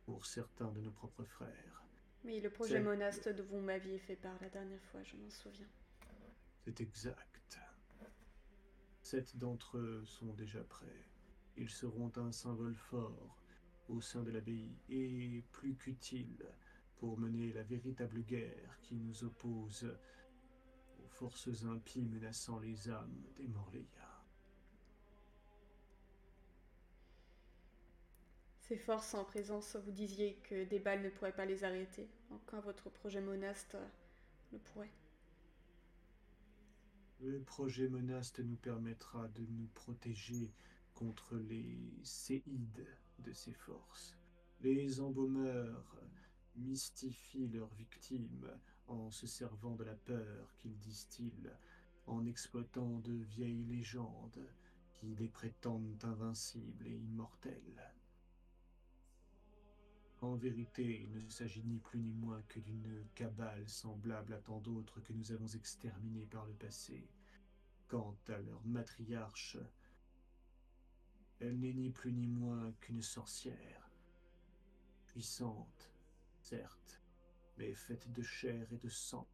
pour 0.04 0.26
certains 0.26 0.70
de 0.72 0.80
nos 0.80 0.90
propres 0.90 1.24
frères. 1.24 1.82
Oui, 2.24 2.40
le 2.40 2.50
projet 2.50 2.80
monaste 2.80 3.28
dont 3.28 3.44
vous 3.44 3.60
m'aviez 3.60 3.98
fait 3.98 4.16
part 4.16 4.36
la 4.40 4.48
dernière 4.48 4.82
fois, 4.84 5.02
je 5.02 5.16
m'en 5.16 5.30
souviens. 5.30 5.66
C'est 6.64 6.80
exact. 6.80 7.58
Sept 9.02 9.36
d'entre 9.36 9.78
eux 9.78 10.04
sont 10.06 10.32
déjà 10.34 10.62
prêts. 10.62 11.06
Ils 11.56 11.68
seront 11.68 12.10
un 12.16 12.32
symbole 12.32 12.76
fort 12.76 13.36
au 13.88 14.00
sein 14.00 14.22
de 14.22 14.30
l'abbaye 14.30 14.72
et 14.88 15.44
plus 15.52 15.74
qu'utile 15.74 16.46
pour 16.96 17.18
mener 17.18 17.52
la 17.52 17.64
véritable 17.64 18.22
guerre 18.22 18.78
qui 18.80 18.94
nous 18.94 19.24
oppose 19.24 19.92
aux 21.04 21.08
forces 21.08 21.64
impies 21.64 22.06
menaçant 22.06 22.58
les 22.60 22.88
âmes 22.88 23.22
des 23.36 23.48
Morléas. 23.48 24.24
Ces 28.60 28.76
forces 28.76 29.12
en 29.14 29.24
présence, 29.24 29.76
vous 29.84 29.90
disiez 29.90 30.36
que 30.44 30.64
des 30.64 30.78
balles 30.78 31.02
ne 31.02 31.10
pourraient 31.10 31.34
pas 31.34 31.44
les 31.44 31.64
arrêter. 31.64 32.08
Encore 32.30 32.62
votre 32.62 32.88
projet 32.88 33.20
monaste 33.20 33.76
le 34.52 34.58
pourrait? 34.58 35.01
Le 37.24 37.38
projet 37.40 37.86
Monaste 37.86 38.40
nous 38.40 38.56
permettra 38.56 39.28
de 39.28 39.42
nous 39.42 39.68
protéger 39.74 40.52
contre 40.92 41.36
les 41.36 41.78
séides 42.02 42.84
de 43.20 43.32
ces 43.32 43.52
forces. 43.52 44.18
Les 44.60 45.00
embaumeurs 45.00 46.00
mystifient 46.56 47.46
leurs 47.46 47.72
victimes 47.74 48.50
en 48.88 49.12
se 49.12 49.28
servant 49.28 49.76
de 49.76 49.84
la 49.84 49.94
peur 49.94 50.52
qu'ils 50.58 50.76
distillent, 50.80 51.52
en 52.06 52.26
exploitant 52.26 52.98
de 52.98 53.12
vieilles 53.12 53.66
légendes 53.66 54.48
qui 54.92 55.14
les 55.14 55.28
prétendent 55.28 56.04
invincibles 56.04 56.88
et 56.88 56.96
immortelles. 56.96 57.92
En 60.22 60.36
vérité, 60.36 61.02
il 61.02 61.24
ne 61.24 61.28
s'agit 61.28 61.64
ni 61.64 61.78
plus 61.78 61.98
ni 61.98 62.12
moins 62.12 62.40
que 62.42 62.60
d'une 62.60 63.04
cabale 63.16 63.68
semblable 63.68 64.32
à 64.34 64.38
tant 64.38 64.60
d'autres 64.60 65.00
que 65.00 65.12
nous 65.12 65.32
avons 65.32 65.48
exterminées 65.48 66.26
par 66.26 66.46
le 66.46 66.54
passé. 66.54 67.08
Quant 67.88 68.16
à 68.28 68.38
leur 68.38 68.64
matriarche, 68.64 69.58
elle 71.40 71.58
n'est 71.58 71.72
ni 71.72 71.90
plus 71.90 72.12
ni 72.12 72.28
moins 72.28 72.72
qu'une 72.80 73.02
sorcière, 73.02 73.90
puissante, 75.06 75.90
certes, 76.40 77.02
mais 77.58 77.74
faite 77.74 78.10
de 78.12 78.22
chair 78.22 78.72
et 78.72 78.78
de 78.78 78.88
sang, 78.88 79.26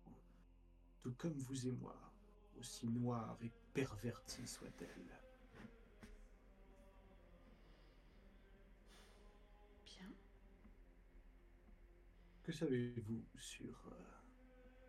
tout 1.00 1.12
comme 1.18 1.36
vous 1.36 1.66
et 1.66 1.72
moi, 1.72 1.96
aussi 2.58 2.88
noire 2.88 3.36
et 3.42 3.52
pervertie 3.74 4.46
soit-elle. 4.46 5.18
Bien. 9.84 10.10
Que 12.48 12.54
savez-vous 12.54 13.22
sur 13.36 13.88
euh, 13.92 13.94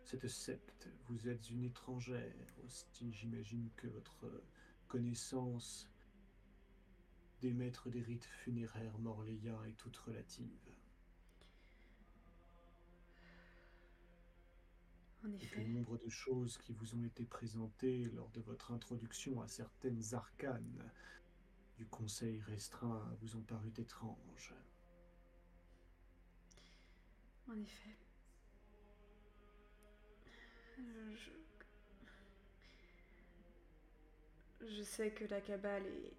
cette 0.02 0.26
secte? 0.28 0.88
Vous 1.10 1.28
êtes 1.28 1.50
une 1.50 1.62
étrangère 1.64 2.46
aussi. 2.64 3.12
J'imagine 3.12 3.68
que 3.76 3.86
votre 3.86 4.24
euh, 4.24 4.42
connaissance 4.88 5.86
des 7.42 7.52
maîtres 7.52 7.90
des 7.90 8.00
rites 8.00 8.24
funéraires 8.24 8.98
morléens 8.98 9.62
est 9.64 9.76
toute 9.76 9.98
relative. 9.98 10.70
En 15.22 15.30
Et 15.30 15.34
effet. 15.34 15.64
nombre 15.66 15.98
de 15.98 16.08
choses 16.08 16.56
qui 16.56 16.72
vous 16.72 16.94
ont 16.94 17.04
été 17.04 17.26
présentées 17.26 18.06
lors 18.14 18.30
de 18.30 18.40
votre 18.40 18.72
introduction 18.72 19.42
à 19.42 19.48
certaines 19.48 20.14
arcanes 20.14 20.90
du 21.76 21.84
conseil 21.84 22.40
restreint 22.40 23.14
vous 23.20 23.36
ont 23.36 23.42
paru 23.42 23.70
étranges. 23.76 24.54
En 27.50 27.60
effet. 27.60 27.96
Euh, 30.78 31.16
Je... 34.60 34.82
Sais 34.84 35.10
que 35.10 35.24
la 35.24 35.40
cabale 35.40 35.84
est... 35.86 36.12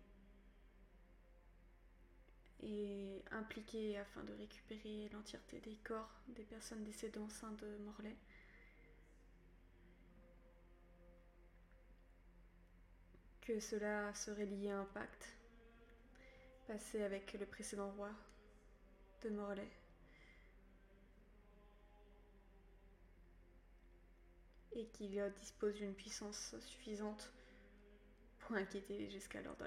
est 2.68 3.24
impliquée 3.32 3.98
afin 3.98 4.24
de 4.24 4.34
récupérer 4.34 5.10
l'entièreté 5.14 5.60
des 5.62 5.78
corps 5.84 6.12
des 6.28 6.44
personnes 6.44 6.84
décédées 6.84 7.20
au 7.20 7.30
sein 7.30 7.52
de 7.52 7.78
Morlaix. 7.86 8.18
Que 13.42 13.60
cela 13.60 14.14
serait 14.14 14.46
lié 14.46 14.72
à 14.72 14.80
un 14.80 14.86
pacte 14.86 15.28
passé 16.68 17.04
avec 17.04 17.34
le 17.34 17.46
précédent 17.46 17.92
roi 17.92 18.12
de 19.24 19.30
Morlaix. 19.30 19.81
Et 24.74 24.88
qu'il 24.88 25.34
dispose 25.40 25.76
d'une 25.76 25.94
puissance 25.94 26.56
suffisante 26.60 27.32
pour 28.40 28.56
inquiéter 28.56 29.10
jusqu'à 29.10 29.42
Lord. 29.42 29.58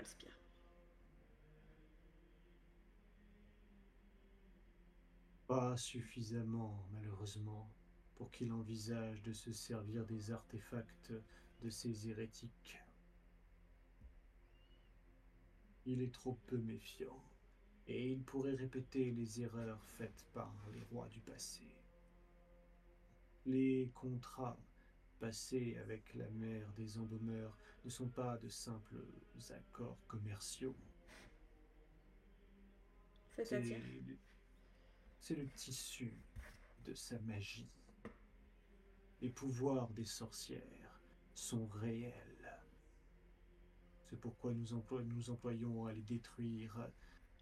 Pas 5.46 5.76
suffisamment, 5.76 6.86
malheureusement, 6.92 7.70
pour 8.16 8.30
qu'il 8.30 8.52
envisage 8.52 9.22
de 9.22 9.32
se 9.32 9.52
servir 9.52 10.06
des 10.06 10.30
artefacts 10.30 11.12
de 11.60 11.70
ces 11.70 12.08
hérétiques. 12.08 12.78
Il 15.86 16.00
est 16.00 16.12
trop 16.14 16.38
peu 16.46 16.56
méfiant. 16.56 17.22
et 17.86 18.12
il 18.12 18.22
pourrait 18.24 18.54
répéter 18.54 19.10
les 19.10 19.42
erreurs 19.42 19.84
faites 19.84 20.24
par 20.32 20.54
les 20.72 20.82
rois 20.84 21.08
du 21.08 21.20
passé. 21.20 21.62
Les 23.46 23.90
contrats 23.94 24.58
passés 25.18 25.76
avec 25.78 26.14
la 26.14 26.28
mère 26.30 26.72
des 26.72 26.98
embaumeurs 26.98 27.56
ne 27.84 27.90
sont 27.90 28.08
pas 28.08 28.38
de 28.38 28.48
simples 28.48 29.04
accords 29.50 29.98
commerciaux. 30.06 30.76
C'est-à-dire 33.32 33.80
C'est 35.18 35.34
le 35.34 35.48
tissu 35.48 36.12
de 36.84 36.94
sa 36.94 37.18
magie. 37.20 37.68
Les 39.20 39.30
pouvoirs 39.30 39.88
des 39.90 40.04
sorcières 40.04 41.00
sont 41.34 41.66
réels. 41.66 42.14
C'est 44.04 44.20
pourquoi 44.20 44.52
nous, 44.52 44.68
nous 45.04 45.30
employons 45.30 45.86
à 45.86 45.92
les 45.92 46.02
détruire 46.02 46.90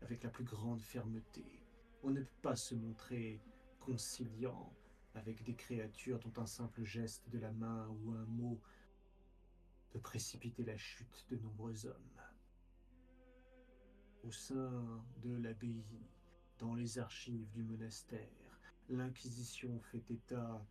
avec 0.01 0.23
la 0.23 0.31
plus 0.31 0.45
grande 0.45 0.81
fermeté. 0.81 1.45
On 2.03 2.11
ne 2.11 2.20
peut 2.20 2.41
pas 2.41 2.57
se 2.57 2.75
montrer 2.75 3.41
conciliant 3.81 4.73
avec 5.15 5.43
des 5.45 5.55
créatures 5.55 6.19
dont 6.19 6.43
un 6.43 6.47
simple 6.47 6.85
geste 6.85 7.29
de 7.31 7.39
la 7.39 7.53
main 7.53 7.89
ou 7.89 8.13
un 8.13 8.25
mot 8.27 8.61
peut 9.91 10.01
précipiter 10.01 10.65
la 10.65 10.77
chute 10.77 11.27
de 11.31 11.37
nombreux 11.37 11.87
hommes. 11.87 12.21
Au 14.25 14.31
sein 14.31 15.05
de 15.23 15.37
l'abbaye, 15.37 15.85
dans 16.59 16.75
les 16.75 16.99
archives 16.99 17.51
du 17.51 17.63
monastère, 17.63 18.61
l'Inquisition 18.89 19.81
fait 19.81 20.11
état 20.11 20.65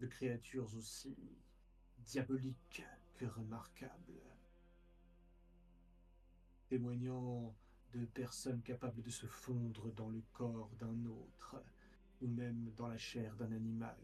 de 0.00 0.06
créatures 0.06 0.74
aussi 0.76 1.16
diaboliques 1.98 2.82
que 3.14 3.26
remarquables 3.26 4.20
témoignant 6.70 7.52
de 7.94 8.04
personnes 8.06 8.62
capables 8.62 9.02
de 9.02 9.10
se 9.10 9.26
fondre 9.26 9.92
dans 9.94 10.08
le 10.08 10.22
corps 10.32 10.70
d'un 10.78 11.04
autre, 11.06 11.62
ou 12.20 12.28
même 12.28 12.72
dans 12.76 12.88
la 12.88 12.98
chair 12.98 13.34
d'un 13.36 13.52
animal, 13.52 13.96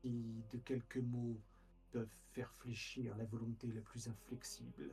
qui, 0.00 0.42
de 0.52 0.58
quelques 0.58 0.98
mots, 0.98 1.40
peuvent 1.90 2.20
faire 2.32 2.52
fléchir 2.54 3.16
la 3.16 3.24
volonté 3.24 3.66
la 3.68 3.82
plus 3.82 4.08
inflexible, 4.08 4.90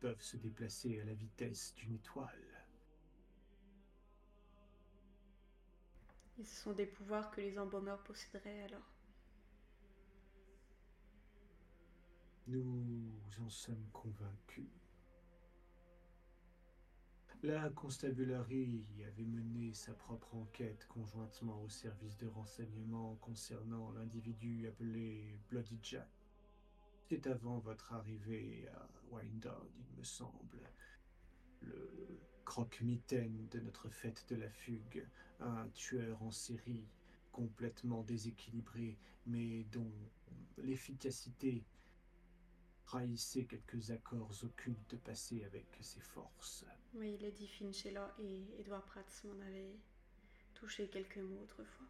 peuvent 0.00 0.22
se 0.22 0.36
déplacer 0.36 1.00
à 1.00 1.04
la 1.04 1.14
vitesse 1.14 1.74
d'une 1.74 1.94
étoile. 1.94 2.66
Et 6.38 6.44
ce 6.44 6.62
sont 6.62 6.72
des 6.72 6.86
pouvoirs 6.86 7.30
que 7.30 7.40
les 7.40 7.58
embaumeurs 7.58 8.02
posséderaient 8.02 8.62
alors 8.62 8.88
Nous 12.48 13.12
en 13.38 13.48
sommes 13.48 13.86
convaincus. 13.92 14.81
La 17.44 17.70
constabulary 17.70 18.86
avait 19.04 19.24
mené 19.24 19.72
sa 19.74 19.92
propre 19.94 20.32
enquête 20.36 20.86
conjointement 20.86 21.60
au 21.60 21.68
service 21.68 22.16
de 22.18 22.28
renseignement 22.28 23.16
concernant 23.20 23.90
l'individu 23.90 24.68
appelé 24.68 25.40
Bloody 25.50 25.76
Jack. 25.82 26.08
C'est 27.08 27.26
avant 27.26 27.58
votre 27.58 27.94
arrivée 27.94 28.68
à 28.72 28.88
Wyandotte, 29.10 29.72
il 29.76 29.98
me 29.98 30.04
semble. 30.04 30.60
Le 31.62 32.20
croque-mitaine 32.44 33.48
de 33.50 33.58
notre 33.58 33.88
fête 33.88 34.24
de 34.28 34.36
la 34.36 34.48
fugue, 34.48 35.04
un 35.40 35.66
tueur 35.74 36.22
en 36.22 36.30
série 36.30 36.86
complètement 37.32 38.04
déséquilibré, 38.04 38.96
mais 39.26 39.64
dont 39.72 39.90
l'efficacité 40.58 41.64
trahissait 42.92 43.46
quelques 43.46 43.90
accords 43.90 44.44
occultes 44.44 44.98
passés 44.98 45.42
avec 45.44 45.66
ses 45.80 46.00
forces. 46.00 46.66
Oui, 46.92 47.16
Lady 47.22 47.48
Finch 47.48 47.86
est 47.86 47.92
là 47.92 48.14
et 48.18 48.44
Edward 48.58 48.84
Prats 48.84 49.24
m'en 49.24 49.40
avait 49.46 49.78
touché 50.52 50.90
quelques 50.90 51.16
mots 51.16 51.40
autrefois. 51.42 51.86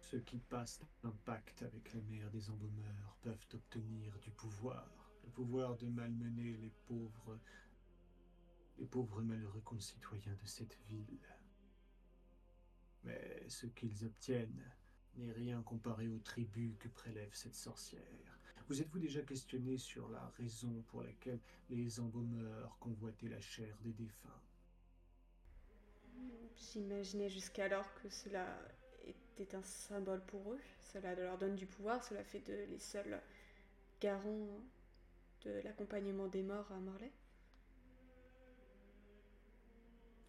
Ceux 0.00 0.18
qui 0.22 0.38
passent 0.38 0.82
un 1.04 1.14
pacte 1.24 1.62
avec 1.62 1.94
la 1.94 2.00
mère 2.00 2.32
des 2.32 2.50
embaumeurs 2.50 3.16
peuvent 3.22 3.46
obtenir 3.54 4.18
du 4.18 4.32
pouvoir, 4.32 5.12
le 5.22 5.30
pouvoir 5.30 5.76
de 5.76 5.86
malmener 5.86 6.56
les 6.56 6.72
pauvres, 6.88 7.38
les 8.78 8.86
pauvres 8.86 9.22
malheureux 9.22 9.62
concitoyens 9.64 10.34
de 10.34 10.46
cette 10.46 10.76
ville. 10.88 11.20
Mais 13.04 13.48
ce 13.48 13.66
qu'ils 13.66 14.04
obtiennent 14.04 14.64
n'est 15.16 15.32
rien 15.32 15.62
comparé 15.62 16.08
au 16.08 16.18
tribut 16.18 16.76
que 16.78 16.88
prélève 16.88 17.32
cette 17.32 17.54
sorcière. 17.54 18.38
Vous 18.68 18.80
êtes-vous 18.80 18.98
déjà 18.98 19.22
questionné 19.22 19.78
sur 19.78 20.08
la 20.08 20.26
raison 20.38 20.82
pour 20.88 21.02
laquelle 21.02 21.40
les 21.70 22.00
embaumeurs 22.00 22.76
convoitaient 22.80 23.28
la 23.28 23.40
chair 23.40 23.76
des 23.82 23.92
défunts? 23.92 24.42
J'imaginais 26.56 27.28
jusqu'alors 27.28 27.94
que 27.94 28.08
cela 28.08 28.58
était 29.04 29.54
un 29.54 29.62
symbole 29.62 30.24
pour 30.26 30.52
eux. 30.52 30.60
Cela 30.80 31.14
leur 31.14 31.38
donne 31.38 31.54
du 31.54 31.66
pouvoir, 31.66 32.02
cela 32.02 32.24
fait 32.24 32.40
de 32.40 32.64
les 32.68 32.78
seuls 32.78 33.20
garants 34.00 34.60
de 35.42 35.60
l'accompagnement 35.62 36.26
des 36.26 36.42
morts 36.42 36.70
à 36.72 36.78
Morlaix. 36.80 37.12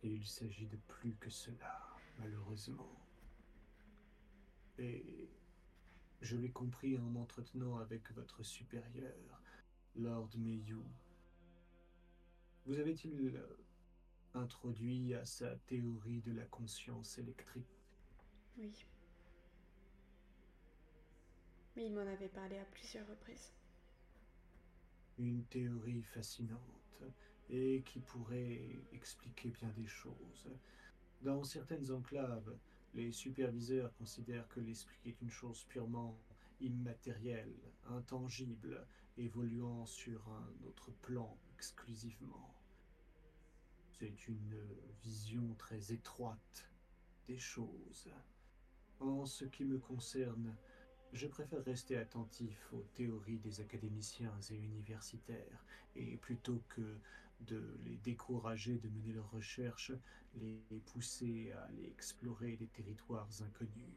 Et 0.03 0.09
il 0.09 0.27
s'agit 0.27 0.67
de 0.67 0.77
plus 0.87 1.15
que 1.15 1.29
cela, 1.29 1.95
malheureusement. 2.19 3.06
Et 4.79 5.29
je 6.21 6.35
l'ai 6.35 6.51
compris 6.51 6.97
en 6.97 7.03
m'entretenant 7.03 7.77
avec 7.77 8.11
votre 8.11 8.43
supérieur, 8.43 9.41
Lord 9.95 10.29
Mayhew. 10.37 10.83
Vous 12.65 12.77
avez-il 12.79 13.35
euh, 13.35 13.57
introduit 14.33 15.13
à 15.13 15.25
sa 15.25 15.55
théorie 15.67 16.21
de 16.21 16.33
la 16.33 16.45
conscience 16.45 17.17
électrique? 17.17 17.65
Oui. 18.57 18.85
Mais 21.75 21.85
il 21.85 21.93
m'en 21.93 22.01
avait 22.01 22.29
parlé 22.29 22.57
à 22.57 22.65
plusieurs 22.65 23.07
reprises. 23.07 23.53
Une 25.17 25.43
théorie 25.45 26.03
fascinante 26.03 27.03
et 27.49 27.81
qui 27.85 27.99
pourrait 27.99 28.77
expliquer 28.91 29.49
bien 29.49 29.69
des 29.69 29.87
choses. 29.87 30.49
Dans 31.21 31.43
certaines 31.43 31.89
enclaves, 31.91 32.53
les 32.93 33.11
superviseurs 33.11 33.93
considèrent 33.97 34.47
que 34.47 34.59
l'esprit 34.59 34.97
est 35.05 35.21
une 35.21 35.29
chose 35.29 35.63
purement 35.65 36.19
immatérielle, 36.59 37.53
intangible, 37.85 38.85
évoluant 39.17 39.85
sur 39.85 40.27
un 40.29 40.65
autre 40.65 40.91
plan 41.01 41.37
exclusivement. 41.55 42.53
C'est 43.99 44.27
une 44.27 44.59
vision 45.03 45.55
très 45.55 45.91
étroite 45.91 46.69
des 47.27 47.37
choses. 47.37 48.09
En 48.99 49.25
ce 49.25 49.45
qui 49.45 49.65
me 49.65 49.79
concerne, 49.79 50.55
je 51.13 51.27
préfère 51.27 51.63
rester 51.63 51.97
attentif 51.97 52.73
aux 52.73 52.85
théories 52.93 53.39
des 53.39 53.61
académiciens 53.61 54.39
et 54.51 54.55
universitaires, 54.55 55.65
et 55.95 56.17
plutôt 56.17 56.61
que 56.69 56.99
de 57.41 57.77
les 57.85 57.97
décourager 57.97 58.77
de 58.79 58.89
mener 58.89 59.13
leurs 59.13 59.31
recherches, 59.31 59.91
les 60.35 60.61
pousser 60.85 61.51
à 61.51 61.63
aller 61.63 61.85
explorer 61.85 62.57
des 62.57 62.67
territoires 62.67 63.29
inconnus. 63.41 63.93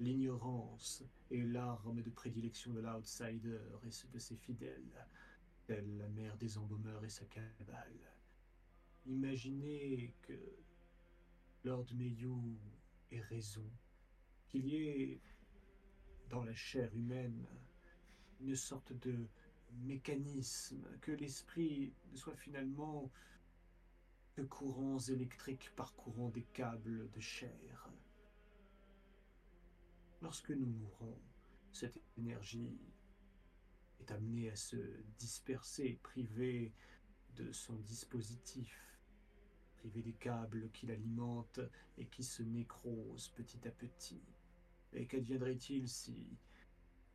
L'ignorance 0.00 1.04
est 1.30 1.42
l'arme 1.42 2.02
de 2.02 2.10
prédilection 2.10 2.72
de 2.72 2.80
l'outsider 2.80 3.58
et 3.84 4.08
de 4.12 4.18
ses 4.18 4.36
fidèles, 4.36 5.06
telle 5.66 5.96
la 5.96 6.08
mère 6.08 6.36
des 6.36 6.58
embaumeurs 6.58 7.04
et 7.04 7.08
sa 7.08 7.24
cabale. 7.26 8.12
Imaginez 9.06 10.14
que 10.22 10.34
Lord 11.64 11.86
Mayhew 11.94 12.58
ait 13.12 13.20
raison, 13.20 13.70
qu'il 14.48 14.66
y 14.66 14.88
ait 14.88 15.20
dans 16.28 16.42
la 16.42 16.54
chair 16.54 16.94
humaine 16.94 17.46
une 18.40 18.56
sorte 18.56 18.92
de 18.92 19.28
mécanisme, 19.82 20.86
que 21.00 21.12
l'esprit 21.12 21.92
ne 22.12 22.16
soit 22.16 22.36
finalement 22.36 23.10
que 24.34 24.42
courants 24.42 24.98
électriques 24.98 25.70
parcourant 25.76 26.28
des 26.28 26.42
câbles 26.42 27.10
de 27.10 27.20
chair. 27.20 27.88
Lorsque 30.22 30.50
nous 30.50 30.66
mourons, 30.66 31.18
cette 31.72 32.00
énergie 32.16 32.78
est 34.00 34.10
amenée 34.10 34.50
à 34.50 34.56
se 34.56 34.76
disperser, 35.18 35.98
privée 36.02 36.72
de 37.36 37.52
son 37.52 37.74
dispositif, 37.74 38.98
privée 39.76 40.02
des 40.02 40.14
câbles 40.14 40.70
qui 40.72 40.86
l'alimentent 40.86 41.60
et 41.98 42.06
qui 42.06 42.24
se 42.24 42.42
nécrosent 42.42 43.28
petit 43.36 43.66
à 43.68 43.70
petit. 43.70 44.22
Et 44.92 45.06
qu'adviendrait-il 45.06 45.88
si 45.88 46.38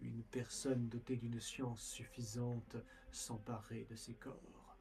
une 0.01 0.23
personne 0.23 0.87
dotée 0.87 1.17
d'une 1.17 1.39
science 1.39 1.81
suffisante 1.81 2.77
s'emparait 3.11 3.85
de 3.89 3.95
ces 3.95 4.13
corps. 4.15 4.77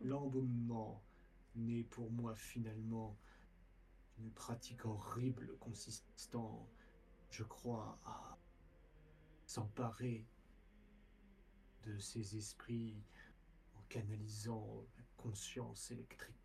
L'embaumement 0.00 1.02
n'est 1.54 1.84
pour 1.84 2.10
moi 2.10 2.34
finalement 2.34 3.16
une 4.18 4.30
pratique 4.32 4.84
horrible 4.84 5.56
consistant 5.58 6.68
je 7.32 7.42
crois, 7.44 7.98
à 8.04 8.36
s'emparer 9.46 10.26
de 11.84 11.98
ces 11.98 12.36
esprits 12.36 13.02
en 13.74 13.80
canalisant 13.88 14.84
la 14.98 15.04
conscience 15.16 15.90
électrique. 15.90 16.41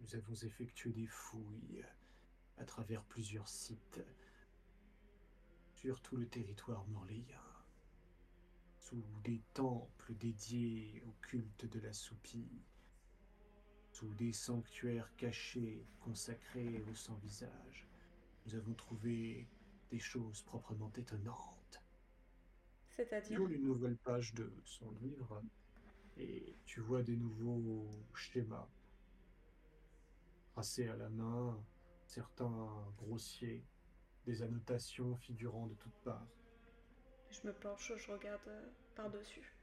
Nous 0.00 0.16
avons 0.16 0.34
effectué 0.34 0.92
des 0.92 1.06
fouilles 1.06 1.84
à 2.56 2.64
travers 2.64 3.02
plusieurs 3.04 3.48
sites 3.48 4.00
sur 5.74 6.00
tout 6.00 6.16
le 6.16 6.26
territoire 6.26 6.86
morléen, 6.88 7.40
sous 8.78 9.02
des 9.24 9.40
temples 9.54 10.14
dédiés 10.14 11.02
au 11.06 11.12
culte 11.22 11.66
de 11.66 11.80
la 11.80 11.92
soupie, 11.92 12.62
sous 13.92 14.12
des 14.14 14.32
sanctuaires 14.32 15.14
cachés 15.16 15.86
consacrés 16.00 16.82
au 16.90 16.94
sans-visage. 16.94 17.86
Nous 18.46 18.54
avons 18.54 18.74
trouvé 18.74 19.48
des 19.90 19.98
choses 19.98 20.42
proprement 20.42 20.92
étonnantes. 20.96 21.82
C'est-à-dire 22.96 23.46
une 23.48 23.64
nouvelle 23.64 23.96
page 23.96 24.34
de 24.34 24.52
son 24.64 24.90
livre 24.92 25.42
et 26.16 26.56
tu 26.66 26.80
vois 26.80 27.02
des 27.02 27.16
nouveaux 27.16 28.04
schémas 28.14 28.68
tracés 30.60 30.88
à 30.90 30.96
la 30.96 31.08
main, 31.08 31.58
certains 32.04 32.92
grossiers, 32.98 33.64
des 34.26 34.42
annotations 34.42 35.16
figurant 35.16 35.66
de 35.66 35.72
toutes 35.72 35.98
parts. 36.04 36.28
Je 37.30 37.46
me 37.46 37.54
penche, 37.54 37.94
je 37.96 38.12
regarde 38.12 38.46
euh, 38.46 38.68
par-dessus. 38.94 39.56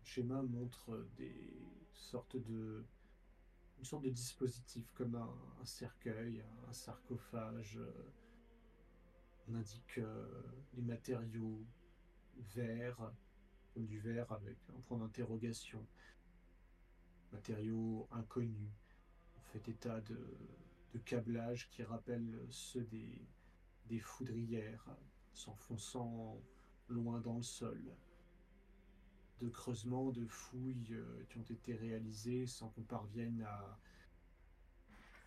Le 0.00 0.06
schéma 0.06 0.40
montre 0.40 1.06
des 1.18 1.52
sortes 1.92 2.38
de 2.38 2.86
une 3.76 3.84
sorte 3.84 4.04
de 4.04 4.10
dispositif 4.10 4.90
comme 4.94 5.14
un, 5.14 5.36
un 5.60 5.64
cercueil, 5.66 6.42
un 6.66 6.72
sarcophage. 6.72 7.76
euh, 7.76 8.12
On 9.48 9.56
indique 9.56 9.98
euh, 9.98 10.42
les 10.72 10.82
matériaux 10.82 11.66
verts, 12.54 13.12
comme 13.74 13.84
du 13.84 14.00
verre 14.00 14.32
avec 14.32 14.56
un 14.74 14.80
point 14.80 14.96
d'interrogation. 14.96 15.86
Matériaux 17.30 18.08
inconnus. 18.10 18.70
Fait 19.54 19.68
état 19.68 20.00
de, 20.00 20.18
de 20.94 20.98
câblages 20.98 21.68
qui 21.70 21.84
rappellent 21.84 22.44
ceux 22.50 22.82
des, 22.82 23.24
des 23.86 24.00
foudrières, 24.00 24.84
s'enfonçant 25.32 26.42
loin 26.88 27.20
dans 27.20 27.36
le 27.36 27.42
sol. 27.44 27.80
De 29.38 29.48
creusements, 29.48 30.10
de 30.10 30.26
fouilles 30.26 30.88
euh, 30.90 31.24
qui 31.28 31.38
ont 31.38 31.44
été 31.44 31.72
réalisés 31.76 32.48
sans 32.48 32.68
qu'on 32.70 32.82
parvienne 32.82 33.42
à, 33.42 33.78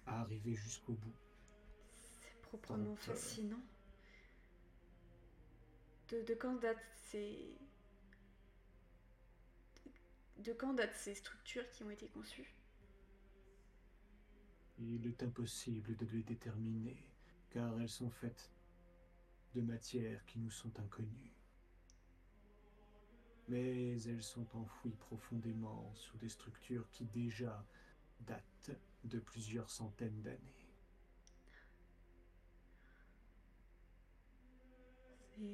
à 0.07 0.19
arriver 0.19 0.55
jusqu'au 0.55 0.95
bout. 0.95 1.15
C'est 1.95 2.41
proprement 2.41 2.91
euh, 2.91 2.95
fascinant. 2.97 3.63
De, 6.09 6.21
de 6.21 6.34
quand 6.34 6.55
datent 6.55 6.84
ces... 7.05 7.57
De, 9.86 10.43
de 10.43 10.51
quand 10.51 10.73
datent 10.73 10.95
ces 10.95 11.15
structures 11.15 11.69
qui 11.69 11.86
ont 11.86 11.91
été 11.91 12.09
conçues? 12.09 12.53
Il 14.80 15.07
est 15.07 15.23
impossible 15.23 15.95
de 15.95 16.05
les 16.05 16.23
déterminer, 16.23 17.03
car 17.49 17.80
elles 17.80 17.89
sont 17.89 18.11
faites 18.11 18.51
de 19.55 19.61
matières 19.61 20.23
qui 20.25 20.39
nous 20.39 20.51
sont 20.51 20.80
inconnues. 20.80 21.34
Mais 23.47 23.97
elles 24.03 24.23
sont 24.23 24.45
enfouies 24.55 24.95
profondément 24.95 25.93
sous 25.95 26.17
des 26.17 26.30
structures 26.30 26.89
qui 26.91 27.05
déjà 27.05 27.65
datent 28.19 28.78
de 29.03 29.19
plusieurs 29.19 29.69
centaines 29.69 30.21
d'années. 30.21 30.67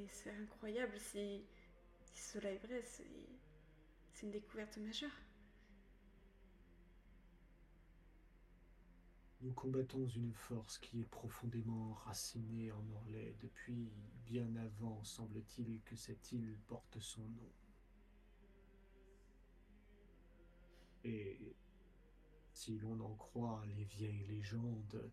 C'est 0.07 0.31
incroyable 0.31 0.97
si, 0.99 1.43
cela 2.13 2.51
est 2.51 2.65
vrai, 2.65 2.81
c'est 2.83 4.23
une 4.23 4.31
découverte 4.31 4.77
majeure. 4.77 5.11
Nous 9.43 9.51
combattons 9.51 10.07
une 10.07 10.31
force 10.31 10.77
qui 10.77 11.01
est 11.01 11.09
profondément 11.09 11.91
enracinée 11.91 12.71
en 12.71 12.89
Orlais 12.95 13.35
depuis 13.41 13.91
bien 14.25 14.55
avant, 14.55 15.03
semble-t-il, 15.03 15.81
que 15.81 15.97
cette 15.97 16.31
île 16.31 16.57
porte 16.65 16.97
son 17.01 17.23
nom. 17.23 17.51
Et 21.03 21.57
si 22.53 22.79
l'on 22.79 22.97
en 23.01 23.15
croit 23.15 23.65
les 23.75 23.83
vieilles 23.83 24.25
légendes, 24.29 25.11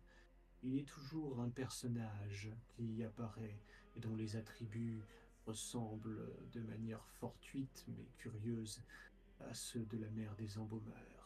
il 0.63 0.79
a 0.79 0.83
toujours 0.85 1.41
un 1.41 1.49
personnage 1.49 2.49
qui 2.69 2.85
y 2.85 3.03
apparaît 3.03 3.59
et 3.97 3.99
dont 3.99 4.15
les 4.15 4.37
attributs 4.37 5.03
ressemblent 5.45 6.33
de 6.53 6.61
manière 6.61 7.05
fortuite 7.19 7.83
mais 7.89 8.07
curieuse 8.17 8.81
à 9.41 9.53
ceux 9.53 9.83
de 9.87 9.97
la 9.97 10.09
mère 10.11 10.37
des 10.37 10.57
embaumeurs. 10.57 11.20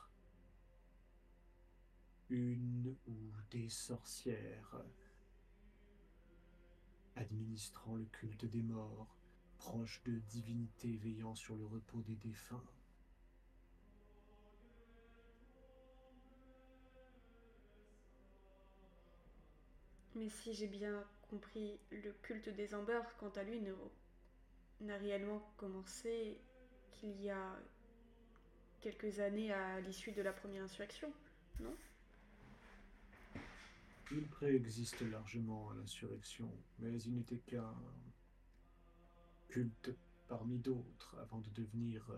Une 2.29 2.95
ou 3.07 3.31
des 3.51 3.69
sorcières 3.69 4.81
administrant 7.15 7.95
le 7.95 8.05
culte 8.05 8.45
des 8.45 8.61
morts, 8.61 9.07
proches 9.57 10.01
de 10.05 10.19
divinités 10.29 10.97
veillant 10.97 11.35
sur 11.35 11.55
le 11.55 11.65
repos 11.65 12.01
des 12.01 12.15
défunts. 12.15 12.63
Mais 20.15 20.29
si 20.29 20.53
j'ai 20.53 20.67
bien 20.67 21.03
compris, 21.29 21.77
le 21.91 22.11
culte 22.21 22.49
des 22.49 22.73
Amber, 22.73 23.01
quant 23.19 23.31
à 23.31 23.43
lui, 23.43 23.61
n'a 24.81 24.97
réellement 24.97 25.41
commencé 25.57 26.39
qu'il 26.91 27.21
y 27.21 27.29
a 27.29 27.59
quelques 28.81 29.19
années 29.19 29.51
à 29.51 29.81
l'issue 29.81 30.11
de 30.11 30.21
la 30.21 30.31
première 30.31 30.63
insurrection, 30.63 31.11
non? 31.59 31.75
Il 34.11 34.27
préexiste 34.27 35.01
largement 35.01 35.69
à 35.71 35.75
l'insurrection, 35.75 36.51
mais 36.79 37.01
il 37.01 37.15
n'était 37.15 37.39
qu'un 37.39 37.75
culte 39.49 39.91
parmi 40.27 40.57
d'autres 40.59 41.17
avant 41.19 41.39
de 41.39 41.49
devenir 41.49 42.09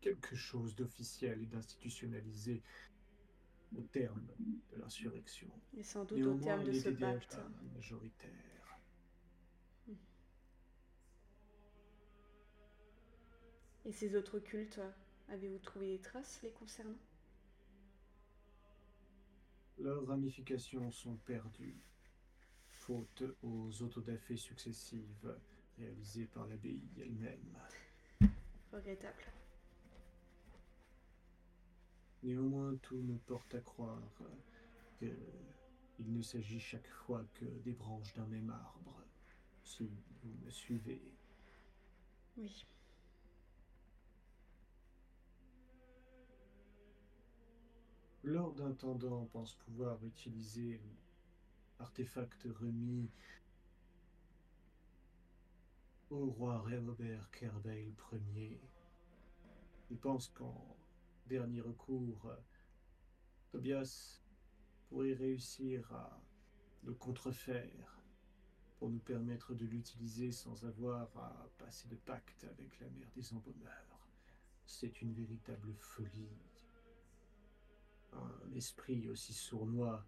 quelque 0.00 0.34
chose 0.34 0.74
d'officiel 0.74 1.42
et 1.42 1.46
d'institutionnalisé 1.46 2.62
au 3.76 3.82
terme 3.82 4.26
de 4.72 4.76
l'insurrection. 4.78 5.48
Et 5.76 5.82
sans 5.82 6.04
doute 6.04 6.22
au 6.22 6.34
terme 6.38 6.64
de 6.64 6.72
il 6.72 6.80
ce 6.80 6.88
pacte. 6.88 7.38
majoritaire. 7.74 8.78
Et 13.86 13.92
ces 13.92 14.14
autres 14.14 14.38
cultes, 14.38 14.80
avez-vous 15.28 15.58
trouvé 15.58 15.96
des 15.96 16.00
traces 16.00 16.40
les 16.42 16.52
concernant? 16.52 16.98
Leurs 19.82 20.06
ramifications 20.06 20.90
sont 20.90 21.16
perdues, 21.24 21.80
faute 22.66 23.22
aux 23.42 23.82
autodafés 23.82 24.36
successives 24.36 25.34
réalisées 25.78 26.26
par 26.26 26.46
l'abbaye 26.46 26.82
elle-même. 26.98 27.56
Regrettable. 28.72 29.24
Néanmoins, 32.22 32.76
tout 32.82 32.98
me 32.98 33.16
porte 33.18 33.54
à 33.54 33.60
croire 33.60 34.02
que 35.00 35.06
il 35.98 36.12
ne 36.12 36.22
s'agit 36.22 36.60
chaque 36.60 36.88
fois 36.88 37.24
que 37.34 37.44
des 37.44 37.72
branches 37.72 38.14
d'un 38.14 38.26
même 38.26 38.50
arbre, 38.50 39.02
si 39.62 39.90
vous 40.22 40.34
me 40.44 40.50
suivez. 40.50 41.14
Oui. 42.36 42.66
Lord 48.30 48.60
Intendant 48.60 49.28
pense 49.32 49.54
pouvoir 49.54 49.98
utiliser 50.04 50.80
l'artefact 51.80 52.46
remis 52.60 53.10
au 56.10 56.26
roi 56.26 56.58
Robert 56.58 57.28
Kerbale 57.32 57.92
Ier. 58.36 58.60
Il 59.90 59.98
pense 59.98 60.28
qu'en 60.28 60.76
dernier 61.26 61.60
recours, 61.60 62.30
Tobias 63.50 64.20
pourrait 64.88 65.14
réussir 65.14 65.92
à 65.92 66.22
le 66.84 66.94
contrefaire 66.94 67.98
pour 68.78 68.90
nous 68.90 69.00
permettre 69.00 69.54
de 69.54 69.66
l'utiliser 69.66 70.30
sans 70.30 70.64
avoir 70.66 71.08
à 71.16 71.48
passer 71.58 71.88
de 71.88 71.96
pacte 71.96 72.44
avec 72.44 72.78
la 72.78 72.88
mère 72.90 73.10
des 73.16 73.34
embaumeurs. 73.34 74.06
C'est 74.66 75.02
une 75.02 75.14
véritable 75.14 75.74
folie. 75.74 76.28
Un 78.12 78.52
esprit 78.54 79.08
aussi 79.08 79.32
sournois 79.32 80.04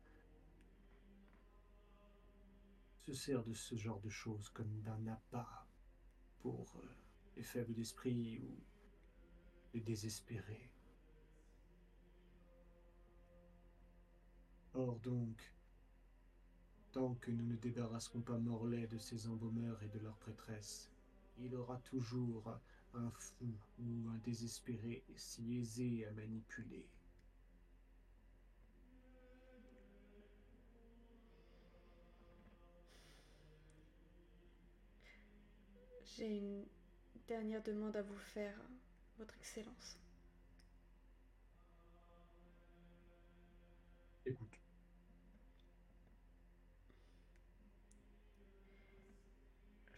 se 3.02 3.12
sert 3.12 3.42
de 3.42 3.54
ce 3.54 3.74
genre 3.74 4.00
de 4.00 4.08
choses 4.08 4.48
comme 4.50 4.80
d'un 4.82 5.06
appât 5.08 5.66
pour 6.40 6.72
euh, 6.76 6.88
les 7.36 7.42
faibles 7.42 7.74
d'esprit 7.74 8.38
ou 8.38 8.56
les 9.74 9.80
désespérés. 9.80 10.70
Or 14.74 14.98
donc, 15.00 15.52
tant 16.92 17.14
que 17.16 17.30
nous 17.30 17.44
ne 17.44 17.56
débarrasserons 17.56 18.22
pas 18.22 18.38
Morlaix 18.38 18.86
de 18.86 18.98
ses 18.98 19.26
embaumeurs 19.26 19.82
et 19.82 19.88
de 19.88 19.98
leurs 19.98 20.16
prêtresses, 20.18 20.90
il 21.38 21.54
aura 21.54 21.78
toujours 21.78 22.58
un 22.94 23.10
fou 23.10 23.52
ou 23.78 24.08
un 24.08 24.18
désespéré 24.18 25.04
si 25.16 25.58
aisé 25.58 26.06
à 26.06 26.12
manipuler. 26.12 26.86
J'ai 36.22 36.36
une 36.36 36.64
dernière 37.26 37.64
demande 37.64 37.96
à 37.96 38.02
vous 38.02 38.16
faire, 38.16 38.54
Votre 39.18 39.34
Excellence. 39.38 39.98
Écoute. 44.24 44.60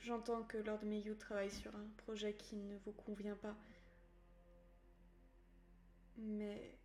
J'entends 0.00 0.44
que 0.44 0.56
Lord 0.56 0.82
Mayu 0.86 1.14
travaille 1.14 1.50
sur 1.50 1.76
un 1.76 1.86
projet 1.98 2.32
qui 2.32 2.56
ne 2.56 2.78
vous 2.86 2.92
convient 2.92 3.36
pas. 3.36 3.54
Mais... 6.16 6.78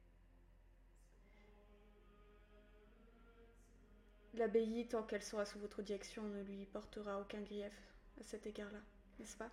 L'abbaye, 4.34 4.86
tant 4.90 5.04
qu'elle 5.04 5.24
sera 5.24 5.46
sous 5.46 5.60
votre 5.60 5.82
direction, 5.82 6.24
ne 6.24 6.44
lui 6.44 6.66
portera 6.66 7.22
aucun 7.22 7.40
grief 7.40 7.72
à 8.20 8.24
cet 8.24 8.46
égard-là, 8.46 8.82
n'est-ce 9.20 9.38
pas? 9.38 9.52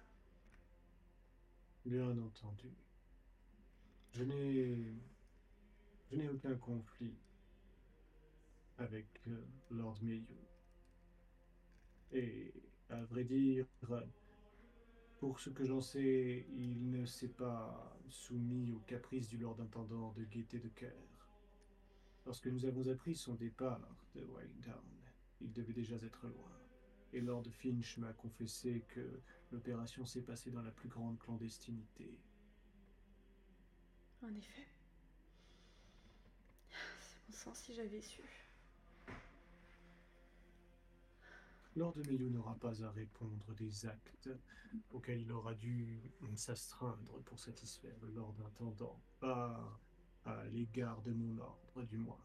Bien 1.84 2.16
entendu. 2.18 2.70
Je 4.12 4.24
n'ai... 4.24 4.94
Je 6.10 6.16
n'ai 6.16 6.28
aucun 6.28 6.54
conflit 6.54 7.16
avec 8.78 9.06
euh, 9.26 9.44
Lord 9.70 9.98
Mayu. 10.02 10.24
Et 12.12 12.52
à 12.90 13.02
vrai 13.04 13.24
dire, 13.24 13.66
pour 15.18 15.40
ce 15.40 15.50
que 15.50 15.64
j'en 15.64 15.80
sais, 15.80 16.46
il 16.56 16.90
ne 16.90 17.04
s'est 17.04 17.28
pas 17.28 17.98
soumis 18.08 18.70
aux 18.70 18.78
caprices 18.86 19.28
du 19.28 19.38
Lord 19.38 19.60
Intendant 19.60 20.12
de 20.12 20.24
gaieté 20.24 20.60
de 20.60 20.68
cœur. 20.68 20.92
Lorsque 22.24 22.46
nous 22.46 22.64
avons 22.66 22.88
appris 22.88 23.16
son 23.16 23.34
départ 23.34 23.80
de 24.14 24.20
Down, 24.20 24.84
il 25.40 25.52
devait 25.52 25.72
déjà 25.72 25.96
être 25.96 26.26
loin. 26.28 26.52
Et 27.12 27.20
Lord 27.20 27.46
Finch 27.50 27.98
m'a 27.98 28.12
confessé 28.12 28.84
que 28.88 29.20
l'opération 29.52 30.04
s'est 30.04 30.22
passée 30.22 30.50
dans 30.50 30.62
la 30.62 30.70
plus 30.70 30.88
grande 30.88 31.18
clandestinité. 31.18 32.18
En 34.22 34.34
effet. 34.34 34.66
C'est 37.00 37.18
bon 37.26 37.32
sang 37.32 37.54
si 37.54 37.74
j'avais 37.74 38.00
su. 38.00 38.22
Lord 41.76 41.96
Mayo 42.06 42.30
n'aura 42.30 42.54
pas 42.54 42.82
à 42.84 42.90
répondre 42.90 43.54
des 43.54 43.86
actes 43.86 44.30
auxquels 44.92 45.20
il 45.20 45.30
aura 45.30 45.54
dû 45.54 46.00
s'astreindre 46.34 47.20
pour 47.24 47.38
satisfaire 47.38 47.96
le 48.00 48.10
Lord 48.12 48.34
Intendant, 48.46 48.98
pas 49.20 49.78
à 50.24 50.44
l'égard 50.46 51.02
de 51.02 51.12
mon 51.12 51.38
ordre 51.38 51.82
du 51.82 51.98
moins. 51.98 52.20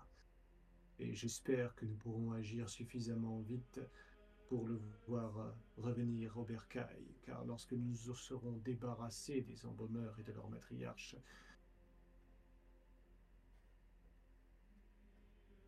Et 1.00 1.14
j'espère 1.16 1.76
que 1.76 1.86
nous 1.86 1.98
pourrons 1.98 2.32
agir 2.32 2.70
suffisamment 2.70 3.42
vite 3.42 3.82
pour 4.52 4.68
le 4.68 4.82
voir 5.08 5.56
revenir 5.78 6.38
au 6.38 6.44
bercail, 6.44 7.06
car 7.22 7.46
lorsque 7.46 7.72
nous 7.72 7.96
serons 7.96 8.58
débarrassés 8.58 9.40
des 9.40 9.66
embaumeurs 9.66 10.20
et 10.20 10.24
de 10.24 10.34
leur 10.34 10.50
matriarche, 10.50 11.16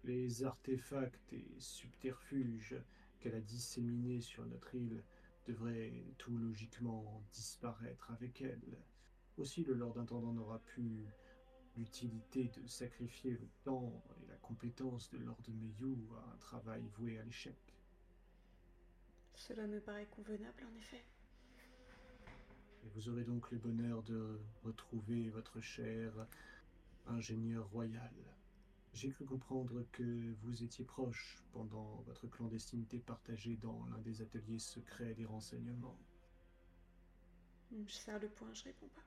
les 0.03 0.43
artefacts 0.43 1.31
et 1.31 1.47
subterfuges 1.59 2.75
qu'elle 3.21 3.35
a 3.35 3.39
disséminé 3.39 4.19
sur 4.19 4.45
notre 4.47 4.75
île 4.75 5.01
devrait 5.47 6.03
tout 6.17 6.35
logiquement 6.37 7.23
disparaître 7.31 8.11
avec 8.11 8.41
elle. 8.41 8.77
Aussi, 9.37 9.63
le 9.63 9.75
Lord 9.75 9.97
Intendant 9.97 10.33
n'aura 10.33 10.59
plus 10.59 11.05
l'utilité 11.77 12.49
de 12.49 12.67
sacrifier 12.67 13.31
le 13.31 13.47
temps 13.63 14.03
et 14.21 14.25
la 14.27 14.35
compétence 14.35 15.09
de 15.09 15.19
Lord 15.19 15.39
Mayu 15.47 15.95
à 16.17 16.33
un 16.33 16.37
travail 16.39 16.85
voué 16.97 17.17
à 17.17 17.23
l'échec. 17.23 17.73
Cela 19.35 19.67
me 19.67 19.79
paraît 19.79 20.07
convenable, 20.07 20.65
en 20.71 20.75
effet. 20.77 21.03
Et 22.83 22.89
vous 22.95 23.09
aurez 23.09 23.23
donc 23.23 23.51
le 23.51 23.57
bonheur 23.57 24.03
de 24.03 24.39
retrouver 24.63 25.29
votre 25.29 25.59
cher 25.61 26.13
ingénieur 27.07 27.67
royal. 27.69 28.13
J'ai 28.93 29.09
cru 29.09 29.25
comprendre 29.25 29.83
que 29.91 30.33
vous 30.43 30.63
étiez 30.63 30.85
proche 30.85 31.43
pendant 31.51 32.03
votre 32.05 32.27
clandestinité 32.27 32.99
partagée 32.99 33.57
dans 33.57 33.85
l'un 33.87 33.97
des 33.99 34.21
ateliers 34.21 34.59
secrets 34.59 35.15
des 35.15 35.25
renseignements. 35.25 35.97
Je 37.87 37.91
serre 37.91 38.19
le 38.19 38.29
point, 38.29 38.53
je 38.53 38.65
réponds 38.65 38.89
pas. 38.89 39.01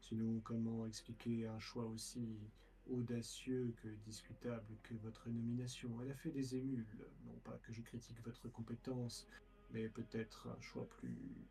Sinon, 0.00 0.40
comment 0.40 0.86
expliquer 0.86 1.46
un 1.46 1.60
choix 1.60 1.84
aussi 1.84 2.40
audacieux 2.88 3.74
que 3.82 3.88
discutable 4.04 4.76
que 4.82 4.94
votre 4.94 5.28
nomination 5.28 6.00
Elle 6.02 6.10
a 6.10 6.16
fait 6.16 6.30
des 6.30 6.56
émules. 6.56 7.06
Non 7.24 7.38
pas 7.44 7.58
que 7.58 7.72
je 7.72 7.82
critique 7.82 8.20
votre 8.24 8.48
compétence, 8.48 9.26
mais 9.70 9.88
peut-être 9.88 10.48
un 10.48 10.60
choix 10.60 10.88
plus 10.88 11.46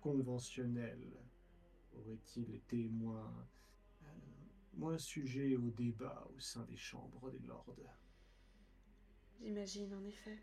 conventionnel 0.00 0.98
aurait-il 1.94 2.54
été 2.54 2.88
moins 2.88 3.46
moins 4.74 4.98
sujet 4.98 5.56
au 5.56 5.70
débat 5.70 6.26
au 6.34 6.40
sein 6.40 6.64
des 6.64 6.76
chambres 6.76 7.30
des 7.30 7.46
lords? 7.46 7.76
J'imagine, 9.40 9.94
en 9.94 10.04
effet. 10.04 10.38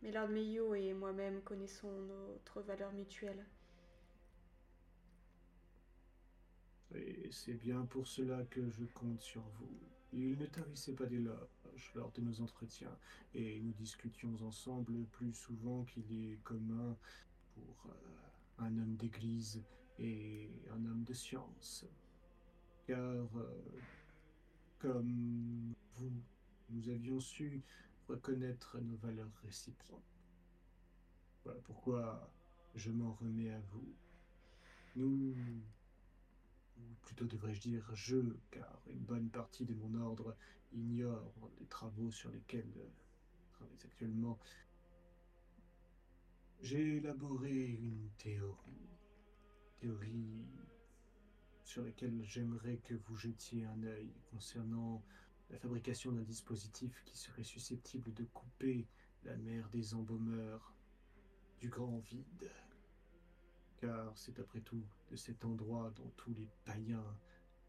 Mais 0.00 0.12
Lord 0.12 0.28
Mayo 0.28 0.74
et 0.74 0.94
moi-même 0.94 1.42
connaissons 1.42 1.92
notre 2.02 2.62
valeur 2.62 2.92
mutuelle. 2.92 3.44
Et 6.94 7.28
c'est 7.30 7.54
bien 7.54 7.84
pour 7.86 8.06
cela 8.06 8.44
que 8.44 8.68
je 8.70 8.84
compte 8.84 9.20
sur 9.20 9.42
vous. 9.58 9.78
Il 10.12 10.36
ne 10.38 10.46
tarissait 10.46 10.92
pas 10.94 11.06
d'éloges 11.06 11.92
lors 11.94 12.12
de 12.12 12.20
nos 12.20 12.40
entretiens, 12.42 12.96
et 13.34 13.60
nous 13.60 13.72
discutions 13.72 14.34
ensemble 14.42 15.04
plus 15.12 15.32
souvent 15.32 15.84
qu'il 15.84 16.04
est 16.12 16.38
commun 16.42 16.96
pour 17.54 17.86
euh, 17.86 18.64
un 18.64 18.76
homme 18.78 18.96
d'église 18.96 19.62
et 19.98 20.50
un 20.70 20.84
homme 20.84 21.04
de 21.04 21.14
science 21.14 21.86
car 22.86 22.98
euh, 22.98 23.62
comme 24.78 25.74
vous, 25.94 26.12
nous 26.70 26.88
avions 26.88 27.20
su 27.20 27.62
reconnaître 28.08 28.78
nos 28.80 28.96
valeurs 28.96 29.30
réciproques. 29.44 30.00
Voilà 31.44 31.60
pourquoi 31.62 32.30
je 32.74 32.90
m'en 32.90 33.12
remets 33.12 33.50
à 33.50 33.60
vous. 33.72 33.94
Nous, 34.96 35.34
ou 36.90 36.94
plutôt 37.02 37.26
devrais-je 37.26 37.60
dire 37.60 37.88
je, 37.94 38.18
car 38.50 38.82
une 38.86 39.04
bonne 39.04 39.30
partie 39.30 39.64
de 39.64 39.74
mon 39.74 39.94
ordre 40.00 40.36
ignore 40.72 41.50
les 41.60 41.66
travaux 41.66 42.10
sur 42.10 42.30
lesquels 42.30 42.72
je 42.74 43.52
travaille 43.52 43.78
actuellement. 43.84 44.38
J'ai 46.60 46.96
élaboré 46.96 47.66
une 47.66 48.08
théorie, 48.18 48.88
théorie 49.80 50.46
sur 51.64 51.82
lesquels 51.82 52.22
j'aimerais 52.24 52.78
que 52.78 52.94
vous 52.94 53.16
jetiez 53.16 53.64
un 53.64 53.82
œil 53.82 54.12
concernant 54.30 55.02
la 55.50 55.58
fabrication 55.58 56.12
d'un 56.12 56.22
dispositif 56.22 57.02
qui 57.04 57.16
serait 57.16 57.44
susceptible 57.44 58.12
de 58.14 58.24
couper 58.24 58.86
la 59.24 59.36
mer 59.36 59.68
des 59.70 59.94
embaumeurs 59.94 60.74
du 61.60 61.68
grand 61.68 61.98
vide. 61.98 62.50
Car 63.82 64.16
c'est 64.16 64.38
après 64.38 64.60
tout 64.60 64.84
de 65.10 65.16
cet 65.16 65.44
endroit 65.44 65.90
dont 65.96 66.12
tous 66.16 66.32
les 66.34 66.46
païens 66.64 67.16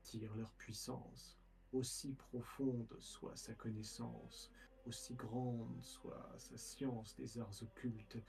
tirent 0.03 0.35
leur 0.35 0.51
puissance, 0.51 1.39
aussi 1.71 2.13
profonde 2.13 2.95
soit 2.99 3.35
sa 3.35 3.55
connaissance, 3.55 4.51
aussi 4.85 5.15
grande 5.15 5.83
soit 5.83 6.31
sa 6.37 6.55
science 6.55 7.15
des 7.15 7.39
arts 7.39 7.63
occultes, 7.63 8.19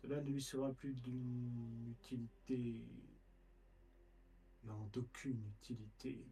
cela 0.00 0.20
ne 0.20 0.30
lui 0.30 0.40
sera 0.40 0.72
plus 0.72 0.94
d'une 0.94 1.88
utilité 1.90 2.80
n'ont 4.62 4.86
d'aucune 4.92 5.44
utilité 5.48 6.24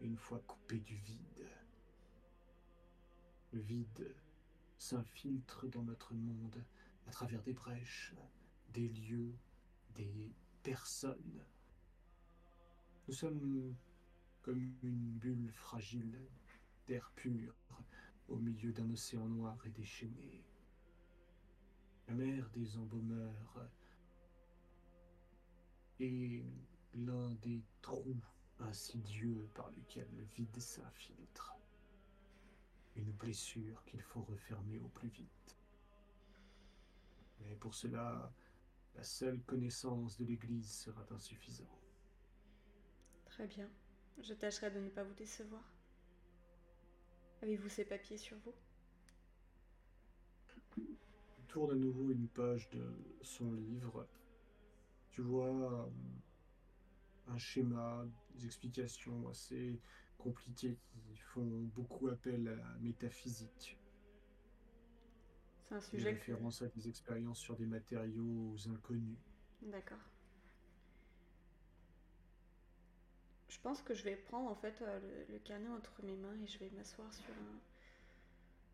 une 0.00 0.16
fois 0.16 0.38
coupé 0.46 0.78
du 0.78 0.96
vide. 0.96 1.48
Le 3.52 3.60
vide 3.60 4.14
s'infiltre 4.78 5.68
dans 5.68 5.82
notre 5.82 6.14
monde 6.14 6.64
à 7.06 7.10
travers 7.10 7.42
des 7.42 7.52
brèches, 7.52 8.14
des 8.72 8.88
lieux, 8.88 9.34
des 9.94 10.32
personnes. 10.62 11.44
Nous 13.08 13.14
sommes 13.14 13.74
comme 14.42 14.60
une 14.82 15.18
bulle 15.18 15.50
fragile 15.52 16.18
d'air 16.86 17.10
pur 17.14 17.54
au 18.28 18.36
milieu 18.36 18.72
d'un 18.72 18.90
océan 18.90 19.26
noir 19.26 19.58
et 19.66 19.70
déchaîné. 19.70 20.44
La 22.08 22.14
mer 22.14 22.48
des 22.50 22.76
embaumeurs 22.76 23.68
est 26.00 26.44
l'un 26.94 27.30
des 27.42 27.62
trous 27.82 28.20
insidieux 28.58 29.48
par 29.54 29.70
lequel 29.70 30.08
le 30.16 30.24
vide 30.24 30.58
s'infiltre. 30.58 31.54
Une 32.96 33.12
blessure 33.12 33.84
qu'il 33.84 34.02
faut 34.02 34.22
refermer 34.22 34.78
au 34.78 34.88
plus 34.88 35.08
vite. 35.08 35.58
Mais 37.40 37.54
pour 37.56 37.74
cela, 37.74 38.32
la 38.94 39.02
seule 39.02 39.40
connaissance 39.42 40.18
de 40.18 40.24
l'Église 40.24 40.70
sera 40.70 41.06
insuffisante. 41.10 41.68
Très 43.26 43.46
bien. 43.46 43.68
Je 44.22 44.34
tâcherai 44.34 44.70
de 44.70 44.80
ne 44.80 44.90
pas 44.90 45.04
vous 45.04 45.14
décevoir. 45.14 45.64
Avez-vous 47.42 47.68
ces 47.68 47.84
papiers 47.84 48.18
sur 48.18 48.36
vous? 48.38 48.54
Tourne 51.48 51.72
à 51.72 51.74
nouveau 51.74 52.10
une 52.10 52.28
page 52.28 52.68
de 52.70 52.94
son 53.22 53.52
livre. 53.54 54.06
Tu 55.08 55.22
vois 55.22 55.86
euh, 55.86 55.86
un 57.28 57.38
schéma, 57.38 58.06
des 58.34 58.44
explications 58.44 59.28
assez 59.28 59.80
compliquées 60.18 60.76
qui 60.86 61.16
font 61.16 61.70
beaucoup 61.74 62.08
appel 62.08 62.46
à 62.46 62.54
la 62.54 62.78
métaphysique. 62.80 63.79
C'est 65.70 65.74
un 65.76 65.80
Des 65.92 66.00
sujet 66.00 66.16
que... 66.16 66.32
références 66.32 66.62
à 66.62 66.66
des 66.68 66.88
expériences 66.88 67.38
sur 67.38 67.56
des 67.56 67.64
matériaux 67.64 68.56
inconnus. 68.66 69.16
D'accord. 69.62 70.00
Je 73.50 73.58
pense 73.60 73.82
que 73.82 73.92
je 73.92 74.02
vais 74.04 74.16
prendre 74.16 74.48
en 74.50 74.54
fait 74.54 74.80
euh, 74.80 74.98
le, 75.28 75.34
le 75.34 75.38
carnet 75.40 75.68
entre 75.68 76.02
mes 76.04 76.16
mains 76.16 76.34
et 76.42 76.46
je 76.46 76.58
vais 76.58 76.70
m'asseoir 76.70 77.12
sur 77.12 77.34
un, 77.34 77.60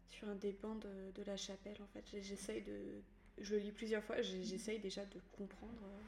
sur 0.08 0.28
un 0.28 0.34
des 0.34 0.52
bancs 0.52 0.80
de, 0.82 1.12
de 1.14 1.22
la 1.24 1.36
chapelle. 1.36 1.76
En 1.82 1.86
fait, 1.88 2.04
j'essaye 2.22 2.62
de, 2.62 3.02
je 3.38 3.54
le 3.54 3.60
lis 3.60 3.72
plusieurs 3.72 4.02
fois. 4.02 4.20
J'essaye 4.22 4.80
déjà 4.80 5.04
de 5.06 5.20
comprendre. 5.32 5.80
euh. 5.84 6.02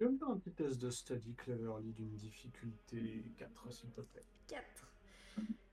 Je 0.00 0.06
vais 0.06 0.10
me 0.10 0.18
faire 0.18 0.30
un 0.30 0.38
petit 0.38 0.50
test 0.52 0.80
de 0.80 0.90
study 0.90 1.34
Cleverly 1.36 1.92
d'une 1.92 2.16
difficulté 2.16 3.32
4, 3.36 3.70
s'il 3.72 3.90
te 3.92 4.00
plaît. 4.00 4.24
4. 4.48 4.87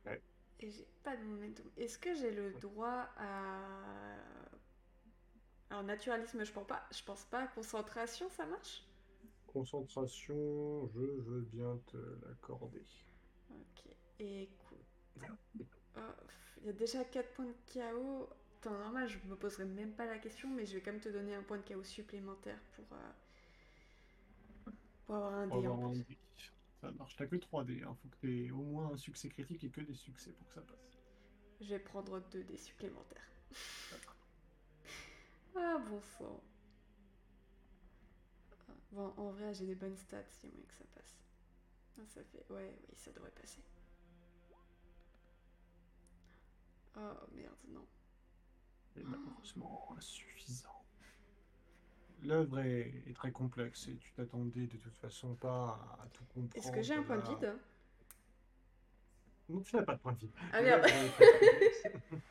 Ouais. 0.06 0.22
Et 0.60 0.70
j'ai 0.72 0.88
pas 1.03 1.16
de 1.16 1.24
momentum. 1.24 1.66
Est-ce 1.78 1.97
que 1.97 2.14
j'ai 2.16 2.32
le 2.32 2.53
droit 2.56 3.10
à. 3.18 4.18
Alors, 5.70 5.84
naturalisme, 5.84 6.43
je 6.43 6.51
pense 6.51 6.66
pas. 6.66 6.88
Je 6.91 7.03
pense 7.03 7.24
pas. 7.26 7.45
Concentration, 7.47 8.30
ça 8.32 8.47
marche? 8.47 8.82
Concentration, 9.47 10.88
je 10.93 10.99
veux 10.99 11.41
bien 11.41 11.80
te 11.88 11.97
l'accorder. 12.28 12.84
Ok. 13.49 13.95
Et 14.20 14.43
écoute. 14.43 14.86
Oh, 15.97 15.99
Il 16.62 16.68
y 16.68 16.70
a 16.70 16.74
déjà 16.74 17.03
4 17.03 17.32
points 17.34 17.45
de 17.45 17.56
KO. 17.74 18.30
Temps 18.62 18.78
normal, 18.78 19.08
je 19.10 19.18
me 19.28 19.36
poserai 19.36 19.66
même 19.66 19.93
pas 19.93 20.06
la 20.06 20.18
question, 20.20 20.49
mais 20.49 20.66
je 20.66 20.76
vais 20.76 20.82
quand 20.82 20.91
même 20.91 21.01
te 21.01 21.10
donner 21.10 21.36
un 21.36 21.43
point 21.43 21.58
de 21.58 21.64
KO 21.64 21.84
supplémentaire 21.84 22.60
pour. 22.76 22.86
euh, 22.93 23.12
Pour 25.06 25.16
avoir 25.16 25.34
un 25.34 25.47
dé 25.47 25.68
en 25.68 25.78
plus. 25.78 26.06
Ça 26.86 26.91
marche, 26.91 27.15
t'as 27.15 27.25
que 27.25 27.36
3D, 27.36 27.83
hein. 27.83 27.95
faut 27.95 28.07
que 28.09 28.17
t'aies 28.17 28.51
au 28.51 28.61
moins 28.61 28.91
un 28.91 28.97
succès 28.97 29.27
critique 29.27 29.63
et 29.63 29.71
que 29.71 29.81
des 29.81 29.95
succès 29.95 30.31
pour 30.33 30.45
que 30.45 30.53
ça 30.53 30.61
passe. 30.61 30.99
Je 31.59 31.69
vais 31.69 31.79
prendre 31.79 32.19
2 32.29 32.43
dés 32.43 32.57
supplémentaires. 32.57 33.27
Ah, 35.57 35.77
bon 35.89 36.01
sang. 36.01 36.43
Bon, 38.91 39.13
en 39.15 39.31
vrai, 39.31 39.53
j'ai 39.53 39.65
des 39.65 39.75
bonnes 39.75 39.95
stats, 39.95 40.25
c'est 40.29 40.49
moyen 40.49 40.65
que 40.67 40.73
ça 40.73 40.83
passe. 40.93 41.17
Ah, 41.97 42.01
ça 42.07 42.21
fait... 42.25 42.45
Ouais, 42.49 42.77
oui, 42.89 42.93
ça 42.97 43.11
devrait 43.13 43.31
passer. 43.31 43.63
Oh, 46.97 47.27
merde, 47.31 47.55
non. 47.69 47.88
C'est 48.93 49.03
malheureusement 49.03 49.95
insuffisant. 49.97 50.84
L'œuvre 52.26 52.59
est, 52.59 53.03
est 53.07 53.13
très 53.15 53.32
complexe 53.32 53.88
et 53.88 53.97
tu 53.97 54.11
t'attendais 54.13 54.67
de 54.67 54.78
toute 54.78 54.97
façon 54.97 55.36
pas 55.36 55.99
à 56.01 56.07
tout 56.13 56.23
comprendre. 56.26 56.55
Est-ce 56.55 56.71
que 56.71 56.82
j'ai 56.82 56.95
un 56.95 57.03
point 57.03 57.17
de 57.17 57.21
là. 57.21 57.30
vide? 57.30 57.53
Non, 59.49 59.61
tu 59.61 59.76
n'as 59.76 59.84
pas 59.84 59.95
de 59.95 59.99
point 59.99 60.13
de 60.13 60.19
vide. 60.19 60.32
Ah, 60.51 60.61
merde. 60.61 60.86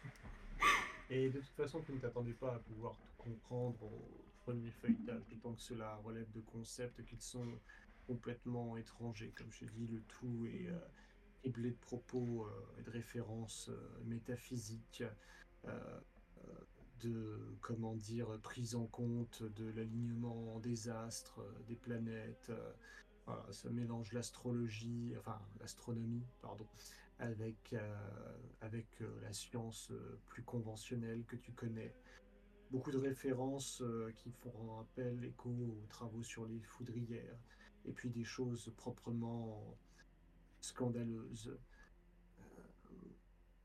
Et 1.10 1.28
de 1.28 1.38
toute 1.38 1.54
façon, 1.54 1.82
tu 1.82 1.92
ne 1.92 1.98
t'attendais 1.98 2.32
pas 2.32 2.54
à 2.54 2.58
pouvoir 2.58 2.96
tout 2.96 3.12
comprendre 3.18 3.82
au 3.82 4.24
premier 4.40 4.70
feuilletage, 4.70 5.22
d'autant 5.28 5.54
que 5.54 5.60
cela 5.60 5.96
relève 5.96 6.30
de 6.32 6.40
concepts 6.40 7.04
qui 7.04 7.16
sont 7.18 7.60
complètement 8.06 8.76
étrangers. 8.76 9.32
Comme 9.36 9.50
je 9.52 9.66
dis, 9.66 9.86
le 9.86 10.00
tout 10.02 10.46
est 10.46 10.68
euh, 10.68 10.78
de 11.44 11.70
propos 11.70 12.46
euh, 12.46 12.80
et 12.80 12.82
de 12.82 12.90
références 12.90 13.68
euh, 13.68 14.00
métaphysiques, 14.04 15.04
euh, 15.66 16.00
euh, 16.38 16.54
de, 17.04 17.56
comment 17.60 17.94
dire, 17.96 18.28
prise 18.42 18.74
en 18.74 18.86
compte 18.86 19.42
de 19.42 19.66
l'alignement 19.76 20.60
des 20.60 20.88
astres, 20.88 21.40
euh, 21.40 21.62
des 21.68 21.76
planètes. 21.76 22.50
euh, 22.50 22.72
ça 23.50 23.70
mélange 23.70 24.12
l'astrologie, 24.12 25.14
enfin 25.18 25.38
l'astronomie, 25.60 26.26
pardon, 26.42 26.66
avec, 27.18 27.72
euh, 27.72 27.96
avec 28.60 28.86
euh, 29.00 29.08
la 29.22 29.32
science 29.32 29.90
euh, 29.90 30.18
plus 30.26 30.42
conventionnelle 30.42 31.24
que 31.24 31.36
tu 31.36 31.52
connais. 31.52 31.94
Beaucoup 32.70 32.90
de 32.90 32.98
références 32.98 33.80
euh, 33.82 34.12
qui 34.16 34.30
font 34.30 34.80
appel, 34.80 35.24
écho 35.24 35.50
aux 35.50 35.86
travaux 35.88 36.22
sur 36.22 36.44
les 36.46 36.60
foudrières, 36.60 37.38
et 37.86 37.92
puis 37.92 38.10
des 38.10 38.24
choses 38.24 38.72
proprement 38.76 39.76
scandaleuses, 40.60 41.48
euh, 41.48 41.58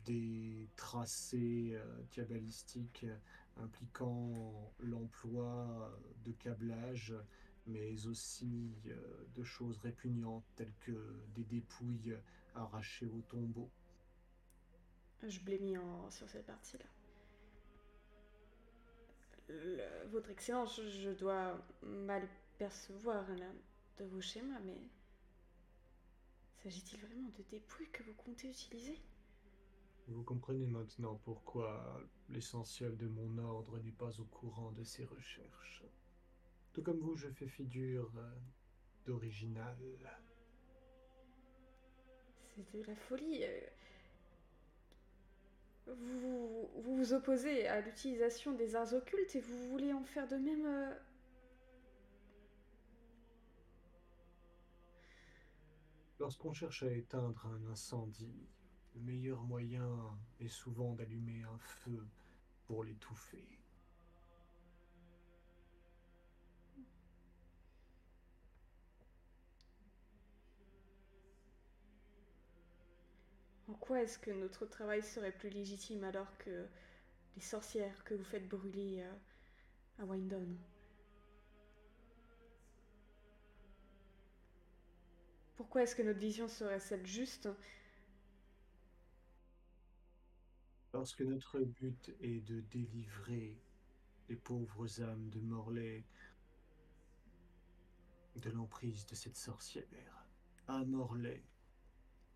des 0.05 0.69
tracés 0.75 1.71
euh, 1.73 2.01
diabolistiques 2.11 3.05
euh, 3.05 3.63
impliquant 3.63 4.73
l'emploi 4.79 5.91
de 6.23 6.31
câblage, 6.31 7.13
mais 7.67 8.07
aussi 8.07 8.73
euh, 8.87 9.25
de 9.35 9.43
choses 9.43 9.77
répugnantes 9.79 10.45
telles 10.55 10.73
que 10.79 11.21
des 11.35 11.43
dépouilles 11.43 12.17
arrachées 12.55 13.07
au 13.07 13.21
tombeau. 13.29 13.69
Je 15.27 15.39
blémis 15.41 15.75
sur 16.09 16.29
cette 16.29 16.45
partie-là. 16.45 16.85
Votre 20.11 20.29
Excellence, 20.29 20.79
je 20.81 21.09
dois 21.09 21.59
mal 21.81 22.25
percevoir 22.57 23.27
l'un 23.29 23.53
de 23.97 24.05
vos 24.05 24.21
schémas, 24.21 24.59
mais 24.65 24.77
s'agit-il 26.63 26.99
vraiment 27.01 27.29
de 27.37 27.43
dépouilles 27.49 27.89
que 27.89 28.03
vous 28.03 28.13
comptez 28.13 28.49
utiliser? 28.49 28.97
Vous 30.09 30.23
comprenez 30.23 30.65
maintenant 30.65 31.21
pourquoi 31.23 32.01
l'essentiel 32.29 32.97
de 32.97 33.07
mon 33.07 33.37
ordre 33.37 33.77
n'est 33.79 33.91
pas 33.91 34.19
au 34.19 34.25
courant 34.25 34.71
de 34.71 34.83
ces 34.83 35.05
recherches. 35.05 35.83
Tout 36.73 36.81
comme 36.81 36.99
vous, 36.99 37.15
je 37.15 37.27
fais 37.29 37.47
figure 37.47 38.11
euh, 38.17 38.31
d'original. 39.05 39.77
C'est 42.55 42.79
de 42.81 42.83
la 42.87 42.95
folie. 42.95 43.43
euh. 43.43 43.59
Vous, 45.87 46.69
vous 46.81 46.95
vous 46.95 47.13
opposez 47.13 47.67
à 47.67 47.81
l'utilisation 47.81 48.53
des 48.53 48.75
arts 48.75 48.93
occultes 48.93 49.35
et 49.35 49.41
vous 49.41 49.69
voulez 49.69 49.93
en 49.93 50.03
faire 50.03 50.27
de 50.27 50.35
même 50.37 50.65
euh, 50.65 50.93
Lorsqu'on 56.19 56.51
cherche 56.53 56.83
à 56.83 56.91
éteindre 56.91 57.45
un 57.47 57.65
incendie, 57.71 58.47
le 58.99 59.05
meilleur 59.05 59.41
moyen 59.43 60.17
est 60.39 60.49
souvent 60.49 60.93
d'allumer 60.93 61.43
un 61.43 61.57
feu 61.57 62.05
pour 62.65 62.83
l'étouffer. 62.83 63.47
En 73.67 73.73
quoi 73.73 74.01
est-ce 74.01 74.17
que 74.17 74.31
notre 74.31 74.65
travail 74.65 75.03
serait 75.03 75.31
plus 75.31 75.49
légitime 75.49 76.03
alors 76.03 76.37
que 76.39 76.65
les 77.35 77.41
sorcières 77.41 78.03
que 78.03 78.15
vous 78.15 78.23
faites 78.23 78.49
brûler 78.49 79.01
euh, 79.01 80.03
à 80.03 80.05
Windon? 80.05 80.57
Pourquoi 85.55 85.83
est-ce 85.83 85.95
que 85.95 86.01
notre 86.01 86.19
vision 86.19 86.47
serait 86.47 86.79
celle 86.79 87.05
juste? 87.05 87.47
Lorsque 90.91 91.21
notre 91.21 91.59
but 91.59 92.15
est 92.19 92.41
de 92.47 92.61
délivrer 92.61 93.61
les 94.27 94.35
pauvres 94.35 95.01
âmes 95.01 95.29
de 95.29 95.39
Morlaix 95.39 96.03
de 98.35 98.49
l'emprise 98.49 99.05
de 99.05 99.15
cette 99.15 99.35
sorcière, 99.35 100.25
à 100.67 100.83
Morlaix, 100.85 101.43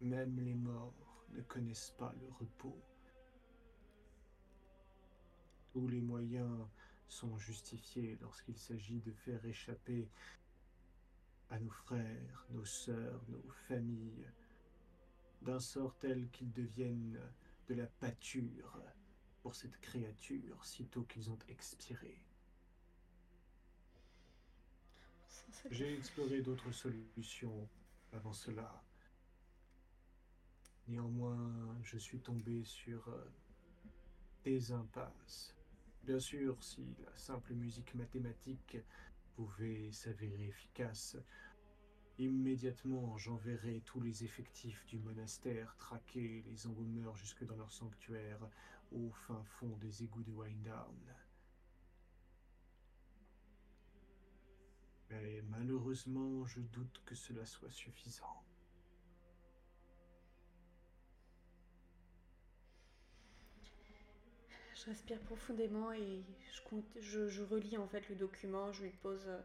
même 0.02 0.40
les 0.40 0.54
morts 0.54 1.26
ne 1.30 1.42
connaissent 1.42 1.96
pas 1.98 2.14
le 2.20 2.28
repos. 2.30 2.78
Tous 5.72 5.88
les 5.88 6.02
moyens 6.02 6.68
sont 7.08 7.38
justifiés 7.38 8.18
lorsqu'il 8.22 8.58
s'agit 8.58 9.00
de 9.00 9.12
faire 9.12 9.44
échapper 9.46 10.10
à 11.50 11.60
nos 11.60 11.72
frères, 11.72 12.46
nos 12.52 12.66
sœurs, 12.66 13.24
nos 13.30 13.52
familles, 13.68 14.28
d'un 15.42 15.60
sort 15.60 15.96
tel 15.98 16.30
qu'ils 16.30 16.52
deviennent 16.52 17.20
de 17.68 17.76
la 17.76 17.88
pâture 17.88 18.82
pour 19.42 19.56
cette 19.56 19.80
créature 19.80 20.66
sitôt 20.66 21.04
qu'ils 21.04 21.30
ont 21.30 21.40
expiré. 21.50 22.22
J'ai 25.72 25.94
exploré 25.98 26.42
d'autres 26.42 26.72
solutions 26.72 27.70
avant 28.12 28.34
cela. 28.34 28.84
Néanmoins, 30.88 31.78
je 31.84 31.98
suis 31.98 32.20
tombé 32.20 32.64
sur 32.66 33.08
euh, 33.08 33.32
des 34.44 34.72
impasses. 34.72 35.56
Bien 36.04 36.20
sûr, 36.20 36.62
si 36.62 36.96
la 37.06 37.16
simple 37.16 37.54
musique 37.54 37.96
mathématique 37.96 38.78
pouvait 39.36 39.92
s'avérer 39.94 40.48
efficace, 40.48 41.18
immédiatement 42.20 43.18
j'enverrai 43.18 43.82
tous 43.86 44.02
les 44.02 44.24
effectifs 44.24 44.86
du 44.88 45.00
monastère 45.00 45.76
traquer 45.78 46.44
les 46.48 46.68
embaumeurs 46.68 47.16
jusque 47.16 47.46
dans 47.46 47.56
leur 47.56 47.72
sanctuaire 47.72 48.40
au 48.92 49.10
fin 49.12 49.44
fond 49.44 49.76
des 49.78 50.04
égouts 50.04 50.24
de 50.24 50.32
Winedown. 50.32 50.96
Mais 55.10 55.44
malheureusement, 55.50 56.46
je 56.46 56.60
doute 56.60 57.02
que 57.06 57.16
cela 57.16 57.46
soit 57.46 57.72
suffisant. 57.72 58.44
Je 64.76 64.90
respire 64.90 65.20
profondément 65.22 65.94
et 65.94 66.26
je, 67.00 67.30
je, 67.30 67.42
relis 67.44 67.78
en 67.78 67.88
fait 67.88 68.10
le 68.10 68.16
document. 68.16 68.72
Je 68.74 68.84
lui 68.84 68.92
pose 68.92 69.24
euh, 69.28 69.40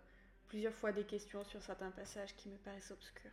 plusieurs 0.48 0.74
fois 0.74 0.92
des 0.92 1.04
questions 1.04 1.44
sur 1.44 1.62
certains 1.62 1.90
passages 1.90 2.34
qui 2.36 2.48
me 2.48 2.56
paraissent 2.56 2.90
obscurs. 2.90 3.30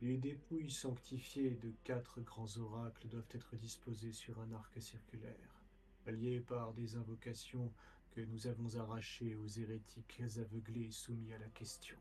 Les 0.00 0.16
dépouilles 0.16 0.70
sanctifiées 0.70 1.52
de 1.62 1.72
quatre 1.84 2.20
grands 2.20 2.56
oracles 2.58 3.06
doivent 3.06 3.30
être 3.30 3.54
disposées 3.54 4.12
sur 4.12 4.40
un 4.40 4.52
arc 4.52 4.82
circulaire, 4.82 5.62
allié 6.08 6.40
par 6.40 6.72
des 6.72 6.96
invocations 6.96 7.72
que 8.10 8.20
nous 8.20 8.48
avons 8.48 8.76
arrachées 8.76 9.36
aux 9.36 9.46
hérétiques 9.46 10.20
aveuglés 10.36 10.90
soumis 10.90 11.32
à 11.32 11.38
la 11.38 11.48
question. 11.48 11.96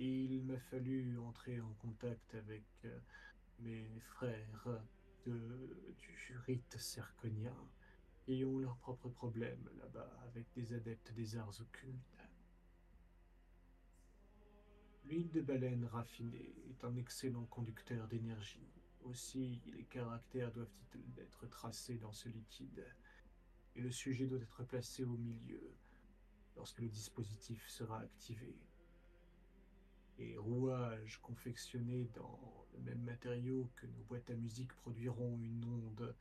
Il 0.00 0.42
m'a 0.42 0.58
fallu 0.58 1.16
entrer 1.18 1.60
en 1.60 1.72
contact 1.74 2.34
avec 2.34 2.64
euh, 2.84 2.98
mes 3.60 3.88
frères 4.00 4.82
de, 5.26 5.94
du 5.96 6.36
rite 6.46 6.76
cerconien 6.78 7.54
qui 8.28 8.44
ont 8.44 8.58
leurs 8.58 8.76
propres 8.76 9.08
problèmes 9.08 9.70
là-bas 9.78 10.12
avec 10.26 10.44
des 10.52 10.74
adeptes 10.74 11.14
des 11.14 11.36
arts 11.36 11.58
occultes. 11.62 12.18
L'huile 15.06 15.30
de 15.30 15.40
baleine 15.40 15.86
raffinée 15.86 16.54
est 16.68 16.84
un 16.84 16.94
excellent 16.96 17.46
conducteur 17.46 18.06
d'énergie. 18.06 18.68
Aussi, 19.00 19.62
les 19.74 19.84
caractères 19.84 20.52
doivent-ils 20.52 21.18
être 21.20 21.46
tracés 21.46 21.96
dans 21.96 22.12
ce 22.12 22.28
liquide, 22.28 22.84
et 23.74 23.80
le 23.80 23.90
sujet 23.90 24.26
doit 24.26 24.40
être 24.40 24.62
placé 24.64 25.04
au 25.04 25.16
milieu 25.16 25.74
lorsque 26.54 26.80
le 26.80 26.88
dispositif 26.90 27.66
sera 27.66 28.00
activé 28.00 28.58
et 30.18 30.36
rouages 30.36 31.18
confectionnés 31.22 32.10
dans 32.14 32.66
le 32.74 32.80
même 32.80 33.00
matériau 33.02 33.70
que 33.76 33.86
nos 33.86 34.02
boîtes 34.02 34.30
à 34.30 34.34
musique 34.34 34.74
produiront 34.74 35.38
une 35.40 35.64
onde 35.64 36.14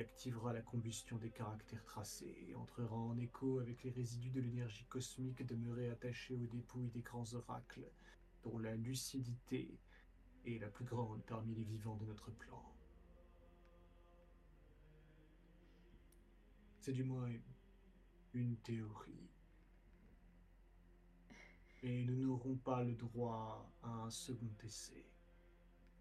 activera 0.00 0.52
la 0.52 0.62
combustion 0.62 1.16
des 1.18 1.30
caractères 1.30 1.84
tracés 1.84 2.46
et 2.48 2.54
entrera 2.54 2.96
en 2.96 3.16
écho 3.18 3.60
avec 3.60 3.82
les 3.84 3.90
résidus 3.90 4.30
de 4.30 4.40
l'énergie 4.40 4.84
cosmique 4.86 5.44
demeurés 5.46 5.90
attachés 5.90 6.36
aux 6.36 6.46
dépouilles 6.46 6.90
des 6.90 7.02
grands 7.02 7.34
oracles, 7.34 7.88
dont 8.42 8.58
la 8.58 8.74
lucidité 8.76 9.78
est 10.46 10.60
la 10.60 10.68
plus 10.68 10.84
grande 10.84 11.22
parmi 11.24 11.54
les 11.54 11.64
vivants 11.64 11.96
de 11.96 12.06
notre 12.06 12.30
plan. 12.30 12.62
C'est 16.80 16.92
du 16.92 17.04
moins 17.04 17.30
une 18.34 18.56
théorie 18.58 19.30
et 21.84 22.02
nous 22.04 22.16
n'aurons 22.16 22.56
pas 22.56 22.82
le 22.82 22.94
droit 22.94 23.70
à 23.82 23.90
un 23.90 24.10
second 24.10 24.54
essai. 24.64 25.04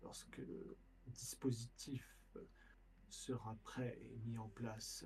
Lorsque 0.02 0.38
le 0.38 0.78
dispositif 1.08 2.18
sera 3.14 3.56
prêt 3.64 3.98
et 4.02 4.18
mis 4.26 4.38
en 4.38 4.50
place, 4.50 5.06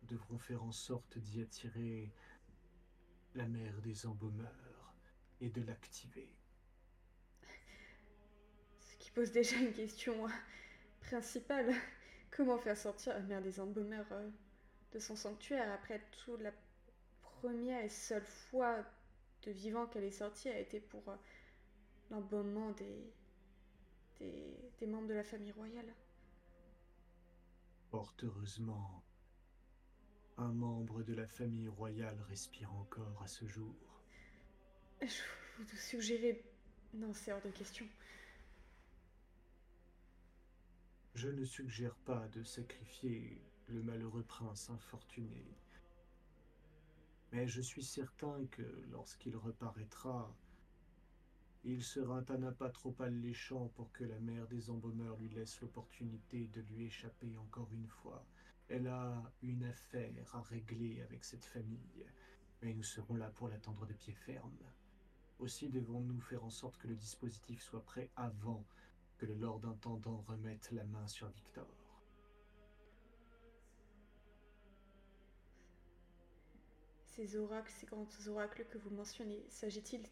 nous 0.00 0.08
devrons 0.08 0.38
faire 0.38 0.62
en 0.62 0.72
sorte 0.72 1.18
d'y 1.18 1.42
attirer 1.42 2.12
la 3.34 3.46
mère 3.46 3.80
des 3.82 4.06
embaumeurs 4.06 4.94
et 5.40 5.50
de 5.50 5.62
l'activer. 5.62 6.34
Ce 8.80 8.96
qui 8.96 9.10
pose 9.10 9.32
déjà 9.32 9.56
une 9.56 9.72
question 9.72 10.26
euh, 10.26 10.30
principale. 11.00 11.74
Comment 12.30 12.58
faire 12.58 12.76
sortir 12.76 13.14
la 13.14 13.20
mère 13.20 13.42
des 13.42 13.58
embaumeurs 13.60 14.10
euh, 14.12 14.30
de 14.92 14.98
son 14.98 15.16
sanctuaire 15.16 15.72
après 15.72 16.00
toute 16.24 16.40
la 16.40 16.52
première 17.20 17.84
et 17.84 17.88
seule 17.88 18.26
fois 18.26 18.84
de 19.42 19.50
vivant 19.50 19.86
qu'elle 19.86 20.04
est 20.04 20.10
sortie 20.10 20.48
a 20.48 20.58
été 20.58 20.80
pour 20.80 21.08
euh, 21.08 21.16
l'embaumement 22.10 22.70
des, 22.72 23.12
membres 24.86 25.08
de 25.08 25.14
la 25.14 25.24
famille 25.24 25.52
royale? 25.52 25.92
Fort 27.90 28.14
heureusement, 28.22 29.02
un 30.36 30.52
membre 30.52 31.02
de 31.02 31.14
la 31.14 31.26
famille 31.26 31.68
royale 31.68 32.20
respire 32.28 32.72
encore 32.74 33.22
à 33.22 33.26
ce 33.26 33.46
jour. 33.46 33.74
Je 35.00 35.22
vous 35.58 35.76
suggérer... 35.76 36.44
Non, 36.94 37.12
c'est 37.14 37.32
hors 37.32 37.42
de 37.42 37.50
question. 37.50 37.86
Je 41.14 41.28
ne 41.28 41.44
suggère 41.44 41.94
pas 41.96 42.28
de 42.28 42.42
sacrifier 42.42 43.40
le 43.68 43.82
malheureux 43.82 44.24
prince 44.24 44.70
infortuné 44.70 45.44
mais 47.32 47.46
je 47.46 47.60
suis 47.60 47.82
certain 47.82 48.44
que 48.50 48.62
lorsqu'il 48.90 49.36
reparaîtra, 49.36 50.34
il 51.64 51.82
sera 51.82 52.22
un 52.26 52.52
pas 52.52 52.70
trop 52.70 52.94
alléchant 53.00 53.68
pour 53.74 53.92
que 53.92 54.04
la 54.04 54.18
mère 54.20 54.46
des 54.48 54.70
embaumeurs 54.70 55.16
lui 55.18 55.28
laisse 55.28 55.60
l'opportunité 55.60 56.48
de 56.54 56.62
lui 56.62 56.86
échapper 56.86 57.36
encore 57.36 57.68
une 57.72 57.86
fois. 57.86 58.24
Elle 58.68 58.86
a 58.86 59.22
une 59.42 59.64
affaire 59.64 60.34
à 60.34 60.40
régler 60.42 61.02
avec 61.02 61.22
cette 61.22 61.44
famille, 61.44 62.06
mais 62.62 62.72
nous 62.72 62.82
serons 62.82 63.16
là 63.16 63.28
pour 63.30 63.48
l'attendre 63.48 63.86
de 63.86 63.92
pied 63.92 64.14
ferme. 64.14 64.56
Aussi 65.38 65.68
devons-nous 65.68 66.20
faire 66.20 66.44
en 66.44 66.50
sorte 66.50 66.78
que 66.78 66.88
le 66.88 66.94
dispositif 66.94 67.62
soit 67.62 67.84
prêt 67.84 68.10
avant 68.16 68.64
que 69.18 69.26
le 69.26 69.34
Lord 69.34 69.60
Intendant 69.64 70.24
remette 70.26 70.70
la 70.70 70.84
main 70.84 71.06
sur 71.06 71.28
Victor. 71.28 71.66
Ces 77.04 77.36
oracles, 77.36 77.72
ces 77.72 77.86
grands 77.86 78.08
oracles 78.28 78.64
que 78.70 78.78
vous 78.78 78.90
mentionnez, 78.90 79.44
s'agit-il 79.50 80.08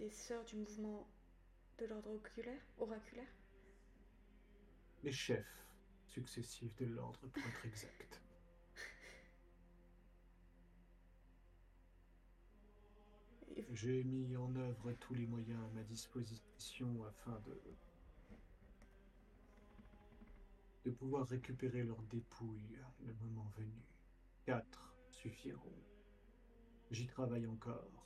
des 0.00 0.10
sœurs 0.10 0.44
du 0.46 0.56
mouvement 0.56 1.06
de 1.78 1.84
l'ordre 1.84 2.10
oculaire, 2.10 2.62
oraculaire 2.78 3.28
Les 5.04 5.12
chefs 5.12 5.66
successifs 6.06 6.74
de 6.76 6.86
l'ordre, 6.86 7.20
pour 7.28 7.42
être 7.46 7.66
exact. 7.66 8.22
J'ai 13.72 14.02
mis 14.04 14.34
en 14.36 14.56
œuvre 14.56 14.92
tous 14.94 15.12
les 15.12 15.26
moyens 15.26 15.62
à 15.62 15.68
ma 15.74 15.82
disposition 15.82 17.04
afin 17.04 17.38
de 17.40 17.60
de 20.86 20.90
pouvoir 20.90 21.28
récupérer 21.28 21.82
leurs 21.82 22.02
dépouilles 22.04 22.78
le 23.04 23.12
moment 23.12 23.52
venu. 23.54 23.84
Quatre 24.46 24.94
suffiront. 25.10 25.76
J'y 26.90 27.06
travaille 27.06 27.46
encore. 27.46 27.99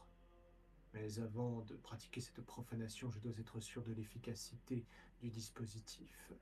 Mais 0.95 1.19
avant 1.19 1.63
de 1.63 1.75
pratiquer 1.75 2.21
cette 2.21 2.41
profanation, 2.41 3.11
je 3.11 3.19
dois 3.19 3.37
être 3.39 3.59
sûr 3.59 3.83
de 3.83 3.93
l'efficacité 3.93 4.87
du 5.21 5.29
dispositif. 5.29 6.33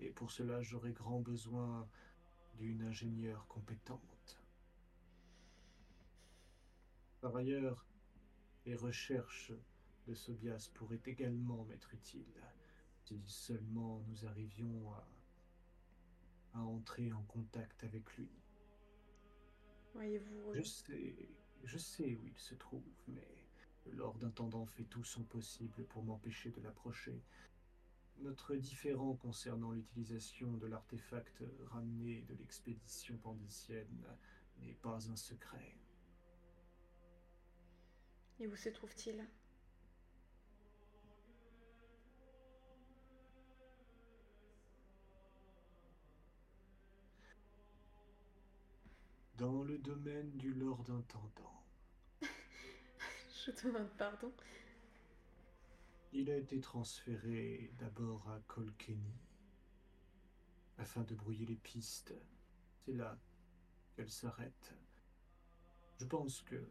Et 0.00 0.10
pour 0.10 0.32
cela, 0.32 0.60
j'aurai 0.60 0.92
grand 0.92 1.20
besoin 1.20 1.88
d'une 2.54 2.82
ingénieure 2.82 3.46
compétente. 3.46 4.42
Par 7.20 7.36
ailleurs, 7.36 7.86
les 8.66 8.74
recherches 8.74 9.52
de 10.06 10.14
Sobias 10.14 10.68
pourraient 10.74 11.02
également 11.06 11.64
m'être 11.64 11.94
utiles, 11.94 12.42
si 13.04 13.22
seulement 13.26 14.02
nous 14.08 14.26
arrivions 14.26 14.92
à, 14.92 15.08
à 16.54 16.60
entrer 16.60 17.12
en 17.12 17.22
contact 17.22 17.84
avec 17.84 18.16
lui. 18.16 18.28
Voyez-vous. 19.94 20.54
Je 20.54 20.62
sais, 20.62 21.28
je 21.62 21.78
sais 21.78 22.16
où 22.16 22.26
il 22.26 22.36
se 22.36 22.54
trouve, 22.54 22.84
mais 23.06 23.43
Lord 23.92 24.16
Intendant 24.22 24.66
fait 24.66 24.84
tout 24.84 25.04
son 25.04 25.22
possible 25.22 25.84
pour 25.84 26.02
m'empêcher 26.02 26.50
de 26.50 26.60
l'approcher. 26.60 27.22
Notre 28.20 28.54
différend 28.56 29.14
concernant 29.14 29.72
l'utilisation 29.72 30.52
de 30.56 30.66
l'artefact 30.66 31.42
ramené 31.66 32.22
de 32.22 32.34
l'expédition 32.34 33.16
pandicienne 33.18 34.04
n'est 34.60 34.74
pas 34.74 35.10
un 35.10 35.16
secret. 35.16 35.76
Et 38.40 38.46
où 38.46 38.56
se 38.56 38.68
trouve-t-il? 38.68 39.26
Dans 49.36 49.64
le 49.64 49.78
domaine 49.78 50.30
du 50.36 50.54
Lord 50.54 50.84
Intendant. 50.88 51.63
Je 53.44 53.50
demande 53.62 53.90
pardon. 53.98 54.32
Il 56.14 56.30
a 56.30 56.36
été 56.36 56.60
transféré 56.60 57.70
d'abord 57.78 58.26
à 58.30 58.40
Colkenny 58.46 59.20
afin 60.78 61.02
de 61.02 61.14
brouiller 61.14 61.44
les 61.44 61.56
pistes. 61.56 62.14
C'est 62.78 62.94
là 62.94 63.18
qu'elle 63.94 64.10
s'arrête. 64.10 64.74
Je 66.00 66.06
pense 66.06 66.40
que 66.40 66.66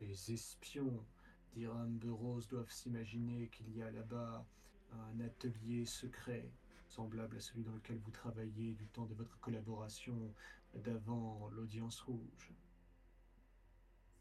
les 0.00 0.32
espions 0.32 1.04
d'Iram 1.54 1.98
Burroughs 1.98 2.46
doivent 2.48 2.70
s'imaginer 2.70 3.48
qu'il 3.48 3.76
y 3.76 3.82
a 3.82 3.90
là-bas 3.90 4.46
un 4.92 5.20
atelier 5.20 5.86
secret, 5.86 6.48
semblable 6.86 7.36
à 7.36 7.40
celui 7.40 7.64
dans 7.64 7.74
lequel 7.74 7.98
vous 7.98 8.12
travaillez 8.12 8.74
du 8.74 8.86
temps 8.86 9.06
de 9.06 9.14
votre 9.14 9.40
collaboration 9.40 10.32
d'avant 10.74 11.48
l'audience 11.48 12.00
rouge. 12.02 12.54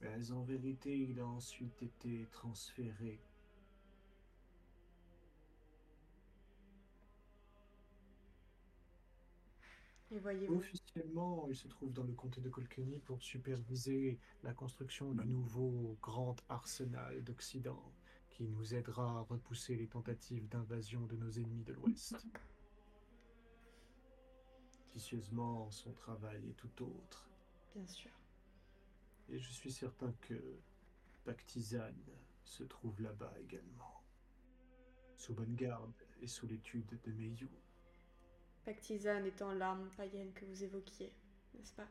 Mais 0.02 0.32
en 0.32 0.44
vérité, 0.44 0.98
il 0.98 1.20
a 1.20 1.26
ensuite 1.26 1.82
été 1.82 2.28
transféré 2.32 3.20
Et. 10.12 10.48
Officiellement, 10.50 11.48
il 11.50 11.56
se 11.56 11.68
trouve 11.68 11.92
dans 11.92 12.04
le 12.04 12.14
comté 12.14 12.40
de 12.40 12.50
Colkeny 12.50 13.00
pour 13.00 13.22
superviser 13.22 14.20
la 14.44 14.54
construction 14.54 15.12
du 15.12 15.28
nouveau 15.28 15.98
grand 16.02 16.36
arsenal 16.48 17.24
d'Occident 17.24 17.82
qui 18.30 18.44
nous 18.44 18.76
aidera 18.76 19.20
à 19.20 19.22
repousser 19.22 19.76
les 19.76 19.88
tentatives 19.88 20.48
d'invasion 20.50 21.06
de 21.06 21.16
nos 21.16 21.32
ennemis 21.32 21.64
de 21.64 21.74
l'Ouest. 21.74 22.16
Vicieusement, 24.94 25.70
son 25.72 25.92
travail 25.92 26.50
est 26.50 26.58
tout 26.58 26.84
autre. 26.84 27.30
Bien 27.74 27.88
sûr. 27.88 28.12
Et 29.30 29.40
je 29.40 29.52
suis 29.52 29.72
certain 29.72 30.14
que 30.22 30.60
Pactisan 31.24 31.94
se 32.44 32.64
trouve 32.64 33.02
là-bas 33.02 33.34
également. 33.40 34.04
Sous 35.18 35.34
bonne 35.34 35.56
garde 35.56 35.94
et 36.22 36.28
sous 36.28 36.48
l'étude 36.48 37.00
de 37.04 37.12
Meiyu. 37.12 37.50
Pactisane 38.64 39.26
étant 39.26 39.54
l'arme 39.54 39.90
païenne 39.98 40.34
que 40.34 40.46
vous 40.46 40.64
évoquiez, 40.64 41.14
n'est-ce 41.54 41.74
pas? 41.74 41.88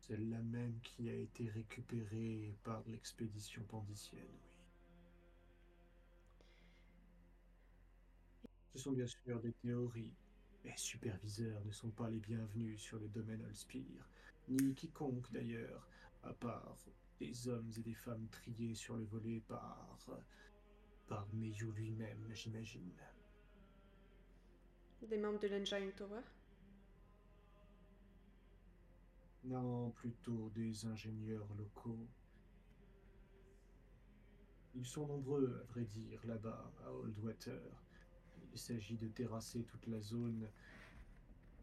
Celle-là 0.00 0.40
même 0.42 0.80
qui 0.82 1.08
a 1.08 1.14
été 1.14 1.48
récupérée 1.48 2.56
par 2.64 2.82
l'expédition 2.88 3.62
pandicienne, 3.64 4.26
oui. 4.44 4.52
Ce 8.72 8.78
sont 8.78 8.92
bien 8.92 9.06
sûr 9.06 9.40
des 9.40 9.52
théories. 9.52 10.14
Les 10.64 10.76
superviseurs 10.76 11.62
ne 11.64 11.72
sont 11.72 11.90
pas 11.90 12.08
les 12.08 12.20
bienvenus 12.20 12.80
sur 12.80 12.98
le 12.98 13.08
domaine 13.08 13.44
Holspire, 13.44 14.08
ni 14.48 14.74
quiconque 14.74 15.30
d'ailleurs, 15.32 15.88
à 16.22 16.32
part 16.32 16.76
des 17.18 17.48
hommes 17.48 17.70
et 17.76 17.82
des 17.82 17.94
femmes 17.94 18.28
triés 18.28 18.74
sur 18.74 18.96
le 18.96 19.04
volet 19.04 19.40
par. 19.40 19.98
par 21.08 21.26
Meiju 21.34 21.72
lui-même, 21.72 22.28
j'imagine. 22.32 22.92
Des 25.02 25.18
membres 25.18 25.40
de 25.40 25.48
l'Engine 25.48 25.92
Tower? 25.92 26.22
Non, 29.44 29.90
plutôt 29.90 30.50
des 30.50 30.86
ingénieurs 30.86 31.48
locaux. 31.58 32.06
Ils 34.74 34.86
sont 34.86 35.06
nombreux, 35.06 35.60
à 35.60 35.72
vrai 35.72 35.84
dire, 35.84 36.24
là-bas, 36.24 36.72
à 36.84 36.92
Oldwater. 36.92 37.60
Il 38.52 38.58
s'agit 38.58 38.96
de 38.96 39.08
terrasser 39.08 39.64
toute 39.64 39.86
la 39.88 40.00
zone 40.00 40.48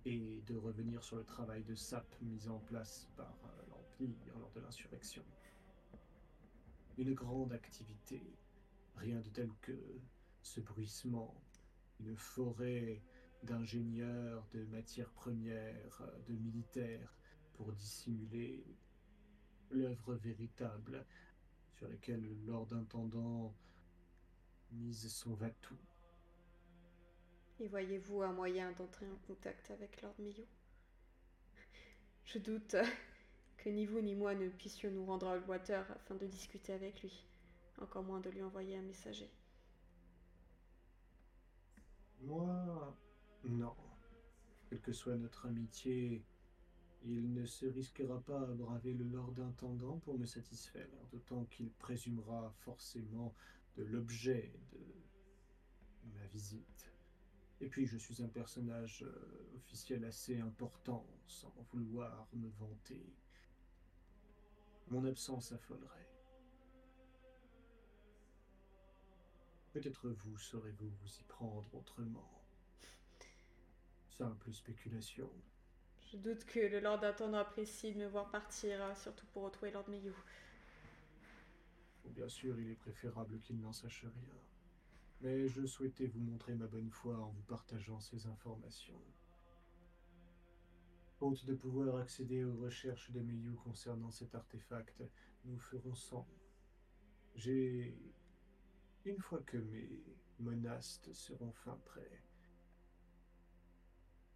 et 0.05 0.41
de 0.47 0.55
revenir 0.55 1.03
sur 1.03 1.17
le 1.17 1.23
travail 1.23 1.63
de 1.63 1.75
SAP 1.75 2.05
mis 2.21 2.47
en 2.47 2.59
place 2.59 3.07
par 3.15 3.35
euh, 3.45 3.63
l'Empire 3.69 4.37
lors 4.39 4.51
de 4.51 4.61
l'insurrection. 4.61 5.23
Une 6.97 7.13
grande 7.13 7.53
activité, 7.53 8.21
rien 8.95 9.19
de 9.19 9.29
tel 9.29 9.49
que 9.61 9.77
ce 10.41 10.59
bruissement, 10.59 11.33
une 11.99 12.15
forêt 12.15 13.01
d'ingénieurs, 13.43 14.45
de 14.53 14.65
matières 14.65 15.11
premières, 15.11 16.03
de 16.27 16.33
militaires, 16.33 17.13
pour 17.53 17.71
dissimuler 17.73 18.63
l'œuvre 19.69 20.15
véritable 20.15 21.05
sur 21.75 21.87
laquelle 21.87 22.21
le 22.21 22.33
Lord 22.45 22.67
Intendant 22.73 23.53
mise 24.71 25.07
son 25.11 25.33
va-tout. 25.33 25.88
Et 27.61 27.67
voyez-vous 27.67 28.21
un 28.21 28.31
moyen 28.31 28.71
d'entrer 28.71 29.05
en 29.09 29.17
contact 29.27 29.69
avec 29.71 30.01
Lord 30.01 30.15
Millot 30.19 30.47
Je 32.23 32.39
doute 32.39 32.77
que 33.57 33.69
ni 33.69 33.85
vous 33.85 33.99
ni 33.99 34.15
moi 34.15 34.33
ne 34.33 34.47
puissions 34.47 34.89
nous 34.91 35.05
rendre 35.05 35.27
à 35.27 35.33
Oldwater 35.33 35.85
afin 35.91 36.15
de 36.15 36.25
discuter 36.25 36.71
avec 36.71 37.01
lui, 37.01 37.25
encore 37.81 38.03
moins 38.03 38.21
de 38.21 38.29
lui 38.29 38.41
envoyer 38.41 38.77
un 38.77 38.81
messager. 38.81 39.29
Moi, 42.21 42.97
non. 43.43 43.75
Quelle 44.69 44.79
que 44.79 44.93
soit 44.93 45.15
notre 45.15 45.47
amitié, 45.47 46.23
il 47.03 47.33
ne 47.33 47.45
se 47.45 47.65
risquera 47.65 48.21
pas 48.21 48.41
à 48.41 48.53
braver 48.53 48.93
le 48.93 49.03
Lord 49.03 49.33
Intendant 49.39 49.97
pour 49.97 50.17
me 50.17 50.25
satisfaire, 50.25 50.87
d'autant 51.11 51.43
qu'il 51.45 51.71
présumera 51.71 52.53
forcément 52.59 53.33
de 53.75 53.83
l'objet 53.83 54.53
de 54.71 56.13
ma 56.13 56.25
visite. 56.27 56.89
Et 57.61 57.67
puis 57.67 57.85
je 57.85 57.97
suis 57.97 58.21
un 58.23 58.27
personnage 58.27 59.03
euh, 59.03 59.55
officiel 59.55 60.05
assez 60.05 60.39
important, 60.39 61.05
sans 61.27 61.53
vouloir 61.71 62.27
me 62.33 62.49
vanter. 62.57 63.13
Mon 64.87 65.05
absence 65.05 65.51
affolerait. 65.51 66.07
Peut-être 69.73 70.09
vous 70.09 70.37
saurez-vous 70.37 70.89
vous 70.89 71.19
y 71.19 71.23
prendre 71.23 71.75
autrement. 71.75 72.43
Simple 74.09 74.51
spéculation. 74.51 75.29
Je 76.11 76.17
doute 76.17 76.43
que 76.45 76.59
le 76.59 76.79
Lord 76.79 77.03
Intendant 77.03 77.37
apprécie 77.37 77.93
de 77.93 77.99
me 77.99 78.07
voir 78.07 78.31
partir, 78.31 78.81
hein, 78.81 78.95
surtout 78.95 79.27
pour 79.27 79.43
retrouver 79.43 79.71
Lord 79.71 79.87
Mayhew. 79.89 80.15
Bien 82.05 82.27
sûr, 82.27 82.59
il 82.59 82.71
est 82.71 82.75
préférable 82.75 83.39
qu'il 83.41 83.59
n'en 83.59 83.71
sache 83.71 84.01
rien. 84.03 84.39
Mais 85.21 85.49
je 85.49 85.65
souhaitais 85.65 86.07
vous 86.07 86.21
montrer 86.21 86.55
ma 86.55 86.67
bonne 86.67 86.89
foi 86.89 87.17
en 87.17 87.29
vous 87.29 87.41
partageant 87.41 87.99
ces 87.99 88.25
informations. 88.27 89.01
Faute 91.17 91.45
de 91.45 91.53
pouvoir 91.53 91.97
accéder 91.97 92.45
aux 92.45 92.55
recherches 92.55 93.11
de 93.11 93.19
Meyu 93.19 93.53
concernant 93.55 94.11
cet 94.11 94.33
artefact, 94.35 95.03
nous 95.43 95.57
ferons 95.57 95.95
sans. 95.95 96.25
J'ai... 97.35 97.97
Une 99.05 99.19
fois 99.19 99.41
que 99.41 99.57
mes 99.57 99.89
monastes 100.39 101.11
seront 101.13 101.51
fin 101.51 101.77
prêts, 101.85 102.21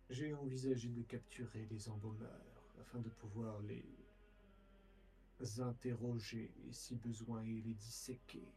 j'ai 0.09 0.33
envisagé 0.33 0.89
de 0.89 1.01
capturer 1.03 1.65
les 1.69 1.89
embaumeurs 1.89 2.73
afin 2.81 2.99
de 2.99 3.09
pouvoir 3.09 3.61
les 3.61 3.85
interroger 5.59 6.53
et 6.67 6.73
si 6.73 6.95
besoin 6.95 7.43
et 7.43 7.61
les 7.61 7.73
disséquer. 7.73 8.47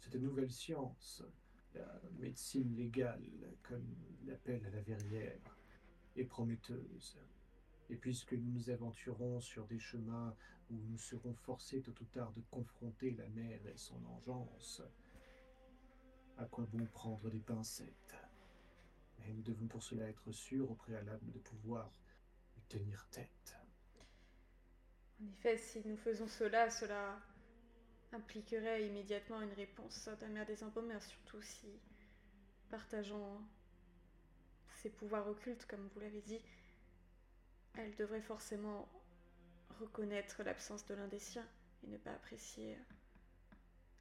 Cette 0.00 0.16
nouvelle 0.16 0.50
science, 0.50 1.22
la 1.74 2.00
médecine 2.18 2.74
légale, 2.76 3.22
comme 3.62 3.86
l'appelle 4.26 4.62
la 4.72 4.80
verrière, 4.82 5.58
est 6.16 6.24
prometteuse. 6.24 7.18
Et 7.90 7.96
puisque 7.96 8.32
nous 8.32 8.52
nous 8.52 8.70
aventurons 8.70 9.40
sur 9.40 9.66
des 9.66 9.78
chemins 9.78 10.34
où 10.70 10.74
nous 10.74 10.98
serons 10.98 11.34
forcés 11.34 11.80
tôt 11.82 11.94
ou 12.00 12.04
tard 12.06 12.32
de 12.32 12.42
confronter 12.50 13.12
la 13.12 13.28
mer 13.28 13.60
et 13.66 13.76
son 13.76 14.04
engeance, 14.06 14.82
à 16.38 16.44
quoi 16.46 16.66
bon 16.72 16.84
prendre 16.86 17.30
des 17.30 17.40
pincettes? 17.40 18.16
Mais 19.18 19.32
nous 19.32 19.42
devons 19.42 19.66
pour 19.66 19.82
cela 19.82 20.08
être 20.08 20.32
sûrs 20.32 20.70
au 20.70 20.74
préalable 20.74 21.30
de 21.32 21.38
pouvoir 21.38 21.90
lui 22.56 22.62
tenir 22.68 23.06
tête. 23.10 23.56
En 25.20 25.26
effet, 25.28 25.56
si 25.56 25.86
nous 25.86 25.96
faisons 25.96 26.28
cela, 26.28 26.68
cela 26.70 27.18
impliquerait 28.12 28.86
immédiatement 28.86 29.40
une 29.42 29.52
réponse 29.52 30.08
la 30.20 30.28
mère 30.28 30.46
des 30.46 30.62
embaumeurs, 30.62 31.02
surtout 31.02 31.42
si, 31.42 31.68
partageant 32.70 33.40
ses 34.76 34.90
pouvoirs 34.90 35.28
occultes, 35.28 35.66
comme 35.66 35.88
vous 35.94 36.00
l'avez 36.00 36.22
dit, 36.22 36.40
elle 37.74 37.94
devrait 37.96 38.22
forcément 38.22 38.88
reconnaître 39.80 40.42
l'absence 40.42 40.86
de 40.86 40.94
l'un 40.94 41.08
des 41.08 41.18
siens 41.18 41.46
et 41.84 41.88
ne 41.88 41.98
pas 41.98 42.12
apprécier 42.12 42.76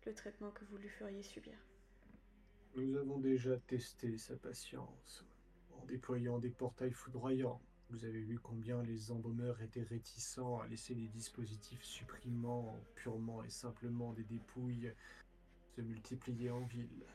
le 0.06 0.14
traitement 0.14 0.52
que 0.52 0.64
vous 0.66 0.78
lui 0.78 0.90
feriez 0.90 1.24
subir. 1.24 1.58
Nous 2.76 2.96
avons 2.98 3.20
déjà 3.20 3.58
testé 3.58 4.18
sa 4.18 4.36
patience 4.36 5.26
en 5.72 5.86
déployant 5.86 6.40
des 6.40 6.50
portails 6.50 6.92
foudroyants. 6.92 7.62
Vous 7.90 8.04
avez 8.04 8.22
vu 8.22 8.40
combien 8.40 8.82
les 8.84 9.12
embaumeurs 9.12 9.62
étaient 9.62 9.84
réticents 9.84 10.60
à 10.60 10.68
laisser 10.68 10.96
les 10.96 11.08
dispositifs 11.08 11.84
supprimant 11.84 12.80
purement 12.96 13.44
et 13.44 13.50
simplement 13.50 14.12
des 14.14 14.24
dépouilles 14.24 14.92
se 15.76 15.82
multiplier 15.82 16.50
en 16.50 16.66
ville. 16.66 17.06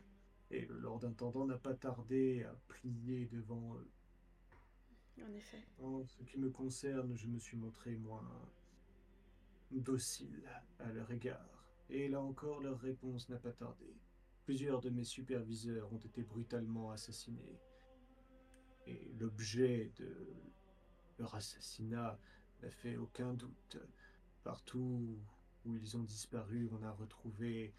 Et 0.51 0.67
le 0.67 0.79
Lord 0.79 1.05
Intendant 1.05 1.47
n'a 1.47 1.59
pas 1.59 1.75
tardé 1.75 2.45
à 2.45 2.55
plier 2.69 3.27
devant 3.27 3.75
eux. 3.77 3.91
En 5.21 5.31
en 5.31 5.35
effet. 5.35 5.63
En 5.79 6.05
ce 6.05 6.23
qui 6.23 6.39
me 6.39 6.51
concerne, 6.51 7.15
je 7.17 7.27
me 7.27 7.39
suis 7.39 7.57
montré 7.57 7.97
moins 7.97 8.29
docile 9.71 10.43
à 10.79 10.93
leur 10.93 11.11
égard. 11.11 11.67
Et 11.89 12.09
là 12.09 12.21
encore, 12.21 12.61
leur 12.61 12.79
réponse 12.81 13.29
n'a 13.29 13.39
pas 13.39 13.53
tardé. 13.53 13.95
Plusieurs 14.45 14.81
de 14.81 14.91
mes 14.91 15.05
superviseurs 15.05 15.93
ont 15.93 15.99
été 15.99 16.23
brutalement 16.23 16.91
assassinés. 16.91 17.61
Et 18.87 19.13
l'objet 19.19 19.93
de 19.97 20.27
leur 21.21 21.35
assassinat 21.35 22.19
n'a 22.63 22.71
fait 22.71 22.97
aucun 22.97 23.35
doute. 23.35 23.77
Partout 24.43 25.19
où 25.65 25.77
ils 25.77 25.97
ont 25.97 26.03
disparu, 26.03 26.69
on 26.73 26.83
a 26.83 26.91
retrouvé 26.91 27.75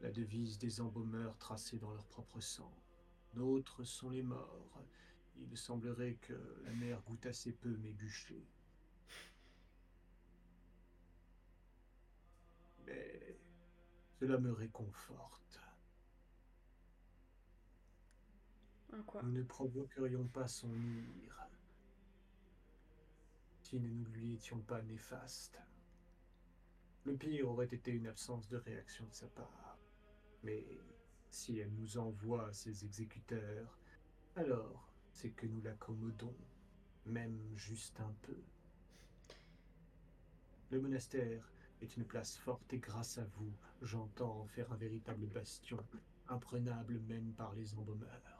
la 0.00 0.10
devise 0.10 0.58
des 0.58 0.80
embaumeurs 0.80 1.36
tracée 1.38 1.78
dans 1.78 1.92
leur 1.92 2.06
propre 2.06 2.40
sang. 2.40 2.74
D'autres 3.34 3.84
sont 3.84 4.10
les 4.10 4.22
morts. 4.22 4.82
Il 5.38 5.56
semblerait 5.56 6.14
que 6.14 6.62
la 6.64 6.72
mer 6.72 7.02
goûte 7.02 7.26
assez 7.26 7.52
peu 7.52 7.76
mes 7.76 7.92
bûchers. 7.92 8.48
Mais 12.86 13.38
cela 14.18 14.38
me 14.38 14.52
réconforte. 14.52 15.60
En 18.94 19.02
quoi? 19.02 19.22
Nous 19.22 19.32
ne 19.32 19.42
provoquerions 19.42 20.28
pas 20.28 20.48
son 20.48 20.74
ire 20.74 21.45
si 23.66 23.80
nous 23.80 23.92
ne 23.92 24.08
lui 24.10 24.34
étions 24.34 24.60
pas 24.60 24.80
néfastes. 24.82 25.58
Le 27.04 27.16
pire 27.16 27.48
aurait 27.48 27.66
été 27.66 27.90
une 27.90 28.06
absence 28.06 28.46
de 28.48 28.58
réaction 28.58 29.04
de 29.06 29.12
sa 29.12 29.26
part. 29.26 29.76
Mais 30.44 30.64
si 31.30 31.58
elle 31.58 31.72
nous 31.72 31.98
envoie 31.98 32.52
ses 32.52 32.84
exécuteurs, 32.84 33.76
alors 34.36 34.88
c'est 35.10 35.30
que 35.30 35.48
nous 35.48 35.60
l'accommodons, 35.62 36.36
même 37.06 37.40
juste 37.56 37.98
un 37.98 38.14
peu. 38.22 38.40
Le 40.70 40.80
monastère 40.80 41.50
est 41.82 41.96
une 41.96 42.04
place 42.04 42.36
forte 42.36 42.72
et 42.72 42.78
grâce 42.78 43.18
à 43.18 43.24
vous, 43.24 43.52
j'entends 43.82 44.42
en 44.42 44.46
faire 44.46 44.70
un 44.72 44.76
véritable 44.76 45.26
bastion, 45.26 45.84
imprenable 46.28 47.00
même 47.00 47.32
par 47.32 47.52
les 47.56 47.74
embaumeurs. 47.74 48.35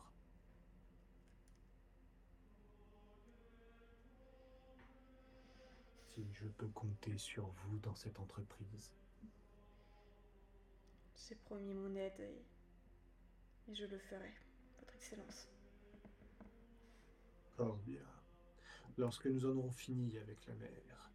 Si 6.17 6.33
je 6.33 6.47
peux 6.47 6.69
compter 6.69 7.19
sur 7.19 7.47
vous 7.47 7.79
dans 7.81 7.95
cette 7.95 8.19
entreprise. 8.19 8.91
J'ai 11.15 11.35
promis 11.35 11.75
mon 11.75 11.95
aide 11.95 12.19
et... 12.21 12.43
et 13.69 13.75
je 13.75 13.85
le 13.85 13.99
ferai, 13.99 14.33
Votre 14.79 14.95
Excellence. 14.95 15.47
Fort 17.55 17.77
bien. 17.85 18.01
Lorsque 18.97 19.27
nous 19.27 19.45
en 19.45 19.59
aurons 19.59 19.73
fini 19.73 20.17
avec 20.17 20.47
la 20.47 20.55
mer, 20.55 21.13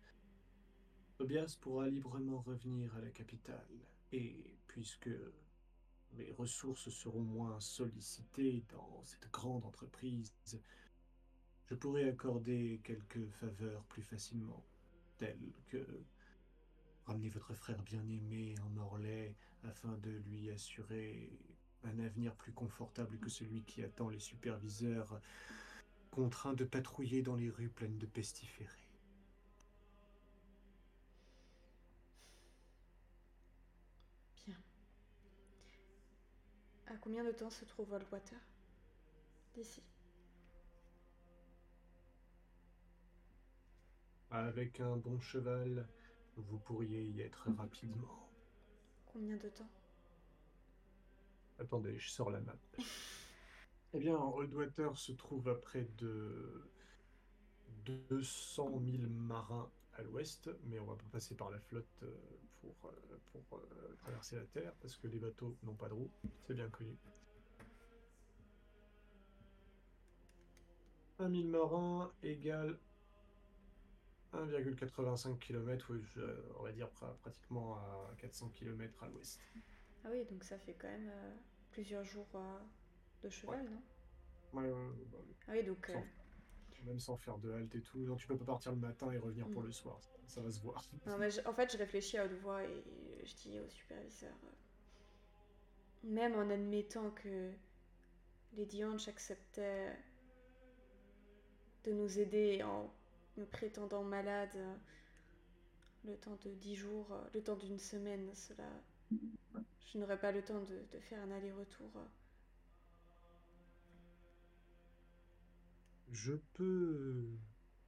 Tobias 1.18 1.58
pourra 1.60 1.88
librement 1.88 2.42
revenir 2.42 2.96
à 2.96 3.02
la 3.02 3.10
capitale. 3.10 3.80
Et 4.12 4.56
puisque 4.68 5.10
mes 6.12 6.32
ressources 6.34 6.92
seront 6.92 7.24
moins 7.24 7.60
sollicitées 7.60 8.64
dans 8.70 9.04
cette 9.06 9.32
grande 9.32 9.66
entreprise, 9.66 10.32
je 11.66 11.74
pourrai 11.74 12.08
accorder 12.08 12.82
quelques 12.84 13.28
faveurs 13.40 13.84
plus 13.86 14.04
facilement, 14.04 14.64
telles 15.22 15.54
que 15.68 15.86
ramener 17.06 17.30
votre 17.30 17.54
frère 17.54 17.82
bien-aimé 17.84 18.56
en 18.66 18.76
Orlais 18.78 19.36
afin 19.64 19.96
de 19.98 20.10
lui 20.10 20.50
assurer 20.50 21.32
un 21.84 22.00
avenir 22.00 22.34
plus 22.34 22.52
confortable 22.52 23.20
que 23.20 23.30
celui 23.30 23.62
qui 23.64 23.84
attend 23.84 24.10
les 24.10 24.20
superviseurs 24.20 25.22
contraints 26.10 26.56
de 26.56 26.64
patrouiller 26.64 27.22
dans 27.22 27.36
les 27.36 27.52
rues 27.52 27.70
pleines 27.70 28.00
de 28.00 28.08
pestiférés. 28.08 28.90
Bien. 34.48 34.58
À 36.88 36.98
combien 36.98 37.24
de 37.24 37.32
temps 37.32 37.52
se 37.52 37.66
trouve 37.66 37.94
Oldwater 37.94 38.40
D'ici? 39.54 39.84
Avec 44.32 44.80
un 44.80 44.96
bon 44.96 45.20
cheval, 45.20 45.86
vous 46.38 46.58
pourriez 46.60 47.04
y 47.04 47.22
être 47.22 47.50
rapidement. 47.58 48.30
Combien 49.12 49.36
de 49.36 49.50
temps? 49.50 49.70
Attendez, 51.60 51.98
je 52.00 52.10
sors 52.10 52.32
la 52.32 52.40
map. 52.42 52.56
Eh 53.94 54.00
bien, 54.00 54.16
Oldwater 54.16 54.98
se 54.98 55.12
trouve 55.12 55.50
à 55.50 55.56
près 55.56 55.86
de 55.98 56.64
200 57.86 58.82
000 58.86 59.04
marins 59.10 59.70
à 59.96 60.02
l'ouest, 60.04 60.50
mais 60.64 60.80
on 60.80 60.86
va 60.86 60.96
pas 60.96 61.10
passer 61.12 61.36
par 61.36 61.50
la 61.50 61.60
flotte 61.60 61.86
euh, 62.04 62.16
pour, 62.62 62.74
euh, 62.86 63.18
pour 63.34 63.60
euh, 63.60 63.96
traverser 63.98 64.38
la 64.38 64.46
Terre, 64.46 64.72
parce 64.82 64.96
que 64.96 65.08
les 65.08 65.20
bateaux 65.20 65.58
n'ont 65.64 65.76
pas 65.76 65.90
de 65.90 65.94
roues, 65.94 66.12
c'est 66.48 66.54
bien 66.54 66.70
connu. 66.70 66.96
1 71.20 71.30
000 71.30 71.48
marins 71.50 72.12
égale 72.24 72.80
1,85 74.34 75.38
km, 75.40 75.94
oui, 75.94 76.02
je- 76.16 76.22
on 76.60 76.64
va 76.64 76.72
dire 76.72 76.88
pra- 76.90 77.16
pratiquement 77.18 77.76
à 77.76 78.12
400 78.18 78.50
km 78.50 79.04
à 79.04 79.08
l'ouest. 79.08 79.40
Ah 80.04 80.10
oui, 80.12 80.24
donc 80.26 80.44
ça 80.44 80.58
fait 80.58 80.74
quand 80.74 80.88
même 80.88 81.10
euh, 81.14 81.34
plusieurs 81.72 82.04
jours 82.04 82.28
euh, 82.36 82.60
de 83.24 83.30
cheval, 83.30 83.66
non? 83.66 83.82
Ouais, 84.54 84.70
ouais, 84.70 84.92
bah 85.12 85.18
oui. 85.28 85.34
Ah 85.48 85.52
oui, 85.54 85.64
donc... 85.64 85.90
euh, 85.90 85.94
Sans- 85.94 86.86
Même 86.86 87.00
sans 87.00 87.16
faire 87.18 87.38
de 87.38 87.52
halte 87.52 87.76
et 87.76 87.82
tout. 87.82 88.04
Donc 88.06 88.18
tu 88.20 88.28
peux 88.28 88.38
pas 88.38 88.46
partir 88.46 88.72
le 88.72 88.80
matin 88.80 89.12
et 89.12 89.18
revenir 89.20 89.48
pour 89.50 89.62
Mm. 89.62 89.66
le 89.68 89.72
soir. 89.72 90.00
Ça, 90.02 90.10
ça 90.28 90.42
va 90.42 90.50
se 90.52 90.60
voir. 90.62 90.82
non, 91.06 91.18
mais 91.18 91.30
je- 91.30 91.42
en 91.46 91.54
fait, 91.54 91.72
je 91.72 91.78
réfléchis 91.78 92.18
à 92.18 92.26
haute 92.26 92.34
voix 92.42 92.64
et 92.64 92.84
je 93.24 93.36
dis 93.36 93.60
au 93.60 93.70
superviseur... 93.70 94.34
euh, 94.46 94.52
même 96.04 96.36
en 96.36 96.50
admettant 96.50 97.12
que 97.12 97.52
Lady 98.54 98.84
Ange 98.84 99.08
acceptait 99.08 99.96
de 101.84 101.92
nous 101.94 102.20
aider 102.20 102.64
en 102.64 102.92
me 103.42 103.46
prétendant 103.46 104.04
malade 104.04 104.52
euh, 104.56 104.76
le 106.06 106.16
temps 106.18 106.38
de 106.44 106.52
dix 106.52 106.76
jours, 106.76 107.12
euh, 107.12 107.30
le 107.34 107.44
temps 107.44 107.56
d'une 107.58 107.80
semaine, 107.80 108.34
cela... 108.34 108.70
Je 109.94 109.98
n'aurais 109.98 110.20
pas 110.20 110.32
le 110.32 110.42
temps 110.42 110.62
de, 110.62 110.86
de 110.94 111.00
faire 111.00 111.22
un 111.22 111.32
aller-retour. 111.32 111.92
euh. 111.98 112.06
Je 116.12 116.34
peux 116.54 117.28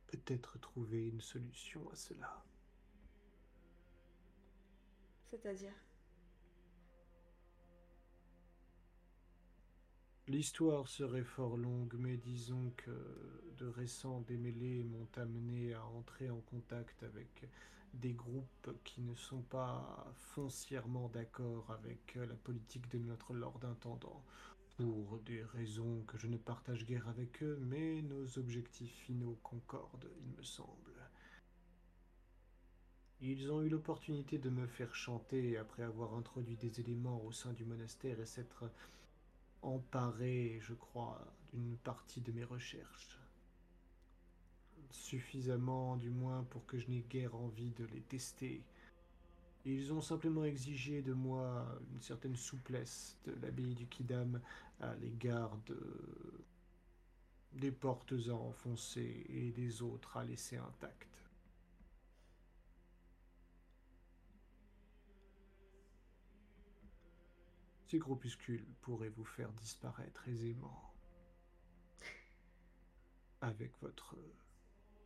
peut-être 0.07 0.59
trouver 0.59 1.07
une 1.07 1.21
solution 1.21 1.89
à 1.91 1.95
cela. 1.95 2.43
C'est-à-dire... 5.30 5.73
L'histoire 10.29 10.87
serait 10.87 11.25
fort 11.25 11.57
longue, 11.57 11.95
mais 11.99 12.15
disons 12.15 12.71
que 12.77 12.91
de 13.57 13.67
récents 13.67 14.21
démêlés 14.21 14.83
m'ont 14.83 15.09
amené 15.17 15.73
à 15.73 15.83
entrer 15.85 16.29
en 16.29 16.39
contact 16.39 17.03
avec 17.03 17.43
des 17.93 18.13
groupes 18.13 18.71
qui 18.85 19.01
ne 19.01 19.15
sont 19.15 19.41
pas 19.41 20.13
foncièrement 20.15 21.09
d'accord 21.09 21.69
avec 21.71 22.15
la 22.15 22.35
politique 22.35 22.89
de 22.89 22.99
notre 22.99 23.33
Lord 23.33 23.59
Intendant, 23.63 24.23
pour 24.77 25.19
des 25.19 25.43
raisons 25.43 26.03
que 26.07 26.17
je 26.17 26.27
ne 26.27 26.37
partage 26.37 26.85
guère 26.85 27.09
avec 27.09 27.43
eux, 27.43 27.59
mais 27.61 28.01
nos 28.01 28.39
objectifs 28.39 28.95
finaux 29.05 29.37
concordent, 29.43 30.09
il 30.21 30.37
me 30.37 30.43
semble. 30.43 30.93
Ils 33.19 33.51
ont 33.51 33.61
eu 33.61 33.67
l'opportunité 33.69 34.37
de 34.37 34.49
me 34.49 34.67
faire 34.67 34.95
chanter 34.95 35.57
après 35.57 35.83
avoir 35.83 36.15
introduit 36.15 36.55
des 36.55 36.79
éléments 36.79 37.21
au 37.25 37.33
sein 37.33 37.51
du 37.51 37.65
monastère 37.65 38.19
et 38.21 38.25
s'être 38.25 38.69
emparé, 39.64 40.60
je 40.61 40.73
crois, 40.73 41.26
d'une 41.52 41.77
partie 41.77 42.22
de 42.22 42.31
mes 42.31 42.44
recherches. 42.44 43.19
Suffisamment, 44.91 45.95
du 45.98 46.10
moins, 46.10 46.44
pour 46.44 46.65
que 46.65 46.77
je 46.77 46.88
n'ai 46.90 47.02
guère 47.02 47.35
envie 47.35 47.72
de 47.72 47.85
les 47.85 48.02
tester. 48.02 48.61
Ils 49.65 49.94
ont 49.94 50.02
simplement 50.02 50.44
exigé 50.44 51.02
de 51.02 51.14
moi 51.14 51.65
une 51.94 52.02
certaine 52.02 52.35
souplesse 52.35 53.18
de 53.26 53.34
l'abbaye 53.41 53.73
du 53.73 53.88
Kidam 53.88 54.41
à 54.81 54.94
l'égard 54.95 55.57
de... 55.65 55.80
des 57.53 57.72
portes 57.72 58.14
à 58.27 58.34
enfoncer 58.34 59.26
et 59.30 59.52
des 59.52 59.81
autres 59.81 60.18
à 60.18 60.26
laisser 60.26 60.57
intactes. 60.57 61.22
Ces 67.93 67.99
groupuscules 67.99 68.65
pourraient 68.81 69.13
vous 69.15 69.23
faire 69.23 69.51
disparaître 69.51 70.27
aisément. 70.27 70.95
Avec 73.39 73.71
votre 73.83 74.15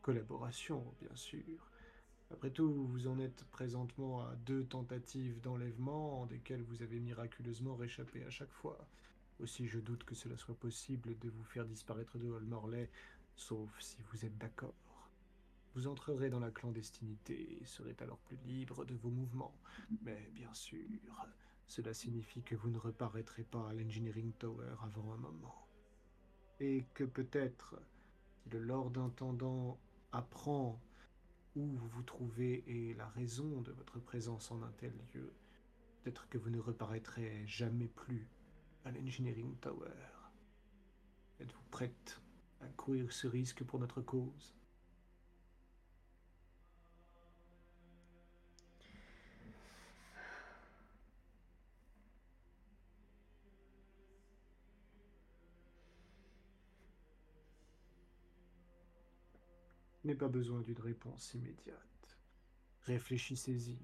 collaboration, 0.02 0.96
bien 1.02 1.14
sûr. 1.14 1.70
Après 2.32 2.50
tout, 2.50 2.88
vous 2.88 3.08
en 3.08 3.20
êtes 3.20 3.44
présentement 3.52 4.22
à 4.22 4.34
deux 4.38 4.64
tentatives 4.64 5.42
d'enlèvement, 5.42 6.28
desquelles 6.28 6.64
vous 6.64 6.82
avez 6.82 7.02
miraculeusement 7.02 7.76
réchappé 7.76 8.24
à 8.24 8.30
chaque 8.30 8.54
fois. 8.54 8.88
Aussi, 9.42 9.68
je 9.68 9.80
doute 9.80 10.06
que 10.06 10.16
cela 10.16 10.38
soit 10.38 10.56
possible 10.56 11.20
de 11.20 11.30
vous 11.30 11.44
faire 11.44 11.66
disparaître 11.66 12.18
de 12.18 12.30
Holmorley 12.30 12.90
sauf 13.36 13.70
si 13.82 13.98
vous 14.14 14.24
êtes 14.24 14.38
d'accord. 14.38 15.10
Vous 15.76 15.88
entrerez 15.88 16.30
dans 16.30 16.40
la 16.40 16.52
clandestinité 16.52 17.60
et 17.62 17.66
serez 17.66 17.98
alors 18.00 18.20
plus 18.20 18.38
libre 18.46 18.86
de 18.86 18.96
vos 18.96 19.10
mouvements. 19.10 19.60
Mais 20.04 20.32
bien 20.34 20.54
sûr, 20.54 20.88
cela 21.68 21.94
signifie 21.94 22.42
que 22.44 22.56
vous 22.56 22.70
ne 22.70 22.78
reparaîtrez 22.78 23.44
pas 23.44 23.68
à 23.70 23.74
l'Engineering 23.74 24.32
Tower 24.34 24.76
avant 24.84 25.14
un 25.14 25.18
moment. 25.18 25.68
Et 26.60 26.86
que 26.94 27.04
peut-être, 27.04 27.76
si 28.44 28.50
le 28.50 28.60
Lord 28.60 28.94
Intendant 28.98 29.80
apprend 30.12 30.82
où 31.56 31.66
vous 31.66 31.88
vous 31.88 32.04
trouvez 32.04 32.64
et 32.68 32.94
la 32.94 33.08
raison 33.10 33.62
de 33.62 33.72
votre 33.72 34.00
présence 34.00 34.50
en 34.52 34.64
un 34.64 34.72
tel 34.78 34.94
lieu, 35.14 35.34
peut-être 36.04 36.28
que 36.30 36.38
vous 36.38 36.50
ne 36.50 36.60
reparaîtrez 36.60 37.46
jamais 37.46 37.88
plus 37.88 38.28
à 38.86 38.92
l'Engineering 38.92 39.56
Tower. 39.58 39.92
Êtes-vous 41.40 41.64
prête 41.70 42.22
à 42.62 42.68
courir 42.70 43.12
ce 43.12 43.28
risque 43.28 43.64
pour 43.64 43.80
notre 43.80 44.02
cause? 44.02 44.56
N'ai 60.08 60.16
pas 60.16 60.30
besoin 60.30 60.62
d'une 60.62 60.80
réponse 60.80 61.34
immédiate. 61.34 62.18
Réfléchissez-y. 62.84 63.78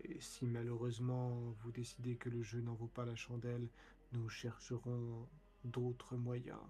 Et 0.00 0.20
si 0.20 0.46
malheureusement 0.46 1.50
vous 1.62 1.72
décidez 1.72 2.16
que 2.16 2.28
le 2.28 2.42
jeu 2.42 2.60
n'en 2.60 2.74
vaut 2.74 2.86
pas 2.86 3.04
la 3.04 3.16
chandelle, 3.16 3.68
nous 4.12 4.28
chercherons 4.28 5.28
d'autres 5.64 6.16
moyens. 6.16 6.62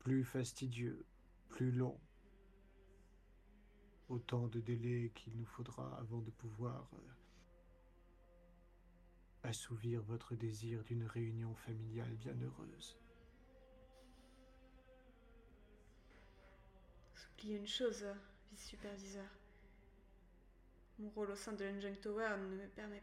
Plus 0.00 0.24
fastidieux, 0.24 1.06
plus 1.48 1.70
longs. 1.70 2.00
Autant 4.08 4.48
de 4.48 4.60
délais 4.60 5.12
qu'il 5.14 5.36
nous 5.36 5.46
faudra 5.46 5.96
avant 5.98 6.22
de 6.22 6.30
pouvoir 6.30 6.90
euh, 6.94 6.98
assouvir 9.44 10.02
votre 10.02 10.34
désir 10.34 10.82
d'une 10.82 11.04
réunion 11.04 11.54
familiale 11.54 12.16
bienheureuse. 12.16 12.98
Oubliez 17.38 17.56
une 17.56 17.66
chose, 17.66 18.04
vice-superviseur. 18.50 19.26
Mon 20.98 21.08
rôle 21.10 21.30
au 21.30 21.36
sein 21.36 21.52
de 21.52 21.64
l'Engine 21.64 21.96
Tower 21.96 22.36
ne 22.36 22.56
me 22.56 22.66
permet 22.68 23.02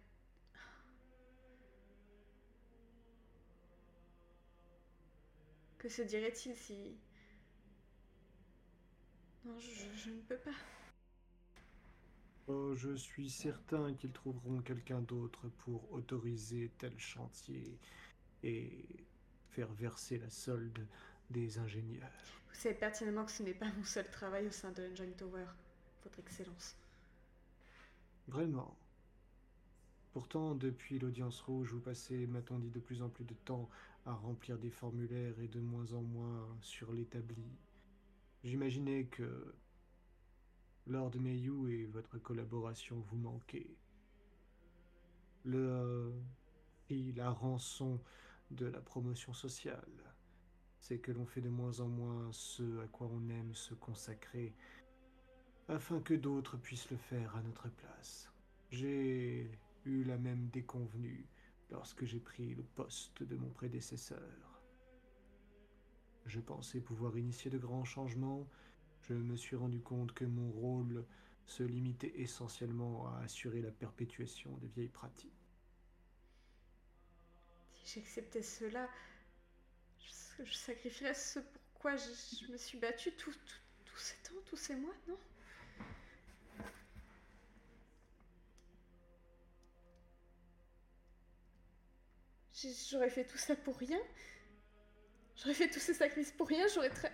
Que 5.77 5.87
se 5.87 6.01
dirait-il 6.01 6.55
si... 6.55 6.97
Non, 9.45 9.57
je, 9.59 10.09
ne 10.09 10.21
peux 10.21 10.37
pas. 10.37 10.55
Oh, 12.47 12.73
je 12.75 12.95
suis 12.95 13.29
certain 13.29 13.93
qu'ils 13.93 14.11
trouveront 14.11 14.61
quelqu'un 14.61 15.01
d'autre 15.01 15.47
pour 15.59 15.91
autoriser 15.93 16.71
tel 16.79 16.97
chantier 16.97 17.79
et 18.43 18.83
faire 19.51 19.71
verser 19.73 20.17
la 20.17 20.29
solde 20.29 20.87
des 21.30 21.57
ingénieurs. 21.57 22.11
Vous 22.49 22.56
savez 22.56 22.76
pertinemment 22.76 23.26
que 23.26 23.31
ce 23.31 23.43
n'est 23.43 23.53
pas 23.53 23.72
mon 23.77 23.84
seul 23.84 24.10
travail 24.10 24.47
au 24.47 24.52
sein 24.52 24.72
de 24.72 24.89
Engine 24.91 25.14
Tower, 25.15 25.45
Votre 26.03 26.19
Excellence. 26.19 26.76
Vraiment. 28.27 28.77
Pourtant, 30.14 30.56
depuis 30.56 30.97
l'audience 30.97 31.41
rouge, 31.41 31.73
vous 31.73 31.81
passez, 31.81 32.26
m'a-t-on 32.27 32.60
dit, 32.60 32.69
de 32.69 32.80
plus 32.80 33.02
en 33.02 33.10
plus 33.10 33.26
de 33.26 33.34
temps 33.34 33.69
à 34.06 34.14
remplir 34.14 34.57
des 34.57 34.69
formulaires 34.69 35.38
et 35.41 35.47
de 35.47 35.60
moins 35.60 35.91
en 35.91 36.02
moins 36.02 36.47
sur 36.61 36.93
l'établi. 36.93 37.45
J'imaginais 38.43 39.06
que 39.06 39.53
Lord 40.88 41.15
Mayu 41.19 41.69
et 41.72 41.85
votre 41.88 42.18
collaboration 42.19 42.99
vous 43.10 43.18
manquaient. 43.18 43.76
Le 45.43 46.14
prix, 46.85 47.11
la 47.14 47.31
rançon 47.31 47.99
de 48.52 48.68
la 48.68 48.80
promotion 48.80 49.34
sociale 49.34 50.14
c'est 50.87 50.99
que 50.99 51.11
l'on 51.11 51.25
fait 51.25 51.41
de 51.41 51.49
moins 51.49 51.79
en 51.79 51.87
moins 51.87 52.31
ce 52.31 52.79
à 52.83 52.87
quoi 52.87 53.09
on 53.11 53.27
aime 53.29 53.55
se 53.55 53.73
consacrer, 53.73 54.53
afin 55.67 55.99
que 55.99 56.13
d'autres 56.13 56.57
puissent 56.57 56.91
le 56.91 56.97
faire 56.97 57.35
à 57.35 57.41
notre 57.41 57.69
place. 57.69 58.31
J'ai 58.69 59.49
eu 59.85 60.03
la 60.03 60.19
même 60.19 60.47
déconvenue 60.49 61.27
lorsque 61.71 62.05
j'ai 62.05 62.19
pris 62.19 62.53
le 62.53 62.61
poste 62.61 63.23
de 63.23 63.35
mon 63.35 63.49
prédécesseur. 63.49 64.61
Je 66.27 66.39
pensais 66.39 66.81
pouvoir 66.81 67.17
initier 67.17 67.49
de 67.49 67.57
grands 67.57 67.83
changements, 67.83 68.47
je 69.01 69.15
me 69.15 69.35
suis 69.35 69.55
rendu 69.55 69.81
compte 69.81 70.13
que 70.13 70.25
mon 70.25 70.51
rôle 70.51 71.03
se 71.47 71.63
limitait 71.63 72.13
essentiellement 72.15 73.07
à 73.07 73.21
assurer 73.23 73.63
la 73.63 73.71
perpétuation 73.71 74.55
des 74.57 74.67
vieilles 74.67 74.89
pratiques. 74.89 75.49
Si 77.71 77.99
j'acceptais 77.99 78.43
cela, 78.43 78.87
je 80.43 80.53
sacrifierais 80.53 81.13
ce 81.13 81.39
pourquoi 81.39 81.95
je, 81.95 82.51
me 82.51 82.57
suis 82.57 82.77
battue 82.77 83.11
tous 83.13 83.33
ces 83.97 84.15
temps, 84.23 84.41
tous 84.45 84.57
ces 84.57 84.75
mois, 84.75 84.95
non? 85.07 85.17
J'aurais 92.89 93.09
fait 93.09 93.25
tout 93.25 93.37
ça 93.37 93.55
pour 93.55 93.77
rien 93.77 93.99
J'aurais 95.35 95.53
fait 95.53 95.69
tous 95.69 95.79
ces 95.79 95.93
sacrifices 95.93 96.31
pour 96.31 96.47
rien, 96.47 96.65
j'aurais 96.73 96.89
très... 96.89 97.11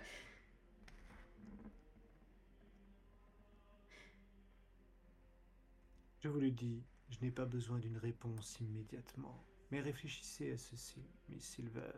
Je 6.20 6.28
vous 6.28 6.38
le 6.38 6.52
dis, 6.52 6.84
je 7.10 7.18
n'ai 7.20 7.32
pas 7.32 7.44
besoin 7.44 7.80
d'une 7.80 7.98
réponse 7.98 8.60
immédiatement. 8.60 9.44
Mais 9.72 9.80
réfléchissez 9.80 10.52
à 10.52 10.56
ceci, 10.56 11.02
Miss 11.28 11.42
Silver. 11.42 11.90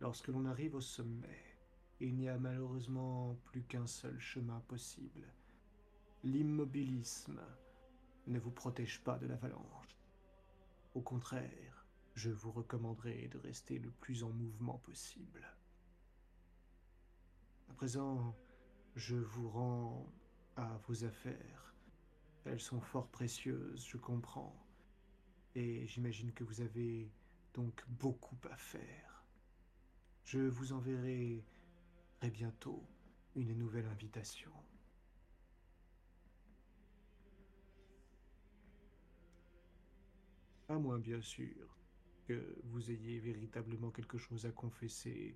Lorsque 0.00 0.28
l'on 0.28 0.44
arrive 0.44 0.76
au 0.76 0.80
sommet, 0.80 1.44
il 2.00 2.14
n'y 2.14 2.28
a 2.28 2.38
malheureusement 2.38 3.36
plus 3.44 3.64
qu'un 3.64 3.86
seul 3.86 4.18
chemin 4.20 4.60
possible. 4.68 5.32
L'immobilisme 6.22 7.40
ne 8.28 8.38
vous 8.38 8.52
protège 8.52 9.02
pas 9.02 9.18
de 9.18 9.26
l'avalanche. 9.26 9.98
Au 10.94 11.00
contraire, 11.00 11.86
je 12.14 12.30
vous 12.30 12.52
recommanderais 12.52 13.28
de 13.28 13.38
rester 13.38 13.78
le 13.78 13.90
plus 13.90 14.22
en 14.22 14.30
mouvement 14.30 14.78
possible. 14.78 15.46
À 17.68 17.74
présent, 17.74 18.36
je 18.94 19.16
vous 19.16 19.48
rends 19.48 20.12
à 20.56 20.78
vos 20.86 21.04
affaires. 21.04 21.74
Elles 22.44 22.60
sont 22.60 22.80
fort 22.80 23.08
précieuses, 23.08 23.86
je 23.86 23.96
comprends. 23.96 24.56
Et 25.54 25.86
j'imagine 25.86 26.32
que 26.32 26.44
vous 26.44 26.60
avez 26.60 27.10
donc 27.52 27.84
beaucoup 27.88 28.38
à 28.50 28.56
faire. 28.56 29.17
Je 30.30 30.40
vous 30.40 30.74
enverrai 30.74 31.42
très 32.20 32.28
bientôt 32.28 32.84
une 33.34 33.56
nouvelle 33.56 33.86
invitation. 33.86 34.52
À 40.68 40.74
moins, 40.74 40.98
bien 40.98 41.22
sûr, 41.22 41.78
que 42.26 42.58
vous 42.64 42.90
ayez 42.90 43.20
véritablement 43.20 43.90
quelque 43.90 44.18
chose 44.18 44.44
à 44.44 44.50
confesser 44.50 45.34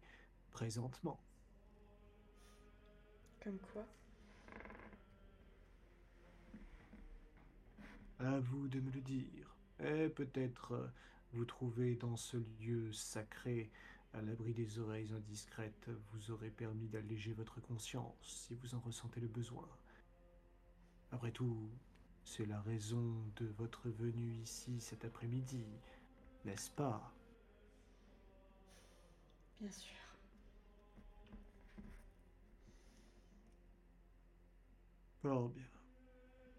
présentement. 0.50 1.18
Comme 3.42 3.58
quoi? 3.72 3.86
À 8.18 8.40
vous 8.40 8.68
de 8.68 8.78
me 8.78 8.90
le 8.90 9.00
dire. 9.00 9.56
Et 9.80 10.10
peut-être 10.10 10.92
vous 11.32 11.46
trouvez 11.46 11.96
dans 11.96 12.16
ce 12.16 12.36
lieu 12.60 12.92
sacré 12.92 13.70
à 14.14 14.22
l'abri 14.22 14.52
des 14.52 14.78
oreilles 14.78 15.12
indiscrètes, 15.12 15.88
vous 16.12 16.30
aurez 16.30 16.50
permis 16.50 16.88
d'alléger 16.88 17.32
votre 17.32 17.60
conscience 17.60 18.14
si 18.20 18.54
vous 18.54 18.74
en 18.74 18.80
ressentez 18.80 19.20
le 19.20 19.28
besoin. 19.28 19.68
Après 21.10 21.32
tout, 21.32 21.70
c'est 22.24 22.46
la 22.46 22.60
raison 22.60 23.24
de 23.36 23.46
votre 23.46 23.88
venue 23.88 24.34
ici 24.34 24.80
cet 24.80 25.04
après-midi, 25.04 25.66
n'est-ce 26.44 26.70
pas? 26.70 27.14
Bien 29.60 29.70
sûr. 29.70 29.96
Fort 35.22 35.48
bien. 35.50 35.64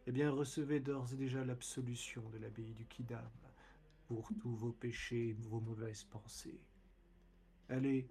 Eh 0.06 0.12
bien, 0.12 0.32
recevez 0.32 0.80
d'ores 0.80 1.14
et 1.14 1.18
déjà 1.18 1.44
l'absolution 1.46 2.30
de 2.30 2.38
l'abbaye 2.38 2.74
du 2.74 2.86
Kidam 2.86 3.32
pour 4.08 4.30
tous 4.42 4.56
vos 4.56 4.72
péchés 4.72 5.30
et 5.30 5.34
vos 5.34 5.60
mauvaises 5.60 6.04
pensées. 6.04 6.60
Allez 7.70 8.08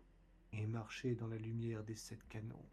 et 0.53 0.67
marchez 0.67 1.15
dans 1.15 1.29
la 1.29 1.39
lumière 1.39 1.85
des 1.85 1.95
sept 1.95 2.27
canons. 2.29 2.65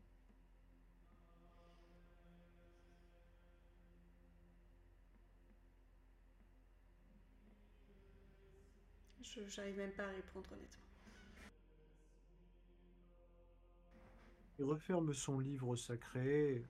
Je 9.22 9.46
j'arrive 9.48 9.78
même 9.78 9.94
pas 9.94 10.06
à 10.06 10.12
répondre 10.12 10.52
honnêtement. 10.52 10.84
Il 14.58 14.66
referme 14.66 15.14
son 15.14 15.40
livre 15.40 15.76
sacré, 15.76 16.66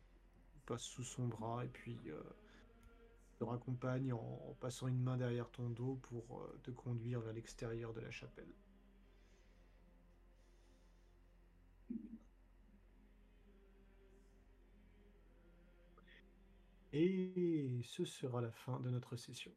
passe 0.66 0.84
sous 0.84 1.04
son 1.04 1.28
bras 1.28 1.66
et 1.66 1.70
puis 1.70 2.00
euh, 2.10 2.22
te 3.40 3.44
raccompagne 3.44 4.14
en, 4.14 4.20
en 4.50 4.54
passant 4.60 4.88
une 4.88 5.02
main 5.02 5.18
derrière 5.18 5.50
ton 5.50 5.70
dos 5.70 5.96
pour 5.96 6.42
euh, 6.42 6.60
te 6.64 6.72
conduire 6.72 7.22
vers 7.22 7.34
l'extérieur 7.34 7.94
de 7.94 8.02
la 8.02 8.12
chapelle. 8.12 8.54
Et 16.92 17.82
ce 17.84 18.06
sera 18.06 18.42
la 18.42 18.52
fin 18.52 18.80
de 18.80 18.90
notre 18.90 19.16
session. 19.16 19.52